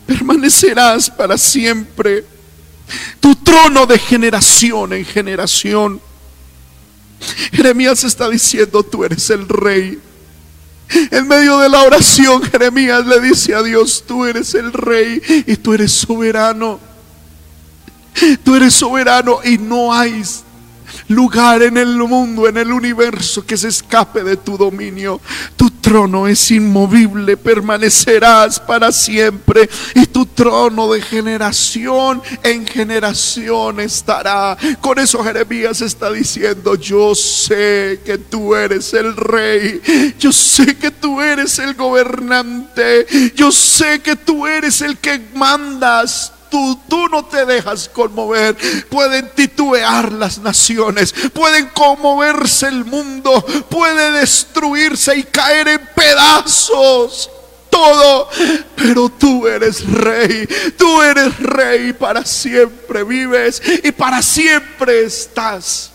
permanecerás 0.06 1.10
para 1.10 1.36
siempre, 1.36 2.24
tu 3.18 3.34
trono 3.34 3.86
de 3.86 3.98
generación 3.98 4.92
en 4.92 5.04
generación. 5.04 6.00
Jeremías 7.52 8.04
está 8.04 8.28
diciendo, 8.28 8.82
tú 8.82 9.04
eres 9.04 9.28
el 9.30 9.48
rey. 9.48 9.98
En 11.10 11.28
medio 11.28 11.58
de 11.58 11.68
la 11.68 11.82
oración, 11.82 12.42
Jeremías 12.42 13.06
le 13.06 13.20
dice 13.20 13.54
a 13.54 13.62
Dios, 13.62 14.04
tú 14.06 14.24
eres 14.24 14.54
el 14.54 14.72
rey 14.72 15.22
y 15.46 15.56
tú 15.56 15.72
eres 15.72 15.92
soberano. 15.92 16.80
Tú 18.42 18.56
eres 18.56 18.74
soberano 18.74 19.38
y 19.44 19.56
no 19.56 19.94
hay 19.94 20.22
lugar 21.10 21.62
en 21.62 21.76
el 21.76 21.96
mundo, 21.96 22.46
en 22.46 22.56
el 22.56 22.72
universo 22.72 23.44
que 23.44 23.56
se 23.56 23.68
escape 23.68 24.22
de 24.22 24.36
tu 24.36 24.56
dominio. 24.56 25.20
Tu 25.56 25.68
trono 25.70 26.28
es 26.28 26.50
inmovible, 26.52 27.36
permanecerás 27.36 28.60
para 28.60 28.92
siempre 28.92 29.68
y 29.94 30.06
tu 30.06 30.24
trono 30.24 30.92
de 30.92 31.02
generación 31.02 32.22
en 32.44 32.64
generación 32.64 33.80
estará. 33.80 34.56
Con 34.80 35.00
eso 35.00 35.22
Jeremías 35.24 35.80
está 35.80 36.12
diciendo, 36.12 36.76
yo 36.76 37.14
sé 37.16 38.00
que 38.04 38.16
tú 38.16 38.54
eres 38.54 38.94
el 38.94 39.16
rey, 39.16 40.14
yo 40.16 40.30
sé 40.30 40.76
que 40.76 40.92
tú 40.92 41.20
eres 41.20 41.58
el 41.58 41.74
gobernante, 41.74 43.06
yo 43.34 43.50
sé 43.50 43.98
que 44.00 44.14
tú 44.14 44.46
eres 44.46 44.80
el 44.80 44.96
que 44.98 45.20
mandas 45.34 46.34
tú, 46.50 46.78
tú 46.88 47.08
no 47.08 47.24
te 47.24 47.46
dejas 47.46 47.88
conmover. 47.88 48.56
Pueden 48.88 49.30
titubear 49.34 50.12
las 50.12 50.38
naciones, 50.38 51.14
pueden 51.32 51.68
conmoverse 51.68 52.68
el 52.68 52.84
mundo, 52.84 53.44
puede 53.68 54.10
destruirse 54.12 55.16
y 55.16 55.22
caer 55.24 55.68
en 55.68 55.88
pedazos. 55.94 57.30
todo, 57.70 58.28
pero 58.74 59.08
tú 59.08 59.46
eres 59.46 59.88
rey, 59.88 60.46
tú 60.76 61.00
eres 61.02 61.38
rey, 61.38 61.92
para 61.92 62.24
siempre 62.24 63.04
vives 63.04 63.62
y 63.84 63.92
para 63.92 64.22
siempre 64.22 65.04
estás. 65.04 65.92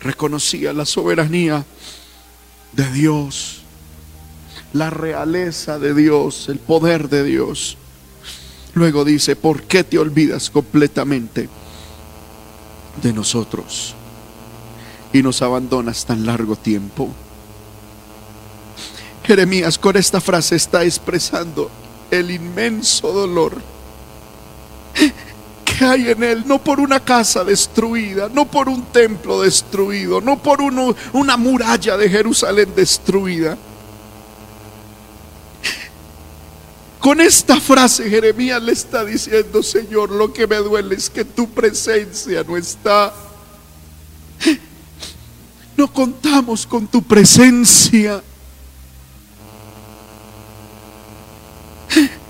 Reconocía 0.00 0.72
la 0.72 0.84
soberanía 0.84 1.64
de 2.72 2.90
Dios, 2.90 3.62
la 4.72 4.90
realeza 4.90 5.78
de 5.78 5.94
Dios, 5.94 6.48
el 6.48 6.58
poder 6.58 7.08
de 7.08 7.22
Dios. 7.22 7.78
Luego 8.74 9.04
dice, 9.04 9.36
¿por 9.36 9.62
qué 9.62 9.84
te 9.84 9.98
olvidas 9.98 10.50
completamente 10.50 11.48
de 13.02 13.12
nosotros 13.12 13.94
y 15.12 15.22
nos 15.22 15.42
abandonas 15.42 16.04
tan 16.04 16.26
largo 16.26 16.56
tiempo? 16.56 17.08
Jeremías 19.24 19.78
con 19.78 19.96
esta 19.96 20.20
frase 20.20 20.56
está 20.56 20.84
expresando 20.84 21.70
el 22.10 22.30
inmenso 22.30 23.12
dolor 23.12 23.56
que 25.64 25.84
hay 25.84 26.10
en 26.10 26.22
él, 26.22 26.44
no 26.46 26.62
por 26.62 26.78
una 26.78 27.00
casa 27.00 27.42
destruida, 27.42 28.28
no 28.32 28.44
por 28.44 28.68
un 28.68 28.84
templo 28.86 29.40
destruido, 29.40 30.20
no 30.20 30.36
por 30.38 30.60
una 30.60 31.36
muralla 31.36 31.96
de 31.96 32.10
Jerusalén 32.10 32.72
destruida. 32.76 33.56
Con 37.04 37.20
esta 37.20 37.60
frase 37.60 38.08
Jeremías 38.08 38.62
le 38.62 38.72
está 38.72 39.04
diciendo, 39.04 39.62
Señor, 39.62 40.10
lo 40.10 40.32
que 40.32 40.46
me 40.46 40.56
duele 40.56 40.94
es 40.94 41.10
que 41.10 41.22
tu 41.22 41.50
presencia 41.50 42.42
no 42.42 42.56
está. 42.56 43.12
No 45.76 45.92
contamos 45.92 46.66
con 46.66 46.86
tu 46.86 47.02
presencia. 47.02 48.22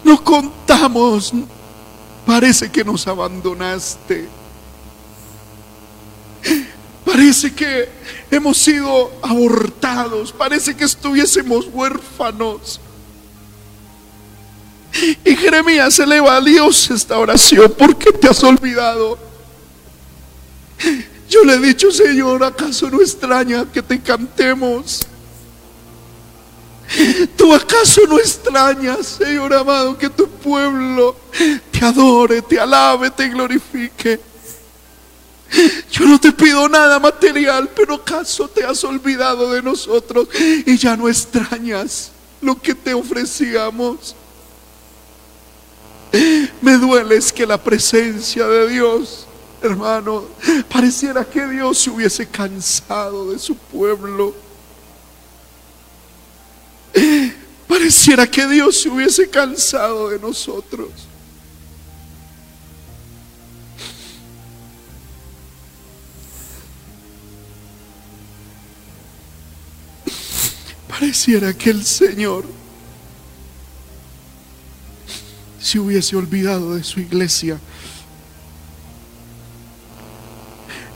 No 0.03 0.25
contamos. 0.25 1.33
Parece 2.27 2.69
que 2.69 2.83
nos 2.83 3.07
abandonaste. 3.07 4.27
Parece 7.05 7.55
que 7.55 7.89
hemos 8.29 8.59
sido 8.59 9.13
abortados. 9.23 10.33
Parece 10.33 10.75
que 10.75 10.83
estuviésemos 10.83 11.69
huérfanos. 11.73 12.81
Y 15.25 15.37
Jeremías 15.37 15.99
eleva 15.99 16.37
a 16.37 16.41
Dios 16.41 16.91
esta 16.91 17.19
oración. 17.19 17.73
¿Por 17.77 17.97
qué 17.97 18.13
te 18.13 18.29
has 18.29 18.43
olvidado? 18.45 19.19
Yo 21.29 21.43
le 21.45 21.55
he 21.55 21.59
dicho, 21.59 21.91
Señor, 21.91 22.45
¿acaso 22.45 22.89
no 22.91 23.01
extraña 23.01 23.71
que 23.73 23.83
te 23.83 24.01
cantemos? 24.01 25.01
¿Tú 27.37 27.53
acaso 27.55 28.03
no 28.09 28.19
extrañas, 28.19 29.19
Señor 29.19 29.53
amado, 29.55 29.97
que 29.99 30.11
tu 30.11 30.29
pueblo 30.29 31.17
te 31.71 31.85
adore, 31.85 32.43
te 32.43 32.61
alabe, 32.61 33.11
te 33.11 33.29
glorifique? 33.29 34.21
Yo 35.91 36.05
no 36.05 36.21
te 36.21 36.33
pido 36.33 36.69
nada 36.69 36.99
material, 36.99 37.71
pero 37.75 37.95
acaso 37.95 38.49
te 38.49 38.65
has 38.65 38.85
olvidado 38.85 39.53
de 39.53 39.63
nosotros 39.63 40.29
y 40.67 40.77
ya 40.77 40.97
no 40.97 41.09
extrañas 41.09 42.11
lo 42.41 42.61
que 42.61 42.75
te 42.75 42.93
ofrecíamos. 42.93 44.15
Me 46.61 46.79
duele 46.79 47.17
es 47.17 47.33
que 47.33 47.45
la 47.47 47.59
presencia 47.59 48.47
de 48.47 48.69
Dios, 48.69 49.27
hermano, 49.63 50.25
pareciera 50.69 51.25
que 51.25 51.45
Dios 51.49 51.79
se 51.79 51.91
hubiese 51.91 52.27
cansado 52.27 53.33
de 53.33 53.39
su 53.39 53.57
pueblo. 53.57 54.35
Pareciera 57.67 58.27
que 58.29 58.47
Dios 58.47 58.81
se 58.81 58.89
hubiese 58.89 59.29
cansado 59.29 60.11
de 60.11 60.21
nosotros. 60.21 60.91
Pareciera 70.89 71.53
que 71.53 71.71
el 71.71 71.85
Señor 71.85 72.45
se 75.65 75.79
hubiese 75.79 76.15
olvidado 76.15 76.75
de 76.75 76.85
su 76.85 77.01
iglesia. 77.01 77.59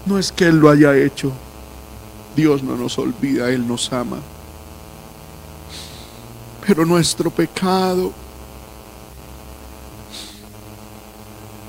No 0.04 0.18
es 0.18 0.30
que 0.30 0.44
Él 0.44 0.58
lo 0.58 0.68
haya 0.68 0.94
hecho. 0.94 1.32
Dios 2.36 2.62
no 2.62 2.76
nos 2.76 2.98
olvida, 2.98 3.50
Él 3.50 3.66
nos 3.66 3.90
ama. 3.94 4.18
Pero 6.66 6.84
nuestro 6.84 7.30
pecado, 7.30 8.12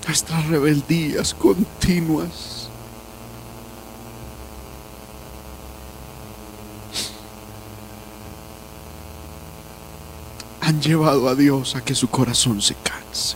nuestras 0.05 0.47
rebeldías 0.47 1.33
continuas, 1.33 2.58
han 10.69 10.81
llevado 10.81 11.27
a 11.27 11.35
Dios 11.35 11.75
a 11.75 11.83
que 11.83 11.95
su 11.95 12.09
corazón 12.09 12.61
se 12.61 12.75
canse. 12.75 13.35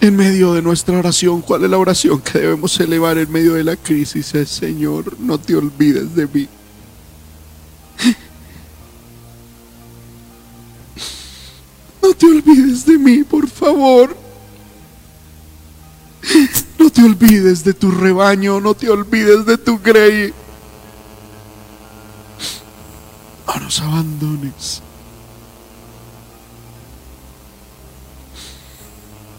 En 0.00 0.14
medio 0.14 0.54
de 0.54 0.62
nuestra 0.62 0.96
oración, 0.96 1.42
¿cuál 1.42 1.64
es 1.64 1.70
la 1.70 1.78
oración 1.78 2.20
que 2.20 2.38
debemos 2.38 2.78
elevar 2.78 3.18
en 3.18 3.30
medio 3.32 3.54
de 3.54 3.64
la 3.64 3.74
crisis? 3.74 4.32
Es 4.36 4.48
Señor, 4.48 5.18
no 5.18 5.38
te 5.38 5.56
olvides 5.56 6.14
de 6.14 6.26
mí. 6.28 6.48
No 12.00 12.14
te 12.14 12.26
olvides 12.26 12.86
de 12.86 12.98
mí, 12.98 13.24
por 13.24 13.48
favor. 13.48 14.16
No 16.78 16.88
te 16.88 17.02
olvides 17.02 17.64
de 17.64 17.74
tu 17.74 17.90
rebaño, 17.90 18.60
no 18.60 18.74
te 18.74 18.88
olvides 18.88 19.44
de 19.44 19.58
tu 19.58 19.80
grey. 19.80 20.32
No 23.46 23.60
nos 23.60 23.80
abandones. 23.80 24.82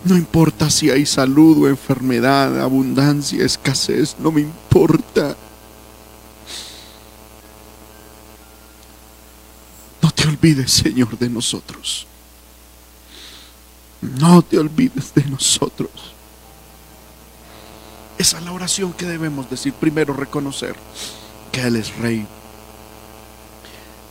No 0.03 0.15
importa 0.15 0.69
si 0.69 0.89
hay 0.89 1.05
salud 1.05 1.63
o 1.63 1.67
enfermedad, 1.67 2.61
abundancia, 2.61 3.43
escasez, 3.43 4.15
no 4.19 4.31
me 4.31 4.41
importa. 4.41 5.35
No 10.01 10.11
te 10.11 10.27
olvides, 10.27 10.71
Señor, 10.71 11.17
de 11.17 11.29
nosotros. 11.29 12.07
No 14.01 14.41
te 14.41 14.57
olvides 14.57 15.13
de 15.13 15.25
nosotros. 15.25 15.91
Esa 18.17 18.37
es 18.37 18.43
la 18.45 18.51
oración 18.53 18.93
que 18.93 19.05
debemos 19.05 19.49
decir. 19.49 19.73
Primero, 19.73 20.13
reconocer 20.13 20.75
que 21.51 21.61
Él 21.61 21.75
es 21.75 21.93
Rey. 21.97 22.25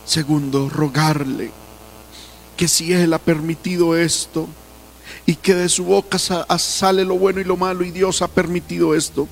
Segundo, 0.07 0.69
rogarle 0.69 1.51
que 2.55 2.69
si 2.69 2.93
Él 2.93 3.13
ha 3.13 3.19
permitido 3.19 3.97
esto 3.97 4.47
y 5.25 5.35
que 5.35 5.53
de 5.53 5.67
su 5.67 5.83
boca 5.83 6.17
sale 6.17 7.03
lo 7.03 7.19
bueno 7.19 7.41
y 7.41 7.43
lo 7.43 7.57
malo 7.57 7.83
y 7.83 7.91
Dios 7.91 8.21
ha 8.21 8.29
permitido 8.29 8.95
esto. 8.95 9.27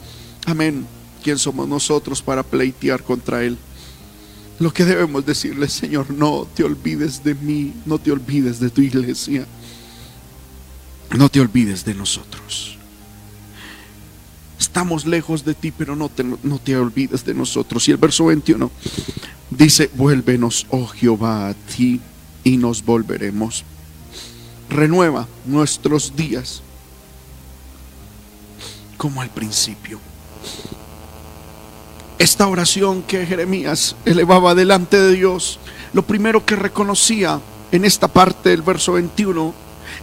Amén. 0.46 0.86
¿Quién 1.24 1.40
somos 1.40 1.68
nosotros 1.70 2.22
para 2.22 2.44
pleitear 2.44 3.04
contra 3.04 3.44
Él? 3.44 3.58
Lo 4.60 4.74
que 4.74 4.84
debemos 4.84 5.26
decirle, 5.26 5.70
Señor, 5.70 6.12
no 6.12 6.46
te 6.54 6.66
olvides 6.66 7.24
de 7.24 7.36
mí, 7.36 7.74
no 7.86 7.98
te 7.98 8.12
olvides 8.12 8.60
de 8.60 8.70
tu 8.70 8.82
iglesia, 8.82 9.46
no 11.12 11.30
te 11.30 11.40
olvides 11.40 11.86
de 11.86 11.94
nosotros. 11.94 12.78
Estamos 14.76 15.06
lejos 15.06 15.46
de 15.46 15.54
ti, 15.54 15.72
pero 15.72 15.96
no 15.96 16.10
te, 16.10 16.22
no 16.22 16.60
te 16.60 16.76
olvides 16.76 17.24
de 17.24 17.34
nosotros. 17.34 17.88
Y 17.88 17.92
el 17.92 17.98
verso 17.98 18.26
21 18.26 18.70
dice, 19.50 19.90
vuélvenos, 19.94 20.68
oh 20.70 20.86
Jehová, 20.86 21.48
a 21.48 21.54
ti 21.54 22.02
y 22.44 22.58
nos 22.58 22.84
volveremos. 22.84 23.64
Renueva 24.70 25.30
nuestros 25.46 26.18
días 26.18 26.62
como 28.98 29.22
al 29.22 29.30
principio. 29.30 29.98
Esta 32.20 32.46
oración 32.46 33.02
que 33.04 33.26
Jeremías 33.26 33.96
elevaba 34.04 34.56
delante 34.56 35.00
de 35.00 35.14
Dios, 35.14 35.58
lo 35.94 36.06
primero 36.06 36.46
que 36.46 36.58
reconocía 36.58 37.40
en 37.72 37.86
esta 37.86 38.10
parte 38.10 38.50
del 38.50 38.62
verso 38.62 38.92
21 38.92 39.54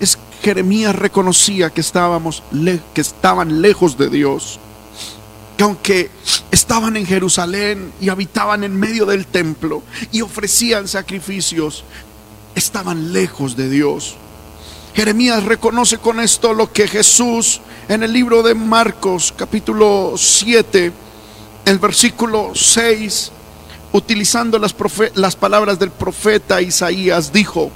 es 0.01 0.17
Jeremías 0.43 0.97
reconocía 0.97 1.71
que 1.71 1.81
estábamos 1.81 2.43
que 2.95 3.01
estaban 3.01 3.63
lejos 3.63 3.97
de 3.97 4.11
Dios, 4.11 4.59
que 5.57 5.63
aunque 5.63 6.11
estaban 6.51 6.97
en 6.97 7.07
Jerusalén 7.07 7.93
y 8.01 8.09
habitaban 8.09 8.65
en 8.65 8.75
medio 8.75 9.07
del 9.07 9.27
templo 9.27 9.85
y 10.11 10.21
ofrecían 10.21 10.89
sacrificios, 10.89 11.85
estaban 12.57 13.13
lejos 13.13 13.57
de 13.57 13.71
Dios. 13.71 14.17
Jeremías 14.95 15.45
reconoce 15.45 15.99
con 15.99 16.19
esto 16.19 16.55
lo 16.55 16.73
que 16.73 16.89
Jesús 16.89 17.61
en 17.89 18.03
el 18.03 18.13
libro 18.13 18.43
de 18.43 18.55
Marcos 18.55 19.33
capítulo 19.37 20.15
7, 20.17 20.93
el 21.67 21.79
versículo 21.79 22.51
6, 22.53 23.31
utilizando 23.93 24.59
las, 24.59 24.75
las 25.15 25.37
palabras 25.37 25.79
del 25.79 25.93
profeta 25.93 26.61
Isaías, 26.61 27.33
dijo, 27.33 27.71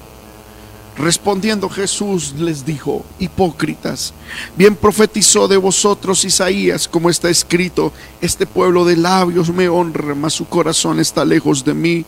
Respondiendo 0.99 1.69
Jesús 1.69 2.35
les 2.39 2.65
dijo, 2.65 3.05
hipócritas, 3.19 4.15
bien 4.57 4.75
profetizó 4.75 5.47
de 5.47 5.59
vosotros 5.59 6.25
Isaías, 6.25 6.89
como 6.89 7.11
está 7.11 7.29
escrito, 7.29 7.93
este 8.23 8.47
pueblo 8.47 8.87
de 8.87 8.97
labios 8.97 9.51
me 9.51 9.69
honra, 9.69 10.15
mas 10.15 10.33
su 10.33 10.49
corazón 10.49 10.99
está 10.99 11.27
lejos 11.27 11.67
de 11.67 11.75
mí, 11.75 12.05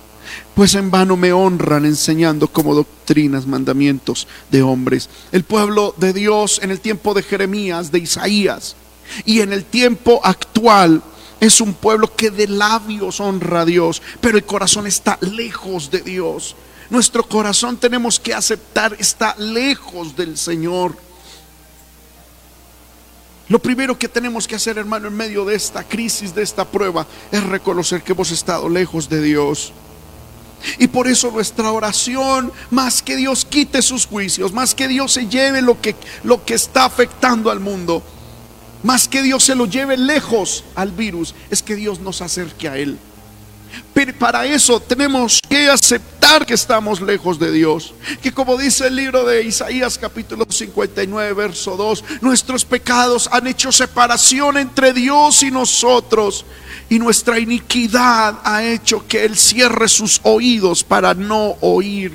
pues 0.54 0.74
en 0.74 0.90
vano 0.90 1.18
me 1.18 1.34
honran 1.34 1.84
enseñando 1.84 2.48
como 2.48 2.74
doctrinas, 2.74 3.46
mandamientos 3.46 4.26
de 4.50 4.62
hombres. 4.62 5.10
El 5.32 5.44
pueblo 5.44 5.94
de 5.98 6.14
Dios 6.14 6.58
en 6.62 6.70
el 6.70 6.80
tiempo 6.80 7.12
de 7.12 7.22
Jeremías, 7.22 7.92
de 7.92 7.98
Isaías, 7.98 8.74
y 9.26 9.40
en 9.40 9.52
el 9.52 9.64
tiempo 9.64 10.20
actual 10.24 11.02
es 11.40 11.60
un 11.60 11.74
pueblo 11.74 12.14
que 12.16 12.30
de 12.30 12.48
labios 12.48 13.20
honra 13.20 13.60
a 13.60 13.64
Dios, 13.66 14.00
pero 14.22 14.38
el 14.38 14.44
corazón 14.44 14.86
está 14.86 15.18
lejos 15.20 15.90
de 15.90 16.00
Dios. 16.00 16.56
Nuestro 16.90 17.22
corazón 17.22 17.76
tenemos 17.76 18.18
que 18.18 18.32
aceptar 18.32 18.96
está 18.98 19.34
lejos 19.36 20.16
del 20.16 20.38
Señor. 20.38 20.96
Lo 23.48 23.58
primero 23.58 23.98
que 23.98 24.08
tenemos 24.08 24.46
que 24.46 24.56
hacer, 24.56 24.78
hermano, 24.78 25.08
en 25.08 25.16
medio 25.16 25.44
de 25.44 25.54
esta 25.54 25.82
crisis, 25.84 26.34
de 26.34 26.42
esta 26.42 26.66
prueba, 26.66 27.06
es 27.30 27.42
reconocer 27.42 28.02
que 28.02 28.12
hemos 28.12 28.30
estado 28.30 28.68
lejos 28.68 29.08
de 29.08 29.22
Dios. 29.22 29.72
Y 30.78 30.88
por 30.88 31.08
eso 31.08 31.30
nuestra 31.30 31.70
oración, 31.70 32.52
más 32.70 33.02
que 33.02 33.16
Dios 33.16 33.44
quite 33.44 33.80
sus 33.80 34.06
juicios, 34.06 34.52
más 34.52 34.74
que 34.74 34.88
Dios 34.88 35.12
se 35.12 35.28
lleve 35.28 35.62
lo 35.62 35.80
que, 35.80 35.94
lo 36.24 36.44
que 36.44 36.54
está 36.54 36.84
afectando 36.84 37.50
al 37.50 37.60
mundo, 37.60 38.02
más 38.82 39.08
que 39.08 39.22
Dios 39.22 39.44
se 39.44 39.54
lo 39.54 39.66
lleve 39.66 39.96
lejos 39.96 40.64
al 40.74 40.90
virus, 40.90 41.34
es 41.50 41.62
que 41.62 41.76
Dios 41.76 42.00
nos 42.00 42.22
acerque 42.22 42.68
a 42.68 42.76
Él. 42.76 42.98
Pero 43.94 44.18
para 44.18 44.46
eso 44.46 44.80
tenemos 44.80 45.40
que 45.48 45.68
aceptar 45.68 46.17
que 46.46 46.54
estamos 46.54 47.00
lejos 47.00 47.38
de 47.38 47.50
Dios. 47.50 47.94
Que 48.22 48.32
como 48.32 48.56
dice 48.58 48.86
el 48.86 48.96
libro 48.96 49.24
de 49.24 49.44
Isaías 49.44 49.96
capítulo 49.98 50.46
59, 50.48 51.32
verso 51.32 51.76
2, 51.76 52.04
nuestros 52.20 52.64
pecados 52.64 53.28
han 53.32 53.46
hecho 53.46 53.72
separación 53.72 54.58
entre 54.58 54.92
Dios 54.92 55.42
y 55.42 55.50
nosotros. 55.50 56.44
Y 56.90 56.98
nuestra 56.98 57.38
iniquidad 57.38 58.40
ha 58.44 58.62
hecho 58.62 59.06
que 59.06 59.24
Él 59.24 59.36
cierre 59.36 59.88
sus 59.88 60.20
oídos 60.22 60.84
para 60.84 61.14
no 61.14 61.56
oír. 61.60 62.12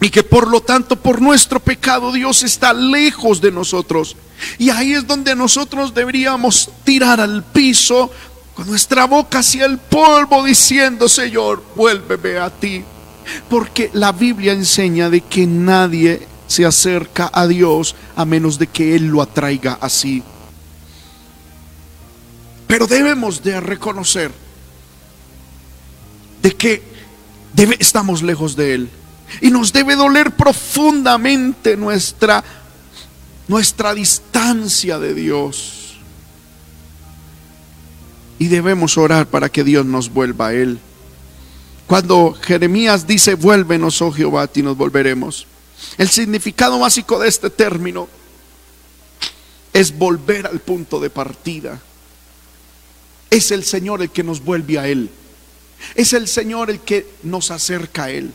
Y 0.00 0.08
que 0.10 0.22
por 0.22 0.48
lo 0.48 0.60
tanto 0.60 0.96
por 0.96 1.20
nuestro 1.20 1.58
pecado 1.58 2.12
Dios 2.12 2.42
está 2.42 2.72
lejos 2.72 3.40
de 3.40 3.50
nosotros. 3.50 4.16
Y 4.58 4.70
ahí 4.70 4.92
es 4.92 5.06
donde 5.06 5.34
nosotros 5.34 5.92
deberíamos 5.92 6.70
tirar 6.84 7.20
al 7.20 7.42
piso 7.42 8.10
con 8.54 8.66
nuestra 8.66 9.06
boca 9.06 9.40
hacia 9.40 9.66
el 9.66 9.78
polvo 9.78 10.44
diciendo, 10.44 11.08
Señor, 11.08 11.62
vuélveme 11.74 12.38
a 12.38 12.50
ti. 12.50 12.84
Porque 13.48 13.90
la 13.94 14.12
Biblia 14.12 14.52
enseña 14.52 15.10
de 15.10 15.22
que 15.22 15.46
nadie 15.46 16.26
se 16.46 16.64
acerca 16.64 17.30
a 17.32 17.46
Dios 17.46 17.96
a 18.16 18.24
menos 18.24 18.58
de 18.58 18.66
que 18.66 18.94
Él 18.94 19.06
lo 19.06 19.22
atraiga 19.22 19.78
así. 19.80 20.22
Pero 22.66 22.86
debemos 22.86 23.42
de 23.42 23.60
reconocer 23.60 24.30
de 26.42 26.52
que 26.52 26.82
estamos 27.78 28.22
lejos 28.22 28.56
de 28.56 28.74
Él. 28.74 28.90
Y 29.40 29.50
nos 29.50 29.72
debe 29.72 29.96
doler 29.96 30.32
profundamente 30.32 31.76
nuestra, 31.76 32.44
nuestra 33.48 33.94
distancia 33.94 34.98
de 34.98 35.14
Dios. 35.14 35.83
Y 38.44 38.48
debemos 38.48 38.98
orar 38.98 39.26
para 39.26 39.48
que 39.48 39.64
Dios 39.64 39.86
nos 39.86 40.12
vuelva 40.12 40.48
a 40.48 40.52
Él. 40.52 40.78
Cuando 41.86 42.34
Jeremías 42.34 43.06
dice, 43.06 43.36
vuélvenos, 43.36 44.02
oh 44.02 44.12
Jehová, 44.12 44.50
y 44.54 44.60
nos 44.60 44.76
volveremos. 44.76 45.46
El 45.96 46.10
significado 46.10 46.78
básico 46.78 47.18
de 47.18 47.26
este 47.26 47.48
término 47.48 48.06
es 49.72 49.96
volver 49.96 50.46
al 50.46 50.60
punto 50.60 51.00
de 51.00 51.08
partida. 51.08 51.80
Es 53.30 53.50
el 53.50 53.64
Señor 53.64 54.02
el 54.02 54.10
que 54.10 54.22
nos 54.22 54.44
vuelve 54.44 54.78
a 54.78 54.88
Él. 54.88 55.08
Es 55.94 56.12
el 56.12 56.28
Señor 56.28 56.68
el 56.68 56.80
que 56.80 57.08
nos 57.22 57.50
acerca 57.50 58.04
a 58.04 58.10
Él. 58.10 58.30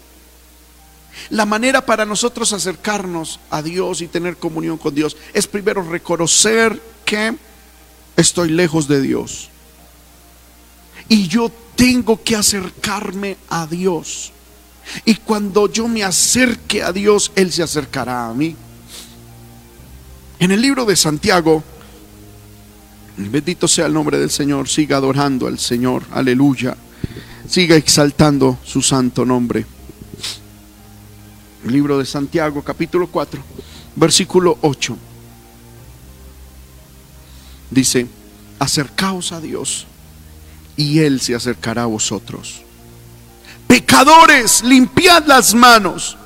La 1.30 1.46
manera 1.46 1.86
para 1.86 2.04
nosotros 2.04 2.52
acercarnos 2.52 3.40
a 3.52 3.62
Dios 3.62 4.02
y 4.02 4.08
tener 4.08 4.38
comunión 4.38 4.80
con 4.80 4.96
Dios 4.96 5.16
es 5.36 5.46
primero 5.46 5.84
reconocer 5.84 6.82
que 7.06 7.36
estoy 8.18 8.50
lejos 8.50 8.88
de 8.88 9.02
Dios 9.04 9.52
y 11.10 11.28
yo 11.28 11.52
tengo 11.76 12.24
que 12.24 12.36
acercarme 12.36 13.36
a 13.50 13.66
Dios. 13.66 14.32
Y 15.06 15.16
cuando 15.16 15.72
yo 15.72 15.88
me 15.88 16.04
acerque 16.04 16.84
a 16.84 16.94
Dios, 16.94 17.32
Él 17.36 17.52
se 17.52 17.64
acercará 17.64 18.28
a 18.28 18.34
mí. 18.34 18.56
En 20.40 20.52
el 20.52 20.62
libro 20.62 20.86
de 20.86 20.96
Santiago, 20.96 21.64
bendito 23.18 23.68
sea 23.68 23.88
el 23.88 23.94
nombre 23.94 24.18
del 24.18 24.30
Señor, 24.30 24.70
siga 24.70 24.98
adorando 24.98 25.48
al 25.48 25.60
Señor, 25.60 26.04
aleluya. 26.12 26.78
Siga 27.48 27.76
exaltando 27.76 28.60
su 28.64 28.82
santo 28.82 29.26
nombre. 29.26 29.66
El 31.66 31.74
libro 31.74 31.98
de 31.98 32.06
Santiago, 32.06 32.64
capítulo 32.64 33.08
4, 33.08 33.42
versículo 33.96 34.60
8. 34.62 34.96
Dice, 37.72 38.08
acercaos 38.60 39.32
a 39.32 39.42
Dios 39.42 39.88
y 40.80 41.00
Él 41.00 41.20
se 41.20 41.36
acercará 41.36 41.84
a 41.84 41.88
vosotros. 41.88 42.62
Pecadores, 43.68 44.64
limpiad 44.64 45.26
las 45.26 45.54
manos. 45.54 46.18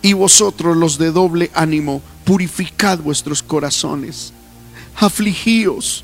Y 0.00 0.14
vosotros 0.14 0.74
los 0.74 0.96
de 0.96 1.12
doble 1.12 1.50
ánimo, 1.52 2.00
purificad 2.24 2.98
vuestros 2.98 3.42
corazones. 3.42 4.32
Afligíos, 4.96 6.02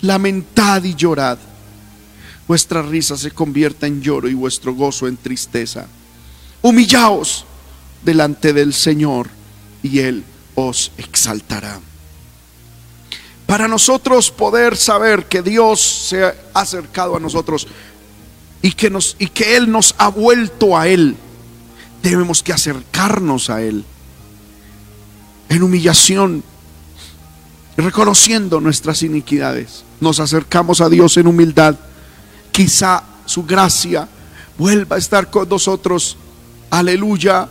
lamentad 0.00 0.82
y 0.82 0.94
llorad. 0.94 1.36
Vuestra 2.48 2.80
risa 2.80 3.18
se 3.18 3.32
convierta 3.32 3.86
en 3.86 4.00
lloro 4.00 4.26
y 4.26 4.34
vuestro 4.34 4.74
gozo 4.74 5.06
en 5.06 5.18
tristeza. 5.18 5.88
Humillaos 6.62 7.44
delante 8.02 8.54
del 8.54 8.72
Señor 8.72 9.28
y 9.82 9.98
Él 9.98 10.24
os 10.54 10.90
exaltará 10.96 11.80
para 13.50 13.66
nosotros 13.66 14.30
poder 14.30 14.76
saber 14.76 15.26
que 15.26 15.42
Dios 15.42 15.80
se 15.80 16.24
ha 16.24 16.34
acercado 16.54 17.16
a 17.16 17.18
nosotros 17.18 17.66
y 18.62 18.70
que, 18.70 19.56
Él 19.56 19.72
nos 19.72 19.92
ha 19.98 20.06
vuelto 20.06 20.78
a 20.78 20.86
Él, 20.86 21.16
debemos 22.00 22.44
que 22.44 22.52
acercarnos 22.52 23.50
a 23.50 23.60
Él 23.60 23.84
en 25.48 25.64
humillación, 25.64 26.44
reconociendo 27.76 28.60
nuestras 28.60 29.02
iniquidades. 29.02 29.82
Nos 30.00 30.20
acercamos 30.20 30.80
a 30.80 30.88
Dios 30.88 31.16
en 31.16 31.26
humildad. 31.26 31.74
Quizá 32.52 33.02
su 33.26 33.42
gracia 33.42 34.08
vuelva 34.58 34.94
a 34.94 35.00
estar 35.00 35.28
con 35.28 35.48
nosotros. 35.48 36.16
Aleluya 36.70 37.48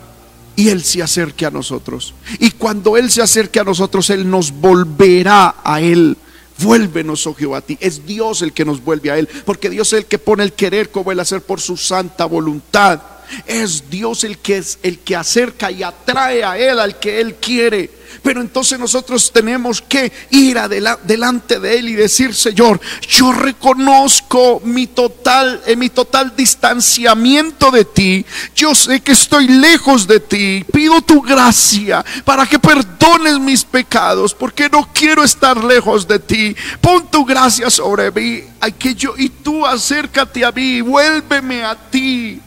y 0.59 0.67
Él 0.67 0.83
se 0.83 1.01
acerque 1.01 1.45
a 1.45 1.51
nosotros. 1.51 2.13
Y 2.37 2.51
cuando 2.51 2.97
Él 2.97 3.09
se 3.09 3.21
acerque 3.21 3.61
a 3.61 3.63
nosotros, 3.63 4.09
Él 4.09 4.29
nos 4.29 4.51
volverá 4.51 5.55
a 5.63 5.79
Él. 5.79 6.17
Vuélvenos, 6.57 7.25
oh 7.27 7.33
Jehová, 7.33 7.59
a 7.59 7.61
ti. 7.61 7.77
Es 7.79 8.05
Dios 8.05 8.41
el 8.41 8.51
que 8.51 8.65
nos 8.65 8.83
vuelve 8.83 9.09
a 9.09 9.17
Él, 9.17 9.29
porque 9.45 9.69
Dios 9.69 9.93
es 9.93 9.99
el 9.99 10.05
que 10.05 10.19
pone 10.19 10.43
el 10.43 10.51
querer 10.51 10.91
como 10.91 11.13
el 11.13 11.19
hacer 11.21 11.43
por 11.43 11.61
su 11.61 11.77
santa 11.77 12.25
voluntad. 12.25 12.99
Es 13.45 13.89
Dios 13.89 14.23
el 14.23 14.37
que 14.37 14.57
es 14.57 14.79
el 14.83 14.99
que 14.99 15.15
acerca 15.15 15.71
y 15.71 15.83
atrae 15.83 16.43
a 16.43 16.57
Él 16.57 16.79
al 16.79 16.99
que 16.99 17.19
Él 17.19 17.35
quiere. 17.35 17.99
Pero 18.23 18.41
entonces 18.41 18.79
nosotros 18.79 19.31
tenemos 19.31 19.81
que 19.81 20.11
ir 20.31 20.59
delante 21.03 21.59
de 21.59 21.77
Él 21.77 21.89
y 21.89 21.93
decir, 21.93 22.33
Señor, 22.35 22.79
yo 23.07 23.31
reconozco 23.31 24.61
mi 24.65 24.87
total, 24.87 25.61
en 25.65 25.79
mi 25.79 25.89
total 25.89 26.33
distanciamiento 26.35 27.71
de 27.71 27.85
ti. 27.85 28.25
Yo 28.55 28.73
sé 28.75 29.01
que 29.01 29.11
estoy 29.11 29.47
lejos 29.47 30.07
de 30.07 30.19
ti. 30.19 30.65
Pido 30.71 31.01
tu 31.01 31.21
gracia 31.21 32.03
para 32.25 32.45
que 32.45 32.59
perdones 32.59 33.39
mis 33.39 33.63
pecados, 33.63 34.33
porque 34.33 34.69
no 34.69 34.89
quiero 34.91 35.23
estar 35.23 35.63
lejos 35.63 36.07
de 36.07 36.19
ti. 36.19 36.55
Pon 36.81 37.09
tu 37.09 37.23
gracia 37.25 37.69
sobre 37.69 38.11
mí. 38.11 38.43
Que 38.77 38.95
yo 38.95 39.13
y 39.17 39.29
tú 39.29 39.65
acércate 39.65 40.43
a 40.43 40.51
mí, 40.51 40.81
vuélveme 40.81 41.63
a 41.63 41.75
ti. 41.75 42.41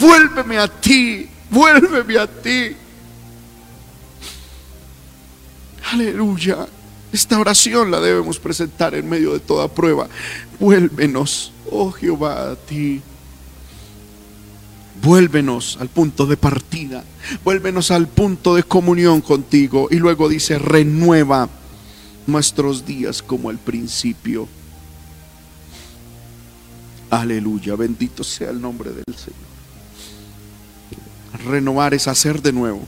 Vuélveme 0.00 0.58
a 0.58 0.66
ti, 0.66 1.28
vuélveme 1.50 2.18
a 2.18 2.26
ti. 2.26 2.74
Aleluya. 5.92 6.66
Esta 7.12 7.38
oración 7.38 7.90
la 7.90 8.00
debemos 8.00 8.38
presentar 8.38 8.94
en 8.94 9.08
medio 9.08 9.34
de 9.34 9.40
toda 9.40 9.68
prueba. 9.68 10.08
Vuélvenos, 10.58 11.52
oh 11.70 11.90
Jehová, 11.90 12.52
a 12.52 12.56
ti. 12.56 13.02
Vuélvenos 15.02 15.76
al 15.80 15.88
punto 15.88 16.24
de 16.26 16.36
partida. 16.36 17.04
Vuélvenos 17.44 17.90
al 17.90 18.08
punto 18.08 18.54
de 18.54 18.62
comunión 18.62 19.20
contigo. 19.20 19.88
Y 19.90 19.96
luego 19.96 20.28
dice, 20.28 20.58
renueva 20.58 21.48
nuestros 22.26 22.86
días 22.86 23.22
como 23.22 23.50
al 23.50 23.58
principio. 23.58 24.48
Aleluya, 27.10 27.74
bendito 27.74 28.22
sea 28.24 28.50
el 28.50 28.60
nombre 28.60 28.90
del 28.90 29.16
Señor. 29.16 29.49
Renovar 31.44 31.94
es 31.94 32.08
hacer 32.08 32.42
de 32.42 32.52
nuevo. 32.52 32.86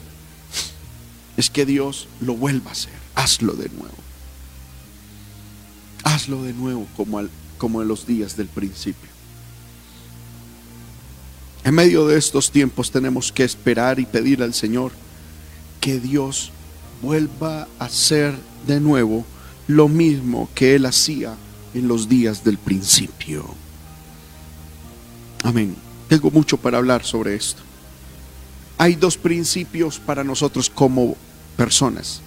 Es 1.37 1.51
que 1.51 1.65
Dios 1.65 2.09
lo 2.21 2.35
vuelva 2.35 2.71
a 2.71 2.73
hacer. 2.73 2.93
Hazlo 3.15 3.55
de 3.55 3.69
nuevo. 3.71 3.95
Hazlo 6.05 6.43
de 6.43 6.53
nuevo 6.53 6.87
como, 6.97 7.23
como 7.59 7.83
en 7.83 7.89
los 7.89 8.07
días 8.07 8.37
del 8.37 8.49
principio. 8.49 9.11
En 11.65 11.75
medio 11.75 12.07
de 12.07 12.19
estos 12.19 12.51
tiempos 12.51 12.91
tenemos 12.91 13.31
que 13.31 13.45
esperar 13.45 14.01
y 14.01 14.07
pedir 14.07 14.43
al 14.43 14.53
Señor 14.53 14.93
que 15.81 16.01
Dios 16.01 16.51
vuelva 17.01 17.69
a 17.79 17.85
hacer 17.85 18.35
de 18.67 18.81
nuevo 18.81 19.25
lo 19.69 19.89
mismo 19.89 20.49
que 20.55 20.75
Él 20.75 20.87
hacía 20.87 21.35
en 21.75 21.89
los 21.89 22.09
días 22.09 22.45
del 22.45 22.59
principio. 22.59 23.45
Amén. 25.45 25.75
Tengo 26.09 26.31
mucho 26.31 26.57
para 26.57 26.79
hablar 26.79 27.05
sobre 27.05 27.35
esto. 27.35 27.63
Hay 28.83 28.97
dos 28.97 29.17
principios 29.17 30.01
para 30.01 30.25
nosotros 30.25 30.69
como 30.69 31.17
personas. 31.57 32.21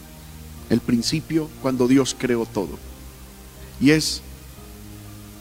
El 0.69 0.79
principio 0.79 1.49
cuando 1.61 1.85
Dios 1.85 2.15
creó 2.17 2.45
todo. 2.45 2.79
Y 3.81 3.91
es 3.91 4.21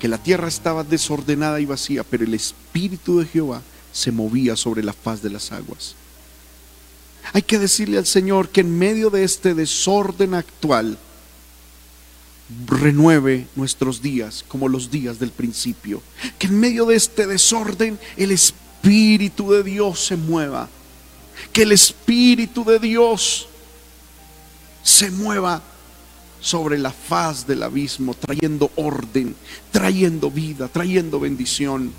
que 0.00 0.08
la 0.08 0.18
tierra 0.18 0.48
estaba 0.48 0.82
desordenada 0.82 1.60
y 1.60 1.66
vacía, 1.66 2.02
pero 2.02 2.24
el 2.24 2.34
Espíritu 2.34 3.20
de 3.20 3.26
Jehová 3.26 3.62
se 3.92 4.10
movía 4.10 4.56
sobre 4.56 4.82
la 4.82 4.92
faz 4.92 5.22
de 5.22 5.30
las 5.30 5.52
aguas. 5.52 5.94
Hay 7.32 7.42
que 7.42 7.60
decirle 7.60 7.98
al 7.98 8.06
Señor 8.06 8.48
que 8.48 8.62
en 8.62 8.76
medio 8.76 9.08
de 9.08 9.22
este 9.22 9.54
desorden 9.54 10.34
actual, 10.34 10.98
renueve 12.66 13.46
nuestros 13.54 14.02
días 14.02 14.44
como 14.48 14.68
los 14.68 14.90
días 14.90 15.20
del 15.20 15.30
principio. 15.30 16.02
Que 16.40 16.48
en 16.48 16.58
medio 16.58 16.86
de 16.86 16.96
este 16.96 17.28
desorden 17.28 18.00
el 18.16 18.32
Espíritu 18.32 19.52
de 19.52 19.62
Dios 19.62 20.04
se 20.06 20.16
mueva. 20.16 20.68
Que 21.53 21.62
el 21.62 21.72
Espíritu 21.72 22.64
de 22.64 22.78
Dios 22.78 23.49
se 24.82 25.11
mueva 25.11 25.62
sobre 26.41 26.78
la 26.78 26.93
faz 26.93 27.47
del 27.47 27.62
abismo, 27.62 28.14
trayendo 28.14 28.70
orden, 28.76 29.35
trayendo 29.72 30.30
vida, 30.30 30.68
trayendo 30.68 31.18
bendición. 31.18 31.91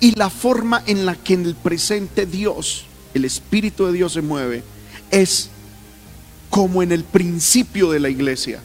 Y 0.00 0.14
la 0.16 0.28
forma 0.28 0.82
en 0.86 1.06
la 1.06 1.16
que 1.16 1.34
en 1.34 1.46
el 1.46 1.54
presente 1.54 2.26
Dios, 2.26 2.84
el 3.14 3.24
Espíritu 3.24 3.86
de 3.86 3.92
Dios 3.92 4.12
se 4.12 4.22
mueve, 4.22 4.62
es 5.10 5.48
como 6.50 6.82
en 6.82 6.92
el 6.92 7.04
principio 7.04 7.90
de 7.90 8.00
la 8.00 8.10
iglesia. 8.10 8.60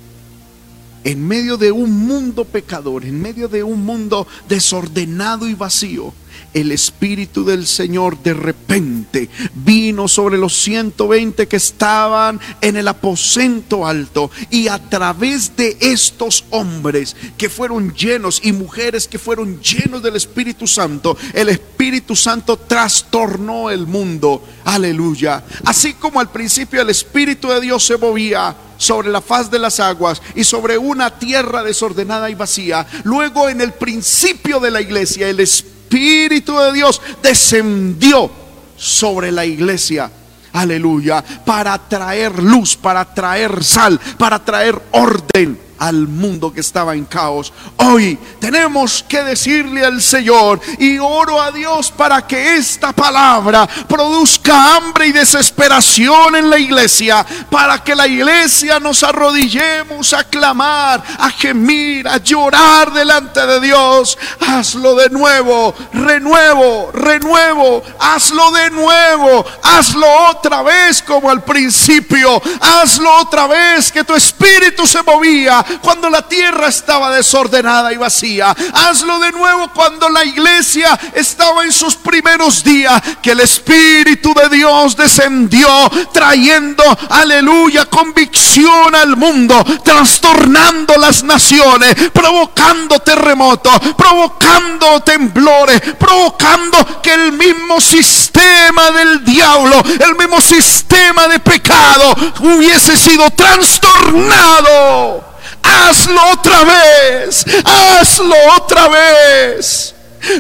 En 1.06 1.26
medio 1.26 1.56
de 1.56 1.72
un 1.72 2.06
mundo 2.06 2.44
pecador, 2.44 3.06
en 3.06 3.22
medio 3.22 3.48
de 3.48 3.64
un 3.64 3.86
mundo 3.86 4.28
desordenado 4.50 5.48
y 5.48 5.54
vacío, 5.54 6.14
el 6.54 6.72
Espíritu 6.72 7.44
del 7.44 7.68
Señor 7.68 8.18
de 8.24 8.34
repente 8.34 9.30
vino 9.54 10.08
sobre 10.08 10.38
los 10.38 10.56
120 10.62 11.48
que 11.48 11.56
estaban 11.56 12.40
en 12.62 12.78
el 12.78 12.88
aposento 12.88 13.86
alto 13.86 14.32
y 14.50 14.68
a 14.68 14.80
través 14.80 15.56
de 15.56 15.78
estos 15.80 16.46
hombres 16.50 17.16
que 17.38 17.50
fueron 17.50 17.94
llenos 17.94 18.42
y 18.44 18.52
mujeres 18.52 19.08
que 19.08 19.20
fueron 19.20 19.62
llenos 19.62 20.02
del 20.02 20.16
Espíritu 20.16 20.68
Santo, 20.68 21.18
el 21.34 21.50
Espíritu 21.50 22.16
Santo 22.16 22.58
trastornó 22.58 23.70
el 23.70 23.88
mundo. 23.88 24.44
Aleluya. 24.66 25.44
Así 25.66 25.94
como 25.94 26.20
al 26.20 26.32
principio 26.32 26.82
el 26.82 26.90
Espíritu 26.90 27.50
de 27.50 27.62
Dios 27.62 27.84
se 27.86 27.98
movía 27.98 28.56
sobre 28.78 29.10
la 29.10 29.22
faz 29.22 29.50
de 29.50 29.60
las 29.60 29.80
aguas 29.80 30.22
y 30.36 30.44
sobre 30.44 30.78
una 30.78 31.18
tierra 31.18 31.64
desordenada 31.64 32.30
y 32.30 32.36
vacía. 32.36 32.86
Luego 33.04 33.50
en 33.50 33.62
el 33.62 33.74
principio 33.74 34.60
de 34.60 34.72
la 34.72 34.82
iglesia 34.82 35.28
el 35.30 35.40
Espíritu 35.40 35.77
Espíritu 35.88 36.60
de 36.60 36.74
Dios 36.74 37.02
descendió 37.24 38.30
sobre 38.76 39.32
la 39.32 39.46
iglesia. 39.46 40.12
Aleluya. 40.52 41.24
Para 41.24 41.78
traer 41.78 42.44
luz, 42.44 42.76
para 42.76 43.06
traer 43.14 43.64
sal, 43.64 43.98
para 44.18 44.44
traer 44.44 44.78
orden 44.92 45.67
al 45.80 46.08
mundo 46.08 46.52
que 46.54 46.62
estaba 46.62 46.96
en 46.96 47.06
caos. 47.06 47.54
Hoy 47.78 48.18
tenemos 48.40 49.04
que 49.08 49.24
decirle 49.24 49.86
al 49.86 50.02
Señor 50.02 50.60
y 50.80 50.98
oro 50.98 51.42
a 51.42 51.52
Dios 51.52 51.92
para 51.92 52.26
que 52.26 52.56
esta 52.56 52.92
palabra 52.94 53.68
produzca 53.88 54.76
hambre 54.76 55.08
y 55.08 55.12
desesperación 55.12 56.36
en 56.36 56.50
la 56.50 56.58
iglesia, 56.58 57.26
para 57.50 57.84
que 57.84 57.96
la 57.96 58.08
iglesia 58.08 58.80
nos 58.80 59.04
arrodillemos 59.04 60.14
a 60.14 60.24
clamar, 60.24 61.04
a 61.20 61.30
gemir, 61.30 62.08
a 62.08 62.18
llorar 62.18 62.92
delante 62.94 63.46
de 63.46 63.60
Dios. 63.60 64.18
Hazlo 64.48 64.96
de 64.96 65.10
nuevo, 65.10 65.74
renuevo, 65.94 66.92
renuevo, 66.94 67.84
hazlo 68.00 68.52
de 68.52 68.72
nuevo, 68.72 69.46
hazlo 69.64 70.08
otra 70.30 70.62
vez 70.64 71.02
como 71.02 71.30
al 71.30 71.44
principio, 71.44 72.42
hazlo 72.60 73.14
otra 73.18 73.48
vez 73.48 73.92
que 73.92 74.04
tu 74.04 74.14
espíritu 74.14 74.86
se 74.88 75.04
movía 75.04 75.64
cuando 75.82 76.10
la 76.10 76.28
tierra 76.28 76.68
estaba 76.68 77.12
desordenada 77.12 77.94
y 77.94 77.98
vacía. 77.98 78.56
Hazlo 78.74 79.20
de 79.20 79.32
nuevo 79.32 79.72
cuando 79.74 80.10
la 80.10 80.26
iglesia 80.26 80.98
estaba 81.14 81.64
en 81.64 81.72
sus 81.72 81.96
primeros 81.96 82.64
días, 82.64 83.02
que 83.22 83.32
el 83.32 83.40
Espíritu 83.40 84.34
de 84.34 84.50
Dios 84.50 84.96
descendió 84.96 85.68
trayendo, 86.12 86.84
aleluya, 87.10 87.86
convicción 87.86 88.96
al 88.96 89.16
mundo, 89.16 89.64
trastornando 89.84 90.98
las 90.98 91.24
naciones, 91.24 91.96
provocando 92.12 93.00
terremotos, 93.00 93.74
provocando 93.98 95.02
temblores, 95.02 95.82
provocando 95.98 97.02
que 97.02 97.14
el 97.14 97.32
mismo 97.34 97.82
sistema 97.82 98.92
del 98.92 99.24
diablo, 99.24 99.82
el 100.00 100.16
mismo 100.16 100.42
sistema 100.42 101.28
de 101.28 101.40
pecado 101.40 102.16
hubiese 102.42 102.98
sido 102.98 103.30
trastornado. 103.32 105.37
Hazlo 105.68 106.22
otra 106.34 106.64
vez. 106.64 107.46
Hazlo 107.64 108.36
otra 108.56 108.88
vez. 108.88 109.94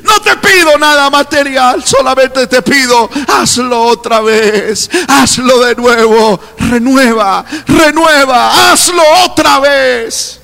No 0.03 0.19
te 0.21 0.36
pido 0.38 0.78
nada 0.78 1.09
material, 1.09 1.84
solamente 1.84 2.47
te 2.47 2.61
pido, 2.61 3.09
hazlo 3.28 3.84
otra 3.84 4.21
vez, 4.21 4.89
hazlo 5.07 5.65
de 5.65 5.75
nuevo, 5.75 6.39
renueva, 6.57 7.45
renueva, 7.67 8.71
hazlo 8.71 9.01
otra 9.25 9.59
vez. 9.59 10.41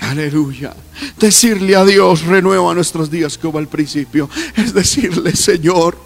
Aleluya. 0.00 0.74
Decirle 1.16 1.76
a 1.76 1.84
Dios, 1.84 2.22
renueva 2.22 2.74
nuestros 2.74 3.10
días 3.10 3.38
como 3.38 3.58
al 3.58 3.68
principio, 3.68 4.28
es 4.56 4.74
decirle, 4.74 5.34
Señor, 5.34 5.96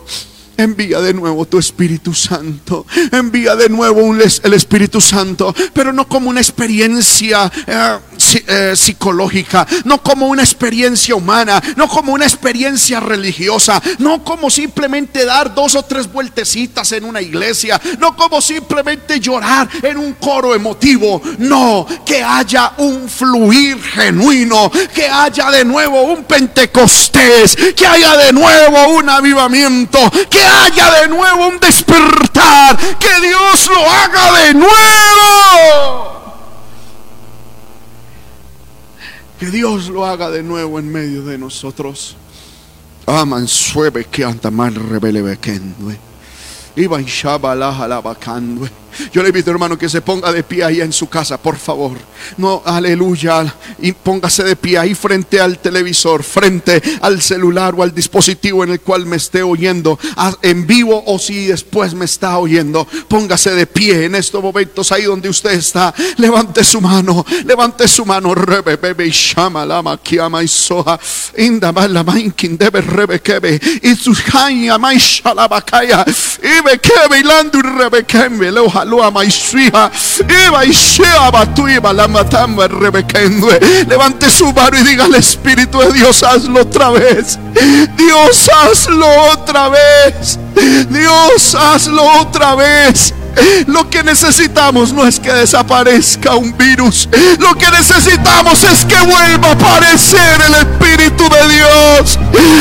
Envía 0.58 1.00
de 1.00 1.12
nuevo 1.12 1.44
tu 1.44 1.58
Espíritu 1.58 2.14
Santo. 2.14 2.86
Envía 3.12 3.56
de 3.56 3.68
nuevo 3.68 4.14
el 4.14 4.54
Espíritu 4.54 5.00
Santo. 5.00 5.54
Pero 5.74 5.92
no 5.92 6.08
como 6.08 6.30
una 6.30 6.40
experiencia 6.40 7.50
eh, 7.66 7.98
eh, 8.46 8.72
psicológica. 8.74 9.66
No 9.84 10.02
como 10.02 10.28
una 10.28 10.42
experiencia 10.42 11.14
humana. 11.14 11.62
No 11.76 11.88
como 11.88 12.14
una 12.14 12.24
experiencia 12.24 13.00
religiosa. 13.00 13.82
No 13.98 14.24
como 14.24 14.48
simplemente 14.48 15.26
dar 15.26 15.54
dos 15.54 15.74
o 15.74 15.82
tres 15.82 16.10
vueltecitas 16.10 16.90
en 16.92 17.04
una 17.04 17.20
iglesia. 17.20 17.80
No 17.98 18.16
como 18.16 18.40
simplemente 18.40 19.20
llorar 19.20 19.68
en 19.82 19.98
un 19.98 20.14
coro 20.14 20.54
emotivo. 20.54 21.20
No, 21.38 21.86
que 22.06 22.22
haya 22.22 22.72
un 22.78 23.10
fluir 23.10 23.82
genuino. 23.82 24.70
Que 24.94 25.06
haya 25.06 25.50
de 25.50 25.66
nuevo 25.66 26.00
un 26.02 26.24
Pentecostés. 26.24 27.56
Que 27.76 27.86
haya 27.86 28.16
de 28.16 28.32
nuevo 28.32 28.96
un 28.96 29.10
avivamiento. 29.10 29.98
Que 30.30 30.45
haya 30.46 31.02
de 31.02 31.08
nuevo 31.08 31.48
un 31.48 31.58
despertar. 31.58 32.76
Que 32.98 33.20
Dios 33.20 33.68
lo 33.68 33.90
haga 33.90 34.32
de 34.42 34.54
nuevo. 34.54 36.16
Que 39.38 39.46
Dios 39.50 39.88
lo 39.88 40.06
haga 40.06 40.30
de 40.30 40.42
nuevo 40.42 40.78
en 40.78 40.90
medio 40.90 41.22
de 41.22 41.36
nosotros. 41.38 42.16
Aman 43.06 43.46
sueve 43.46 44.06
que 44.06 44.24
anda 44.24 44.50
mal 44.50 44.74
rebele 44.74 45.22
bequendo. 45.22 45.92
Iba 46.74 46.98
en 46.98 47.06
yo 49.12 49.22
le 49.22 49.28
invito, 49.28 49.50
hermano, 49.50 49.78
que 49.78 49.88
se 49.88 50.00
ponga 50.00 50.32
de 50.32 50.42
pie 50.42 50.64
ahí 50.64 50.80
en 50.80 50.92
su 50.92 51.08
casa, 51.08 51.40
por 51.40 51.56
favor. 51.56 51.98
No, 52.36 52.62
aleluya. 52.64 53.54
Y 53.80 53.92
póngase 53.92 54.44
de 54.44 54.56
pie 54.56 54.78
ahí 54.78 54.94
frente 54.94 55.40
al 55.40 55.58
televisor, 55.58 56.22
frente 56.22 56.82
al 57.00 57.20
celular 57.22 57.74
o 57.76 57.82
al 57.82 57.94
dispositivo 57.94 58.64
en 58.64 58.70
el 58.70 58.80
cual 58.80 59.06
me 59.06 59.16
esté 59.16 59.42
oyendo, 59.42 59.98
en 60.42 60.66
vivo 60.66 61.02
o 61.06 61.18
si 61.18 61.46
después 61.46 61.94
me 61.94 62.04
está 62.04 62.38
oyendo. 62.38 62.86
Póngase 63.08 63.54
de 63.54 63.66
pie 63.66 64.04
en 64.04 64.14
estos 64.14 64.42
momentos 64.42 64.92
ahí 64.92 65.04
donde 65.04 65.28
usted 65.28 65.52
está. 65.52 65.94
Levante 66.16 66.64
su 66.64 66.80
mano, 66.80 67.24
levante 67.44 67.88
su 67.88 68.04
mano. 68.04 68.34
Rebe, 68.34 68.76
bebe, 68.76 69.06
y 69.06 69.10
shama, 69.10 69.64
lama, 69.64 69.98
kiama, 69.98 70.42
y 70.42 70.48
soja. 70.48 70.98
Inda, 71.38 71.72
la 71.88 72.02
mainkin, 72.02 72.56
debe, 72.56 72.80
rebe. 72.80 73.20
Y 73.82 73.94
su 73.94 74.14
jaya, 74.14 74.78
mai, 74.78 74.98
shalabakaya. 74.98 76.04
Y 76.42 76.62
be, 76.62 76.78
kebe, 76.78 77.20
y 77.20 77.22
landu, 77.22 77.60
rebe, 77.62 78.04
lua 78.86 79.10
maishia, 79.10 79.90
iba 80.46 80.64
ishea 80.64 81.30
batuiba 81.30 81.92
la 81.92 82.08
matamba 82.08 82.68
rebequendue. 82.68 83.60
Levante 83.88 84.30
su 84.30 84.52
mano 84.52 84.78
y 84.78 84.82
diga 84.82 85.04
al 85.04 85.14
Espíritu 85.14 85.78
de 85.80 85.92
Dios, 85.92 86.22
hazlo 86.22 86.60
otra 86.62 86.90
vez. 86.90 87.38
Dios, 87.96 88.48
hazlo 88.48 89.06
otra 89.32 89.68
vez. 89.68 90.38
Dios, 90.88 91.54
hazlo 91.54 92.02
otra 92.20 92.54
vez. 92.54 93.12
Lo 93.66 93.88
que 93.90 94.02
necesitamos 94.02 94.92
no 94.92 95.06
es 95.06 95.20
que 95.20 95.32
desaparezca 95.32 96.34
un 96.34 96.56
virus. 96.56 97.08
Lo 97.38 97.54
que 97.54 97.70
necesitamos 97.70 98.64
es 98.64 98.84
que 98.84 98.96
vuelva 98.96 99.48
a 99.48 99.52
aparecer 99.52 100.40
el 100.46 100.54
Espíritu 100.54 101.24
de 101.28 101.54
Dios. 101.54 102.18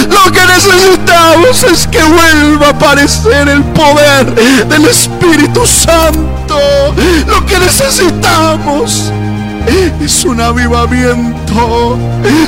Lo 0.09 0.31
que 0.31 0.45
necesitamos 0.45 1.63
es 1.63 1.87
que 1.87 2.03
vuelva 2.03 2.67
a 2.67 2.69
aparecer 2.71 3.47
el 3.49 3.63
poder 3.63 4.25
del 4.67 4.85
Espíritu 4.85 5.65
Santo. 5.65 6.59
Lo 7.27 7.45
que 7.45 7.59
necesitamos 7.59 9.11
es 10.01 10.25
un 10.25 10.41
avivamiento. 10.41 11.97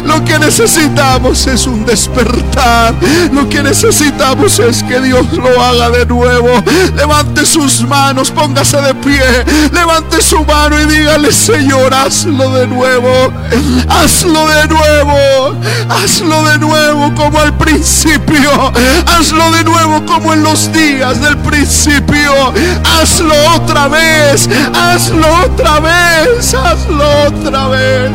Lo 0.06 0.24
que 0.24 0.40
necesitamos 0.40 1.48
es 1.48 1.68
un 1.68 1.86
despertar. 1.86 2.94
Lo 3.32 3.48
que 3.50 3.64
necesitamos 3.64 4.60
es 4.60 4.84
que 4.84 5.00
Dios 5.02 5.26
lo 5.34 5.62
haga 5.62 5.90
de 5.90 6.06
nuevo. 6.06 6.50
Levante 6.96 7.46
sus 7.46 7.82
manos, 7.82 8.32
póngase 8.32 8.82
de 8.82 8.94
pie. 8.96 9.22
Levante 9.72 10.22
su 10.22 10.44
mano 10.46 10.80
y 10.80 10.86
dígale, 10.86 11.32
Señor, 11.32 11.94
hazlo 11.94 12.52
de 12.52 12.68
nuevo. 12.68 13.34
Hazlo 13.90 14.48
de 14.48 14.68
nuevo. 14.68 15.56
Hazlo 15.90 16.46
de 16.50 16.60
nuevo 16.60 17.14
como 17.16 17.40
al 17.40 17.56
principio. 17.58 18.72
Hazlo 19.20 19.52
de 19.52 19.64
nuevo 19.64 20.06
como 20.06 20.32
en 20.32 20.44
los 20.44 20.72
días 20.72 21.20
del 21.20 21.36
principio. 21.38 22.54
Hazlo 22.84 23.34
otra 23.56 23.88
vez. 23.88 24.48
Hazlo 24.76 25.28
otra 25.44 25.80
vez. 25.80 26.54
Hazlo 26.54 27.04
otra 27.26 27.68
vez. 27.68 28.12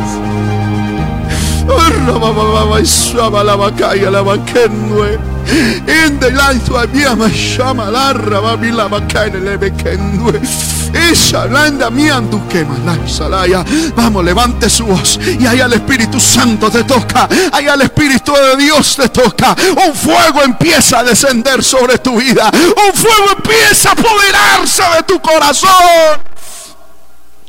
Vamos, 13.95 14.23
levante 14.23 14.69
su 14.69 14.85
voz. 14.85 15.19
Y 15.39 15.45
ahí 15.45 15.59
al 15.59 15.73
Espíritu 15.73 16.19
Santo 16.19 16.69
te 16.69 16.83
toca. 16.83 17.27
Ahí 17.51 17.67
al 17.67 17.81
Espíritu 17.81 18.33
de 18.33 18.63
Dios 18.63 18.95
te 18.95 19.09
toca. 19.09 19.55
Un 19.87 19.95
fuego 19.95 20.43
empieza 20.43 20.99
a 20.99 21.03
descender 21.03 21.63
sobre 21.63 21.97
tu 21.97 22.17
vida. 22.17 22.51
Un 22.53 22.93
fuego 22.93 23.31
empieza 23.37 23.89
a 23.89 23.93
apoderarse 23.93 24.83
de 24.97 25.03
tu 25.03 25.19
corazón. 25.21 26.32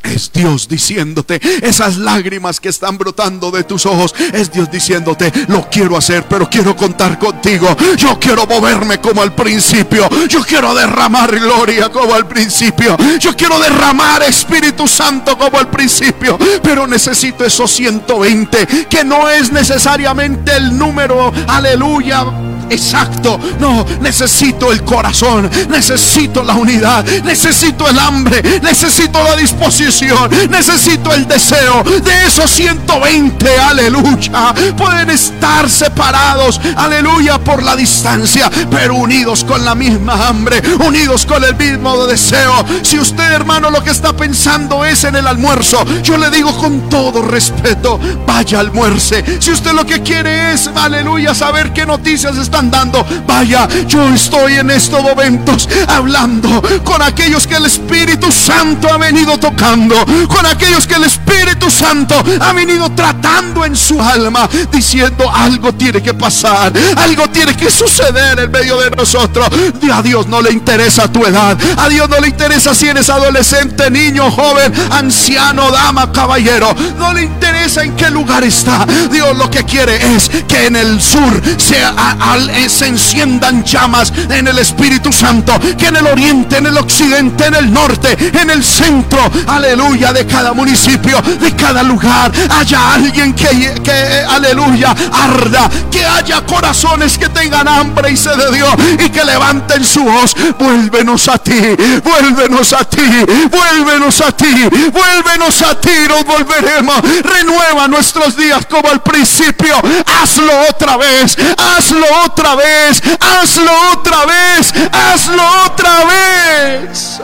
Es 0.04 0.30
Dios 0.32 0.68
diciéndote, 0.68 1.40
esas 1.66 1.96
lágrimas 1.96 2.60
que 2.60 2.68
están 2.68 2.98
brotando 2.98 3.50
de 3.50 3.64
tus 3.64 3.86
ojos, 3.86 4.14
es 4.32 4.52
Dios 4.52 4.70
diciéndote, 4.70 5.32
lo 5.48 5.68
quiero 5.68 5.96
hacer, 5.96 6.24
pero 6.28 6.48
quiero 6.48 6.76
contar 6.76 7.18
contigo. 7.18 7.74
Yo 7.96 8.18
quiero 8.20 8.46
moverme 8.46 9.00
como 9.00 9.22
al 9.22 9.34
principio. 9.34 10.08
Yo 10.28 10.42
quiero 10.44 10.74
derramar 10.74 11.38
gloria 11.38 11.88
como 11.90 12.14
al 12.14 12.26
principio. 12.26 12.96
Yo 13.18 13.34
quiero 13.36 13.58
derramar 13.58 14.22
Espíritu 14.22 14.86
Santo 14.86 15.36
como 15.36 15.58
al 15.58 15.70
principio. 15.70 16.38
Pero 16.62 16.86
necesito 16.86 17.44
esos 17.44 17.70
120, 17.70 18.86
que 18.88 19.04
no 19.04 19.28
es 19.28 19.50
necesariamente 19.50 20.56
el 20.56 20.76
número, 20.76 21.32
aleluya 21.46 22.26
exacto. 22.70 23.38
No, 23.60 23.84
necesito 24.00 24.72
el 24.72 24.82
corazón, 24.82 25.50
necesito 25.68 26.42
la 26.42 26.54
unidad, 26.54 27.04
necesito 27.24 27.88
el 27.88 27.98
hambre, 27.98 28.42
necesito 28.62 29.22
la 29.22 29.36
disposición, 29.36 30.30
necesito 30.50 31.12
el 31.12 31.26
deseo 31.26 31.82
de 31.82 32.26
esos 32.26 32.50
120. 32.50 33.58
Aleluya. 33.58 34.54
Pueden 34.76 35.10
estar 35.10 35.68
separados, 35.68 36.60
aleluya, 36.76 37.38
por 37.38 37.62
la 37.62 37.76
distancia, 37.76 38.50
pero 38.70 38.94
unidos 38.94 39.44
con 39.44 39.64
la 39.64 39.74
misma 39.74 40.28
hambre, 40.28 40.62
unidos 40.86 41.26
con 41.26 41.42
el 41.44 41.54
mismo 41.56 42.06
deseo. 42.06 42.64
Si 42.82 42.98
usted, 42.98 43.32
hermano, 43.32 43.70
lo 43.70 43.82
que 43.82 43.90
está 43.90 44.12
pensando 44.12 44.84
es 44.84 45.04
en 45.04 45.16
el 45.16 45.26
almuerzo, 45.26 45.84
yo 46.02 46.16
le 46.16 46.30
digo 46.30 46.56
con 46.56 46.88
todo 46.88 47.22
respeto, 47.22 47.98
vaya 48.26 48.60
almuerce. 48.60 49.24
Si 49.40 49.50
usted 49.50 49.72
lo 49.72 49.84
que 49.84 50.02
quiere 50.02 50.52
es, 50.52 50.70
aleluya, 50.74 51.34
saber 51.34 51.72
qué 51.72 51.86
noticias 51.86 52.36
está 52.36 52.53
están 52.54 52.70
dando. 52.70 53.04
Vaya, 53.26 53.68
yo 53.88 54.08
estoy 54.10 54.58
en 54.58 54.70
estos 54.70 55.02
momentos 55.02 55.68
hablando 55.88 56.62
con 56.84 57.02
aquellos 57.02 57.48
que 57.48 57.56
el 57.56 57.66
Espíritu 57.66 58.30
Santo 58.30 58.88
ha 58.92 58.96
venido 58.96 59.36
tocando, 59.38 59.96
con 60.28 60.46
aquellos 60.46 60.86
que 60.86 60.94
el 60.94 61.02
Espíritu 61.02 61.68
Santo 61.68 62.14
ha 62.40 62.52
venido 62.52 62.88
tratando 62.92 63.64
en 63.64 63.74
su 63.74 64.00
alma, 64.00 64.48
diciendo 64.70 65.28
algo 65.34 65.74
tiene 65.74 66.00
que 66.00 66.14
pasar, 66.14 66.72
algo 66.96 67.28
tiene 67.28 67.56
que 67.56 67.68
suceder 67.70 68.38
en 68.38 68.50
medio 68.52 68.78
de 68.78 68.90
nosotros. 68.90 69.48
A 69.92 70.02
Dios 70.02 70.28
no 70.28 70.40
le 70.40 70.52
interesa 70.52 71.10
tu 71.10 71.26
edad, 71.26 71.58
a 71.76 71.88
Dios 71.88 72.08
no 72.08 72.20
le 72.20 72.28
interesa 72.28 72.72
si 72.72 72.86
eres 72.86 73.10
adolescente, 73.10 73.90
niño, 73.90 74.30
joven, 74.30 74.72
anciano, 74.92 75.72
dama, 75.72 76.12
caballero, 76.12 76.72
no 76.98 77.12
le 77.12 77.22
interesa 77.22 77.82
en 77.82 77.96
qué 77.96 78.10
lugar 78.10 78.44
está. 78.44 78.86
Dios 79.10 79.36
lo 79.36 79.50
que 79.50 79.64
quiere 79.64 80.14
es 80.14 80.30
que 80.46 80.66
en 80.66 80.76
el 80.76 81.00
sur 81.00 81.42
sea 81.56 81.94
al 82.20 82.43
eh, 82.50 82.68
se 82.68 82.86
enciendan 82.86 83.64
llamas 83.64 84.12
en 84.30 84.48
el 84.48 84.58
Espíritu 84.58 85.12
Santo, 85.12 85.58
que 85.78 85.86
en 85.86 85.96
el 85.96 86.06
oriente, 86.06 86.58
en 86.58 86.66
el 86.66 86.76
occidente, 86.76 87.46
en 87.46 87.54
el 87.54 87.72
norte, 87.72 88.16
en 88.40 88.50
el 88.50 88.64
centro, 88.64 89.30
aleluya, 89.46 90.12
de 90.12 90.26
cada 90.26 90.52
municipio, 90.52 91.20
de 91.20 91.54
cada 91.56 91.82
lugar, 91.82 92.32
haya 92.50 92.94
alguien 92.94 93.32
que, 93.34 93.74
que 93.82 93.92
aleluya, 94.28 94.94
arda, 95.12 95.70
que 95.90 96.04
haya 96.04 96.44
corazones 96.46 97.18
que 97.18 97.28
tengan 97.28 97.68
hambre 97.68 98.10
y 98.10 98.16
sed 98.16 98.36
de 98.36 98.56
Dios 98.56 98.74
y 99.04 99.08
que 99.10 99.24
levanten 99.24 99.84
su 99.84 100.02
voz, 100.04 100.34
vuélvenos 100.58 101.28
a 101.28 101.38
ti, 101.38 101.60
vuélvenos 102.02 102.72
a 102.72 102.84
ti, 102.84 103.02
vuélvenos 103.50 104.20
a 104.20 104.32
ti, 104.32 104.68
vuélvenos 104.92 105.62
a 105.62 105.80
ti, 105.80 105.90
nos 106.08 106.24
volveremos, 106.24 106.96
renueva 107.22 107.88
nuestros 107.88 108.36
días 108.36 108.66
como 108.66 108.88
al 108.88 109.02
principio, 109.02 109.74
hazlo 110.22 110.52
otra 110.70 110.96
vez, 110.96 111.36
hazlo 111.76 112.06
otra 112.24 112.33
otra 112.34 112.56
vez, 112.56 113.00
hazlo 113.20 113.70
otra 113.92 114.26
vez, 114.26 114.72
hazlo 114.92 115.42
otra 115.66 116.04
vez. 116.04 117.20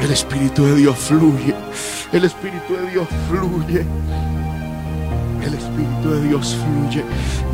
El 0.00 0.10
Espíritu 0.10 0.64
de 0.64 0.76
Dios 0.76 0.96
fluye. 0.96 1.54
El 2.12 2.24
Espíritu 2.24 2.76
de 2.76 2.90
Dios 2.90 3.08
fluye. 3.28 3.84
El 5.44 5.54
Espíritu 5.54 6.10
de 6.10 6.28
Dios 6.28 6.56
fluye. 6.56 7.04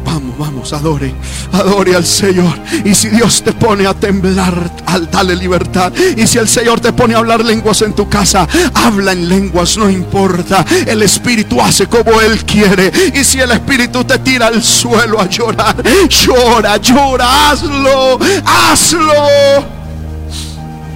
Vamos, 0.05 0.39
vamos, 0.39 0.73
adore, 0.73 1.15
adore 1.53 1.95
al 1.95 2.05
Señor. 2.05 2.53
Y 2.85 2.95
si 2.95 3.09
Dios 3.09 3.43
te 3.43 3.53
pone 3.53 3.87
a 3.87 3.95
temblar, 3.95 4.71
al 4.87 5.11
dale 5.11 5.37
libertad. 5.37 5.93
Y 6.17 6.27
si 6.27 6.39
el 6.39 6.49
Señor 6.49 6.81
te 6.81 6.93
pone 6.93 7.15
a 7.15 7.19
hablar 7.19 7.45
lenguas 7.45 7.83
en 7.83 7.93
tu 7.95 8.09
casa, 8.09 8.47
habla 8.75 9.13
en 9.13 9.29
lenguas, 9.29 9.77
no 9.77 9.89
importa. 9.89 10.65
El 10.87 11.03
Espíritu 11.03 11.61
hace 11.61 11.87
como 11.87 12.21
Él 12.21 12.45
quiere. 12.45 12.93
Y 13.15 13.25
si 13.25 13.41
el 13.41 13.51
Espíritu 13.51 14.05
te 14.05 14.19
tira 14.19 14.47
al 14.49 14.63
suelo 14.63 15.21
a 15.21 15.29
llorar, 15.29 15.77
llora, 16.09 16.77
llora, 16.79 17.51
hazlo, 17.51 18.19
hazlo. 18.45 19.78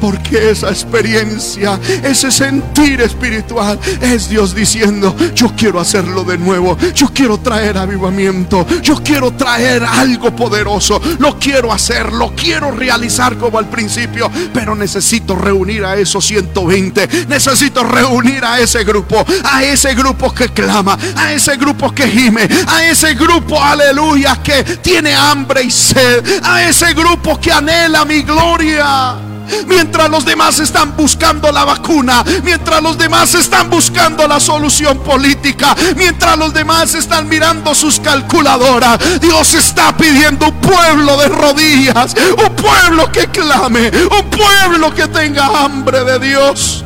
Porque 0.02 0.50
esa 0.50 0.68
experiencia, 0.70 1.78
ese 2.02 2.32
sentir 2.32 3.00
espiritual 3.02 3.78
es 4.00 4.28
Dios 4.28 4.52
diciendo, 4.52 5.14
yo 5.32 5.52
quiero 5.56 5.78
hacerlo 5.78 6.24
de 6.24 6.36
nuevo, 6.36 6.76
yo 6.92 7.06
quiero 7.14 7.38
traer 7.38 7.78
avivamiento, 7.78 8.66
yo 8.82 8.96
quiero 8.96 9.30
traer 9.30 9.84
algo 9.84 10.34
poderoso, 10.34 11.00
lo 11.20 11.38
quiero 11.38 11.72
hacer, 11.72 12.12
lo 12.12 12.34
quiero 12.34 12.72
realizar 12.72 13.38
como 13.38 13.60
al 13.60 13.68
principio, 13.68 14.28
pero 14.52 14.74
necesito 14.74 15.36
reunir 15.36 15.84
a 15.84 15.96
esos 15.96 16.26
120, 16.26 17.26
necesito 17.28 17.84
reunir 17.84 18.44
a 18.44 18.58
ese 18.58 18.82
grupo, 18.82 19.24
a 19.44 19.62
ese 19.62 19.94
grupo 19.94 20.34
que 20.34 20.48
clama, 20.48 20.98
a 21.14 21.32
ese 21.32 21.56
grupo 21.56 21.94
que 21.94 22.08
gime, 22.08 22.48
a 22.66 22.84
ese 22.86 23.14
grupo, 23.14 23.62
aleluya, 23.62 24.42
que 24.42 24.64
tiene 24.64 25.14
hambre 25.14 25.62
y 25.62 25.70
sed, 25.70 26.24
a 26.42 26.68
ese 26.68 26.92
grupo 26.92 27.38
que 27.38 27.52
anhela 27.52 28.04
mi 28.04 28.22
gloria. 28.22 29.30
Mientras 29.66 30.08
los 30.10 30.24
demás 30.24 30.58
están 30.58 30.96
buscando 30.96 31.50
la 31.52 31.64
vacuna, 31.64 32.24
mientras 32.42 32.82
los 32.82 32.98
demás 32.98 33.34
están 33.34 33.70
buscando 33.70 34.26
la 34.26 34.40
solución 34.40 34.98
política, 35.00 35.74
mientras 35.96 36.36
los 36.38 36.52
demás 36.52 36.94
están 36.94 37.28
mirando 37.28 37.74
sus 37.74 38.00
calculadoras, 38.00 38.98
Dios 39.20 39.54
está 39.54 39.96
pidiendo 39.96 40.48
un 40.48 40.60
pueblo 40.60 41.16
de 41.16 41.28
rodillas, 41.28 42.14
un 42.38 42.54
pueblo 42.54 43.10
que 43.10 43.26
clame, 43.26 43.90
un 43.90 44.30
pueblo 44.30 44.94
que 44.94 45.06
tenga 45.08 45.64
hambre 45.64 46.04
de 46.04 46.18
Dios. 46.18 46.84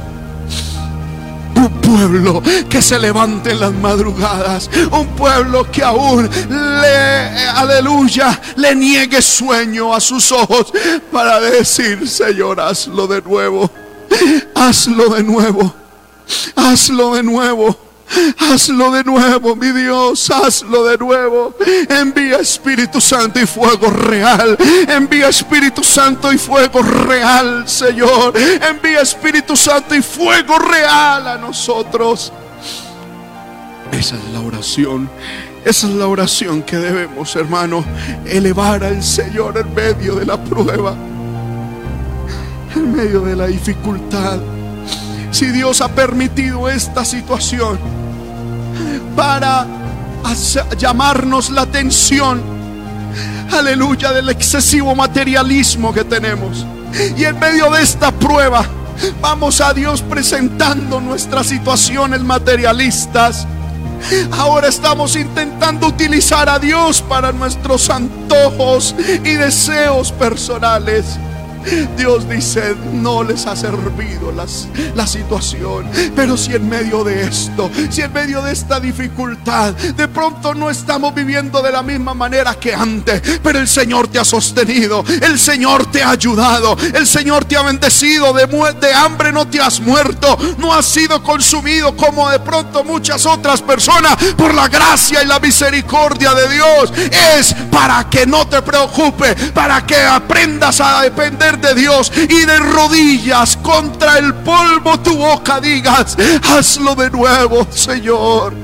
Un 1.56 1.70
pueblo 1.80 2.42
que 2.68 2.82
se 2.82 2.98
levante 2.98 3.50
en 3.50 3.60
las 3.60 3.72
madrugadas, 3.72 4.70
un 4.92 5.06
pueblo 5.08 5.70
que 5.70 5.82
aún 5.82 6.28
le, 6.50 7.46
aleluya, 7.48 8.40
le 8.56 8.74
niegue 8.74 9.22
sueño 9.22 9.94
a 9.94 10.00
sus 10.00 10.30
ojos 10.32 10.72
para 11.10 11.40
decir, 11.40 12.08
Señor, 12.08 12.60
hazlo 12.60 13.06
de 13.06 13.22
nuevo, 13.22 13.70
hazlo 14.54 15.08
de 15.14 15.22
nuevo, 15.22 15.74
hazlo 16.54 17.14
de 17.14 17.22
nuevo. 17.22 17.85
Hazlo 18.38 18.92
de 18.92 19.04
nuevo, 19.04 19.56
mi 19.56 19.72
Dios, 19.72 20.30
hazlo 20.30 20.84
de 20.84 20.96
nuevo. 20.98 21.54
Envía 21.88 22.36
Espíritu 22.36 23.00
Santo 23.00 23.40
y 23.40 23.46
fuego 23.46 23.90
real. 23.90 24.56
Envía 24.88 25.28
Espíritu 25.28 25.82
Santo 25.82 26.32
y 26.32 26.38
fuego 26.38 26.82
real, 26.82 27.68
Señor. 27.68 28.34
Envía 28.36 29.00
Espíritu 29.00 29.56
Santo 29.56 29.94
y 29.94 30.02
fuego 30.02 30.58
real 30.58 31.26
a 31.26 31.36
nosotros. 31.36 32.32
Esa 33.92 34.16
es 34.16 34.24
la 34.32 34.40
oración. 34.40 35.08
Esa 35.64 35.88
es 35.88 35.94
la 35.94 36.06
oración 36.06 36.62
que 36.62 36.76
debemos, 36.76 37.34
hermano, 37.34 37.84
elevar 38.24 38.84
al 38.84 39.02
Señor 39.02 39.58
en 39.58 39.74
medio 39.74 40.14
de 40.14 40.24
la 40.24 40.42
prueba, 40.42 40.94
en 42.74 42.96
medio 42.96 43.20
de 43.22 43.34
la 43.34 43.48
dificultad. 43.48 44.38
Si 45.36 45.52
Dios 45.52 45.82
ha 45.82 45.88
permitido 45.88 46.66
esta 46.66 47.04
situación 47.04 47.78
para 49.14 49.66
llamarnos 50.78 51.50
la 51.50 51.60
atención, 51.60 52.40
aleluya, 53.52 54.14
del 54.14 54.30
excesivo 54.30 54.94
materialismo 54.94 55.92
que 55.92 56.04
tenemos. 56.04 56.64
Y 57.18 57.24
en 57.24 57.38
medio 57.38 57.70
de 57.70 57.82
esta 57.82 58.12
prueba, 58.12 58.64
vamos 59.20 59.60
a 59.60 59.74
Dios 59.74 60.00
presentando 60.00 61.02
nuestras 61.02 61.48
situaciones 61.48 62.22
materialistas. 62.22 63.46
Ahora 64.38 64.68
estamos 64.68 65.16
intentando 65.16 65.88
utilizar 65.88 66.48
a 66.48 66.58
Dios 66.58 67.02
para 67.02 67.30
nuestros 67.32 67.90
antojos 67.90 68.94
y 69.22 69.32
deseos 69.32 70.12
personales. 70.12 71.18
Dios 71.96 72.28
dice, 72.28 72.74
no 72.92 73.22
les 73.22 73.46
ha 73.46 73.56
servido 73.56 74.32
la 74.32 75.06
situación. 75.06 75.90
Pero 76.14 76.36
si 76.36 76.54
en 76.54 76.68
medio 76.68 77.04
de 77.04 77.22
esto, 77.22 77.70
si 77.90 78.02
en 78.02 78.12
medio 78.12 78.42
de 78.42 78.52
esta 78.52 78.80
dificultad, 78.80 79.72
de 79.74 80.08
pronto 80.08 80.54
no 80.54 80.70
estamos 80.70 81.14
viviendo 81.14 81.62
de 81.62 81.72
la 81.72 81.82
misma 81.82 82.14
manera 82.14 82.54
que 82.54 82.74
antes, 82.74 83.40
pero 83.42 83.58
el 83.58 83.68
Señor 83.68 84.08
te 84.08 84.18
ha 84.18 84.24
sostenido, 84.24 85.04
el 85.22 85.38
Señor 85.38 85.90
te 85.90 86.02
ha 86.02 86.10
ayudado, 86.10 86.76
el 86.94 87.06
Señor 87.06 87.44
te 87.44 87.56
ha 87.56 87.62
bendecido, 87.62 88.32
de, 88.32 88.46
de 88.46 88.94
hambre 88.94 89.32
no 89.32 89.46
te 89.46 89.60
has 89.60 89.80
muerto, 89.80 90.36
no 90.58 90.72
has 90.72 90.86
sido 90.86 91.22
consumido 91.22 91.96
como 91.96 92.28
de 92.30 92.38
pronto 92.40 92.84
muchas 92.84 93.26
otras 93.26 93.62
personas 93.62 94.16
por 94.36 94.54
la 94.54 94.68
gracia 94.68 95.22
y 95.22 95.26
la 95.26 95.38
misericordia 95.38 96.34
de 96.34 96.48
Dios. 96.48 96.92
Es 97.36 97.54
para 97.70 98.08
que 98.08 98.26
no 98.26 98.46
te 98.46 98.62
preocupes, 98.62 99.34
para 99.52 99.84
que 99.84 99.96
aprendas 99.96 100.80
a 100.80 101.02
depender 101.02 101.55
de 101.60 101.74
Dios 101.74 102.12
y 102.14 102.44
de 102.44 102.58
rodillas 102.58 103.56
contra 103.58 104.18
el 104.18 104.34
polvo 104.34 104.98
tu 105.00 105.16
boca 105.16 105.60
digas, 105.60 106.16
hazlo 106.42 106.94
de 106.94 107.10
nuevo, 107.10 107.66
Señor. 107.70 108.54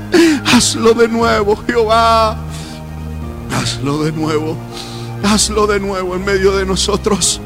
Hazlo 0.45 0.93
de 0.93 1.07
nuevo, 1.07 1.55
Jehová. 1.67 2.37
Hazlo 3.51 4.03
de 4.03 4.11
nuevo. 4.11 4.57
Hazlo 5.23 5.67
de 5.67 5.79
nuevo 5.79 6.15
en 6.15 6.25
medio 6.25 6.55
de 6.55 6.65
nosotros. 6.65 7.41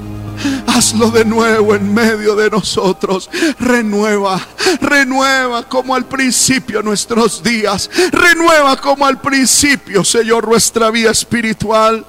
Hazlo 0.68 1.10
de 1.12 1.26
nuevo 1.26 1.76
en 1.76 1.94
medio 1.94 2.36
de 2.36 2.50
nosotros. 2.50 3.30
Renueva, 3.60 4.40
renueva 4.82 5.68
como 5.68 5.96
al 5.96 6.06
principio 6.06 6.82
nuestros 6.82 7.42
días. 7.44 7.90
Renueva 8.12 8.80
como 8.80 9.06
al 9.06 9.20
principio, 9.20 10.04
Señor, 10.04 10.48
nuestra 10.48 10.92
vida 10.92 11.12
espiritual. 11.12 12.06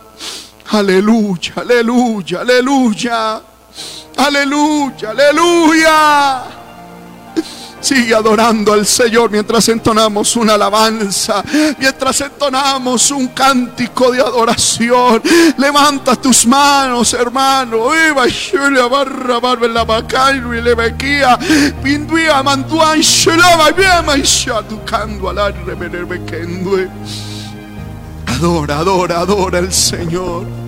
Aleluya, 0.71 1.53
aleluya, 1.57 2.41
aleluya. 2.41 3.43
Aleluya, 4.19 5.11
aleluya. 5.11 6.43
Sigue 7.81 8.13
adorando 8.15 8.73
al 8.73 8.85
Señor 8.85 9.31
mientras 9.31 9.69
entonamos 9.69 10.35
una 10.37 10.55
alabanza, 10.55 11.43
mientras 11.79 12.21
entonamos 12.21 13.11
un 13.13 13.29
cántico 13.29 14.11
de 14.11 14.21
adoración. 14.21 15.23
Levanta 15.57 16.17
tus 16.17 16.45
manos, 16.45 17.15
hermano. 17.15 17.91
Adora, 28.39 28.79
adora, 28.79 29.19
adora 29.19 29.59
al 29.59 29.73
Señor. 29.73 30.68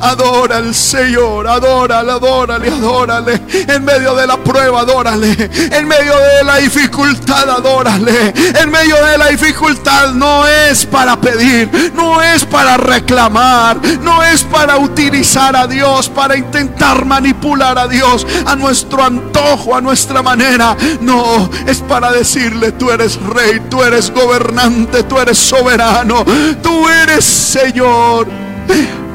Adora 0.00 0.58
al 0.58 0.74
Señor, 0.74 1.46
adórale, 1.46 2.12
adórale, 2.12 2.68
adórale. 2.68 3.40
En 3.68 3.84
medio 3.84 4.14
de 4.14 4.26
la 4.26 4.36
prueba, 4.36 4.80
adórale. 4.80 5.50
En 5.72 5.86
medio 5.86 6.16
de 6.16 6.44
la 6.44 6.56
dificultad, 6.56 7.48
adórale. 7.50 8.32
En 8.60 8.70
medio 8.70 8.96
de 9.04 9.18
la 9.18 9.28
dificultad 9.28 10.12
no 10.14 10.46
es 10.46 10.86
para 10.86 11.20
pedir, 11.20 11.92
no 11.94 12.22
es 12.22 12.44
para 12.44 12.76
reclamar, 12.76 13.80
no 14.02 14.22
es 14.22 14.44
para 14.44 14.78
utilizar 14.78 15.56
a 15.56 15.66
Dios, 15.66 16.08
para 16.08 16.36
intentar 16.36 17.04
manipular 17.04 17.78
a 17.78 17.88
Dios 17.88 18.26
a 18.46 18.56
nuestro 18.56 19.04
antojo, 19.04 19.74
a 19.74 19.80
nuestra 19.80 20.22
manera. 20.22 20.76
No, 21.00 21.50
es 21.66 21.78
para 21.78 22.12
decirle, 22.12 22.72
tú 22.72 22.90
eres 22.90 23.16
rey, 23.20 23.60
tú 23.68 23.82
eres 23.82 24.10
gobernante, 24.10 25.02
tú 25.02 25.18
eres 25.18 25.38
soberano, 25.38 26.24
tú 26.62 26.88
eres 26.88 27.24
Señor. 27.24 28.28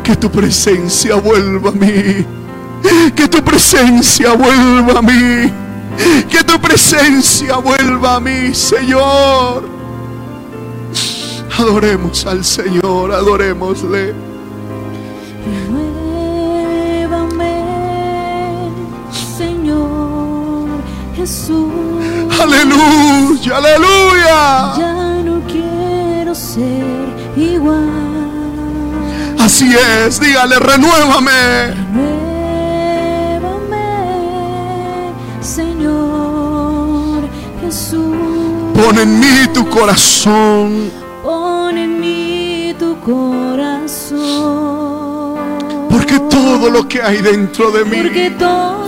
Que 0.04 0.16
tu 0.16 0.30
presencia 0.30 1.16
vuelva 1.16 1.70
a 1.70 1.74
mí. 1.74 2.26
Que 3.16 3.28
tu 3.28 3.42
presencia 3.44 4.34
vuelva 4.34 5.00
a 5.00 5.02
mí. 5.02 5.52
Que 6.30 6.44
tu 6.44 6.60
presencia 6.60 7.58
vuelva 7.58 8.16
a 8.16 8.20
mí, 8.20 8.54
Señor. 8.54 9.70
Adoremos 11.58 12.26
al 12.26 12.44
Señor, 12.44 13.12
adorémosle. 13.12 14.14
Señor 19.38 20.68
Jesús. 21.16 21.72
Aleluya, 22.42 23.58
aleluya. 23.58 24.74
Ya 24.78 25.22
no 25.24 25.42
quiero 25.48 26.36
ser 26.36 26.84
igual. 27.38 28.13
Así 29.44 29.76
es, 29.76 30.22
dígale, 30.22 30.58
renuévame. 30.58 31.74
Renuévame, 33.42 33.78
Señor 35.42 37.28
Jesús. 37.60 38.16
Pon 38.74 38.98
en 38.98 39.20
mí 39.20 39.48
tu 39.54 39.70
corazón. 39.70 40.90
Pon 41.22 41.78
en 41.78 42.00
mí 42.00 42.74
tu 42.80 42.98
corazón. 43.02 44.22
Porque 45.90 46.22
todo 46.22 46.70
lo 46.70 46.88
que 46.88 47.02
hay 47.02 47.22
dentro 47.22 47.70
de 47.72 47.84
mí. 47.84 47.98
Porque 48.02 48.30
todo 48.40 48.83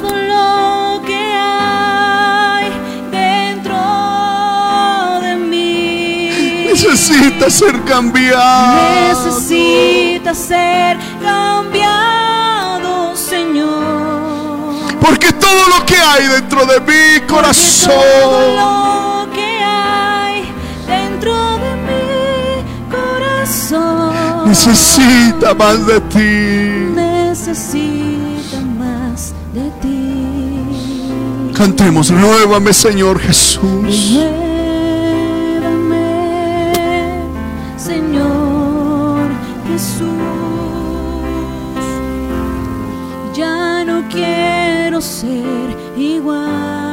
necesita 7.10 7.50
ser 7.50 7.84
cambiado. 7.84 9.26
Necesita 9.26 10.34
ser 10.34 10.98
cambiado, 11.22 13.16
Señor. 13.16 14.76
Porque 15.00 15.32
todo 15.34 15.70
lo 15.70 15.86
que 15.86 15.96
hay 15.96 16.28
dentro 16.28 16.66
de 16.66 16.80
mi 16.82 17.22
corazón. 17.28 17.94
Todo 18.24 18.56
lo 18.56 19.32
que 19.32 19.60
hay 19.64 20.52
dentro 20.88 21.34
de 21.60 21.76
mi 21.88 22.64
corazón. 22.90 24.48
Necesita 24.48 25.54
más 25.54 25.86
de 25.86 26.02
ti. 26.02 26.94
Necesita 26.96 28.62
más 28.80 29.34
de 29.54 29.70
ti. 29.82 31.54
Cantemos, 31.56 32.10
renuévame, 32.10 32.74
Señor 32.74 33.20
Jesús. 33.20 34.18
Quiero 44.16 45.02
ser 45.02 45.76
igual. 45.98 46.86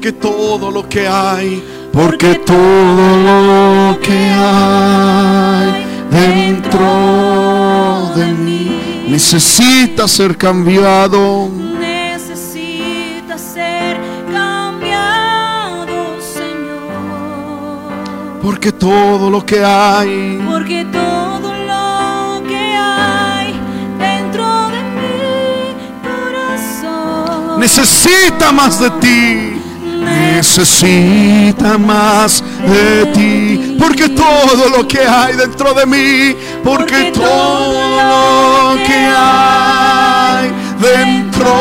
Porque 0.00 0.12
todo 0.12 0.70
lo 0.70 0.88
que 0.88 1.06
hay, 1.06 1.62
porque 1.92 2.36
todo 2.36 3.16
lo 3.28 4.00
que 4.00 4.30
hay 4.32 5.84
dentro 6.10 6.80
de 8.16 8.32
mí 8.32 9.04
necesita 9.10 10.08
ser 10.08 10.38
cambiado. 10.38 11.50
Necesita 11.78 13.36
ser 13.36 14.00
cambiado, 14.32 16.16
Señor. 16.22 17.92
Porque 18.40 18.72
todo 18.72 19.28
lo 19.28 19.44
que 19.44 19.62
hay, 19.62 20.42
Porque 20.50 20.86
todo 20.86 21.52
lo 21.52 22.42
que 22.48 22.56
hay 22.56 23.52
dentro 23.98 24.70
de 24.70 24.82
mi 24.96 25.74
corazón 26.08 27.60
necesita 27.60 28.50
más 28.50 28.80
de 28.80 28.90
ti. 28.92 29.59
Necesita 30.00 31.78
más 31.78 32.42
de 32.66 33.06
ti. 33.06 33.76
Porque 33.78 34.08
todo 34.08 34.68
lo 34.76 34.86
que 34.88 35.00
hay 35.00 35.36
dentro 35.36 35.74
de 35.74 35.86
mí, 35.86 36.36
porque 36.64 37.12
todo 37.12 38.74
lo 38.74 38.76
que 38.84 39.08
hay 39.16 40.50
dentro 40.80 41.54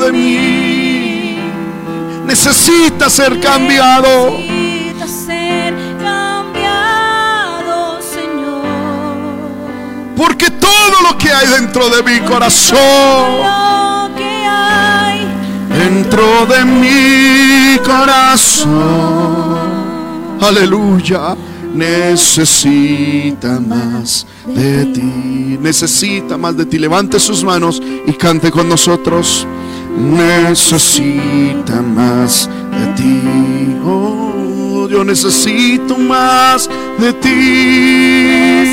de 0.00 0.12
mí 0.12 1.38
necesita 2.26 3.08
ser 3.10 3.40
cambiado. 3.40 4.38
necesita 4.38 5.06
ser 5.06 5.74
cambiado, 6.02 8.00
Señor. 8.02 8.64
Porque 10.16 10.50
todo 10.50 11.02
lo 11.08 11.16
que 11.18 11.32
hay 11.32 11.46
dentro 11.48 11.88
de 11.88 12.02
mi 12.02 12.20
corazón, 12.20 13.42
dentro 15.96 16.46
de 16.46 16.64
mi 16.64 17.78
corazón, 17.78 18.70
aleluya, 20.40 21.36
necesita 21.74 23.60
más 23.60 24.26
de 24.46 24.84
ti. 24.86 25.58
Necesita 25.60 26.36
más 26.36 26.56
de 26.56 26.66
ti. 26.66 26.78
Levante 26.78 27.18
sus 27.18 27.42
manos 27.42 27.82
y 28.06 28.12
cante 28.12 28.50
con 28.50 28.68
nosotros. 28.68 29.46
Necesita 29.98 31.80
más 31.82 32.48
de 32.78 32.86
ti. 32.94 33.22
Oh, 33.84 34.86
yo 34.88 35.02
necesito 35.04 35.96
más 35.96 36.68
de 36.98 37.12
ti. 37.14 37.28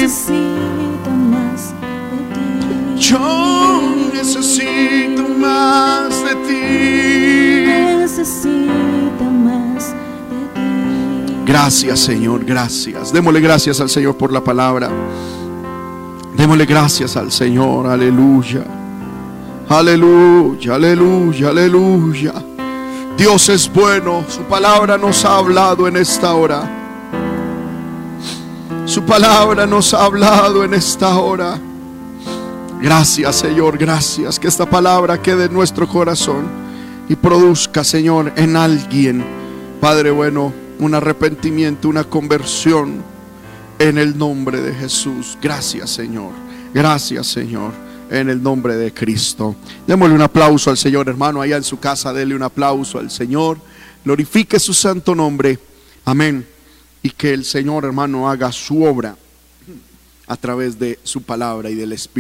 necesita 0.02 1.10
más 1.32 1.74
de 1.82 2.28
ti. 2.34 3.02
Yo 3.10 3.82
necesito 4.14 5.24
más 5.40 6.24
de 6.24 6.36
ti. 6.48 7.03
Gracias 11.46 12.00
Señor, 12.00 12.46
gracias. 12.46 13.12
Démosle 13.12 13.42
gracias 13.42 13.82
al 13.82 13.90
Señor 13.90 14.16
por 14.16 14.32
la 14.32 14.42
palabra. 14.42 14.90
Démosle 16.38 16.66
gracias 16.66 17.18
al 17.18 17.32
Señor, 17.32 17.86
aleluya. 17.88 18.64
Aleluya, 19.68 20.76
aleluya, 20.76 21.50
aleluya. 21.50 22.34
Dios 23.18 23.50
es 23.50 23.72
bueno, 23.72 24.24
su 24.30 24.42
palabra 24.44 24.98
nos 24.98 25.26
ha 25.26 25.38
hablado 25.38 25.88
en 25.88 25.98
esta 25.98 26.34
hora. 26.34 26.70
Su 28.86 29.04
palabra 29.04 29.66
nos 29.66 29.94
ha 29.94 30.06
hablado 30.06 30.64
en 30.64 30.74
esta 30.74 31.18
hora. 31.20 31.60
Gracias 32.82 33.36
Señor, 33.36 33.78
gracias. 33.78 34.40
Que 34.40 34.48
esta 34.48 34.66
palabra 34.66 35.22
quede 35.22 35.46
en 35.46 35.54
nuestro 35.54 35.88
corazón 35.88 36.63
y 37.10 37.16
produzca, 37.16 37.84
Señor, 37.84 38.34
en 38.36 38.56
alguien, 38.56 39.24
Padre 39.82 40.12
bueno, 40.12 40.54
un 40.80 40.96
arrepentimiento, 40.96 41.90
una 41.90 42.04
conversión 42.04 43.04
en 43.80 43.98
el 43.98 44.18
nombre 44.18 44.62
de 44.62 44.74
Jesús. 44.74 45.38
Gracias 45.42 45.90
Señor, 45.90 46.32
gracias 46.74 47.28
Señor, 47.28 47.72
en 48.10 48.30
el 48.30 48.42
nombre 48.42 48.76
de 48.76 48.94
Cristo. 48.94 49.56
Démosle 49.86 50.16
un 50.16 50.22
aplauso 50.22 50.70
al 50.70 50.78
Señor, 50.78 51.10
hermano, 51.10 51.42
allá 51.42 51.58
en 51.58 51.64
su 51.64 51.80
casa, 51.80 52.14
dele 52.14 52.36
un 52.36 52.44
aplauso 52.44 53.00
al 53.00 53.12
Señor. 53.12 53.58
Glorifique 54.04 54.60
su 54.60 54.74
santo 54.74 55.16
nombre. 55.16 55.60
Amén. 56.06 56.46
Y 57.02 57.10
que 57.10 57.34
el 57.34 57.46
Señor, 57.46 57.86
hermano, 57.86 58.30
haga 58.30 58.52
su 58.52 58.84
obra 58.84 59.16
a 60.28 60.38
través 60.38 60.80
de 60.80 61.00
su 61.04 61.22
palabra 61.22 61.70
y 61.70 61.76
del 61.76 61.94
Espíritu. 61.94 62.12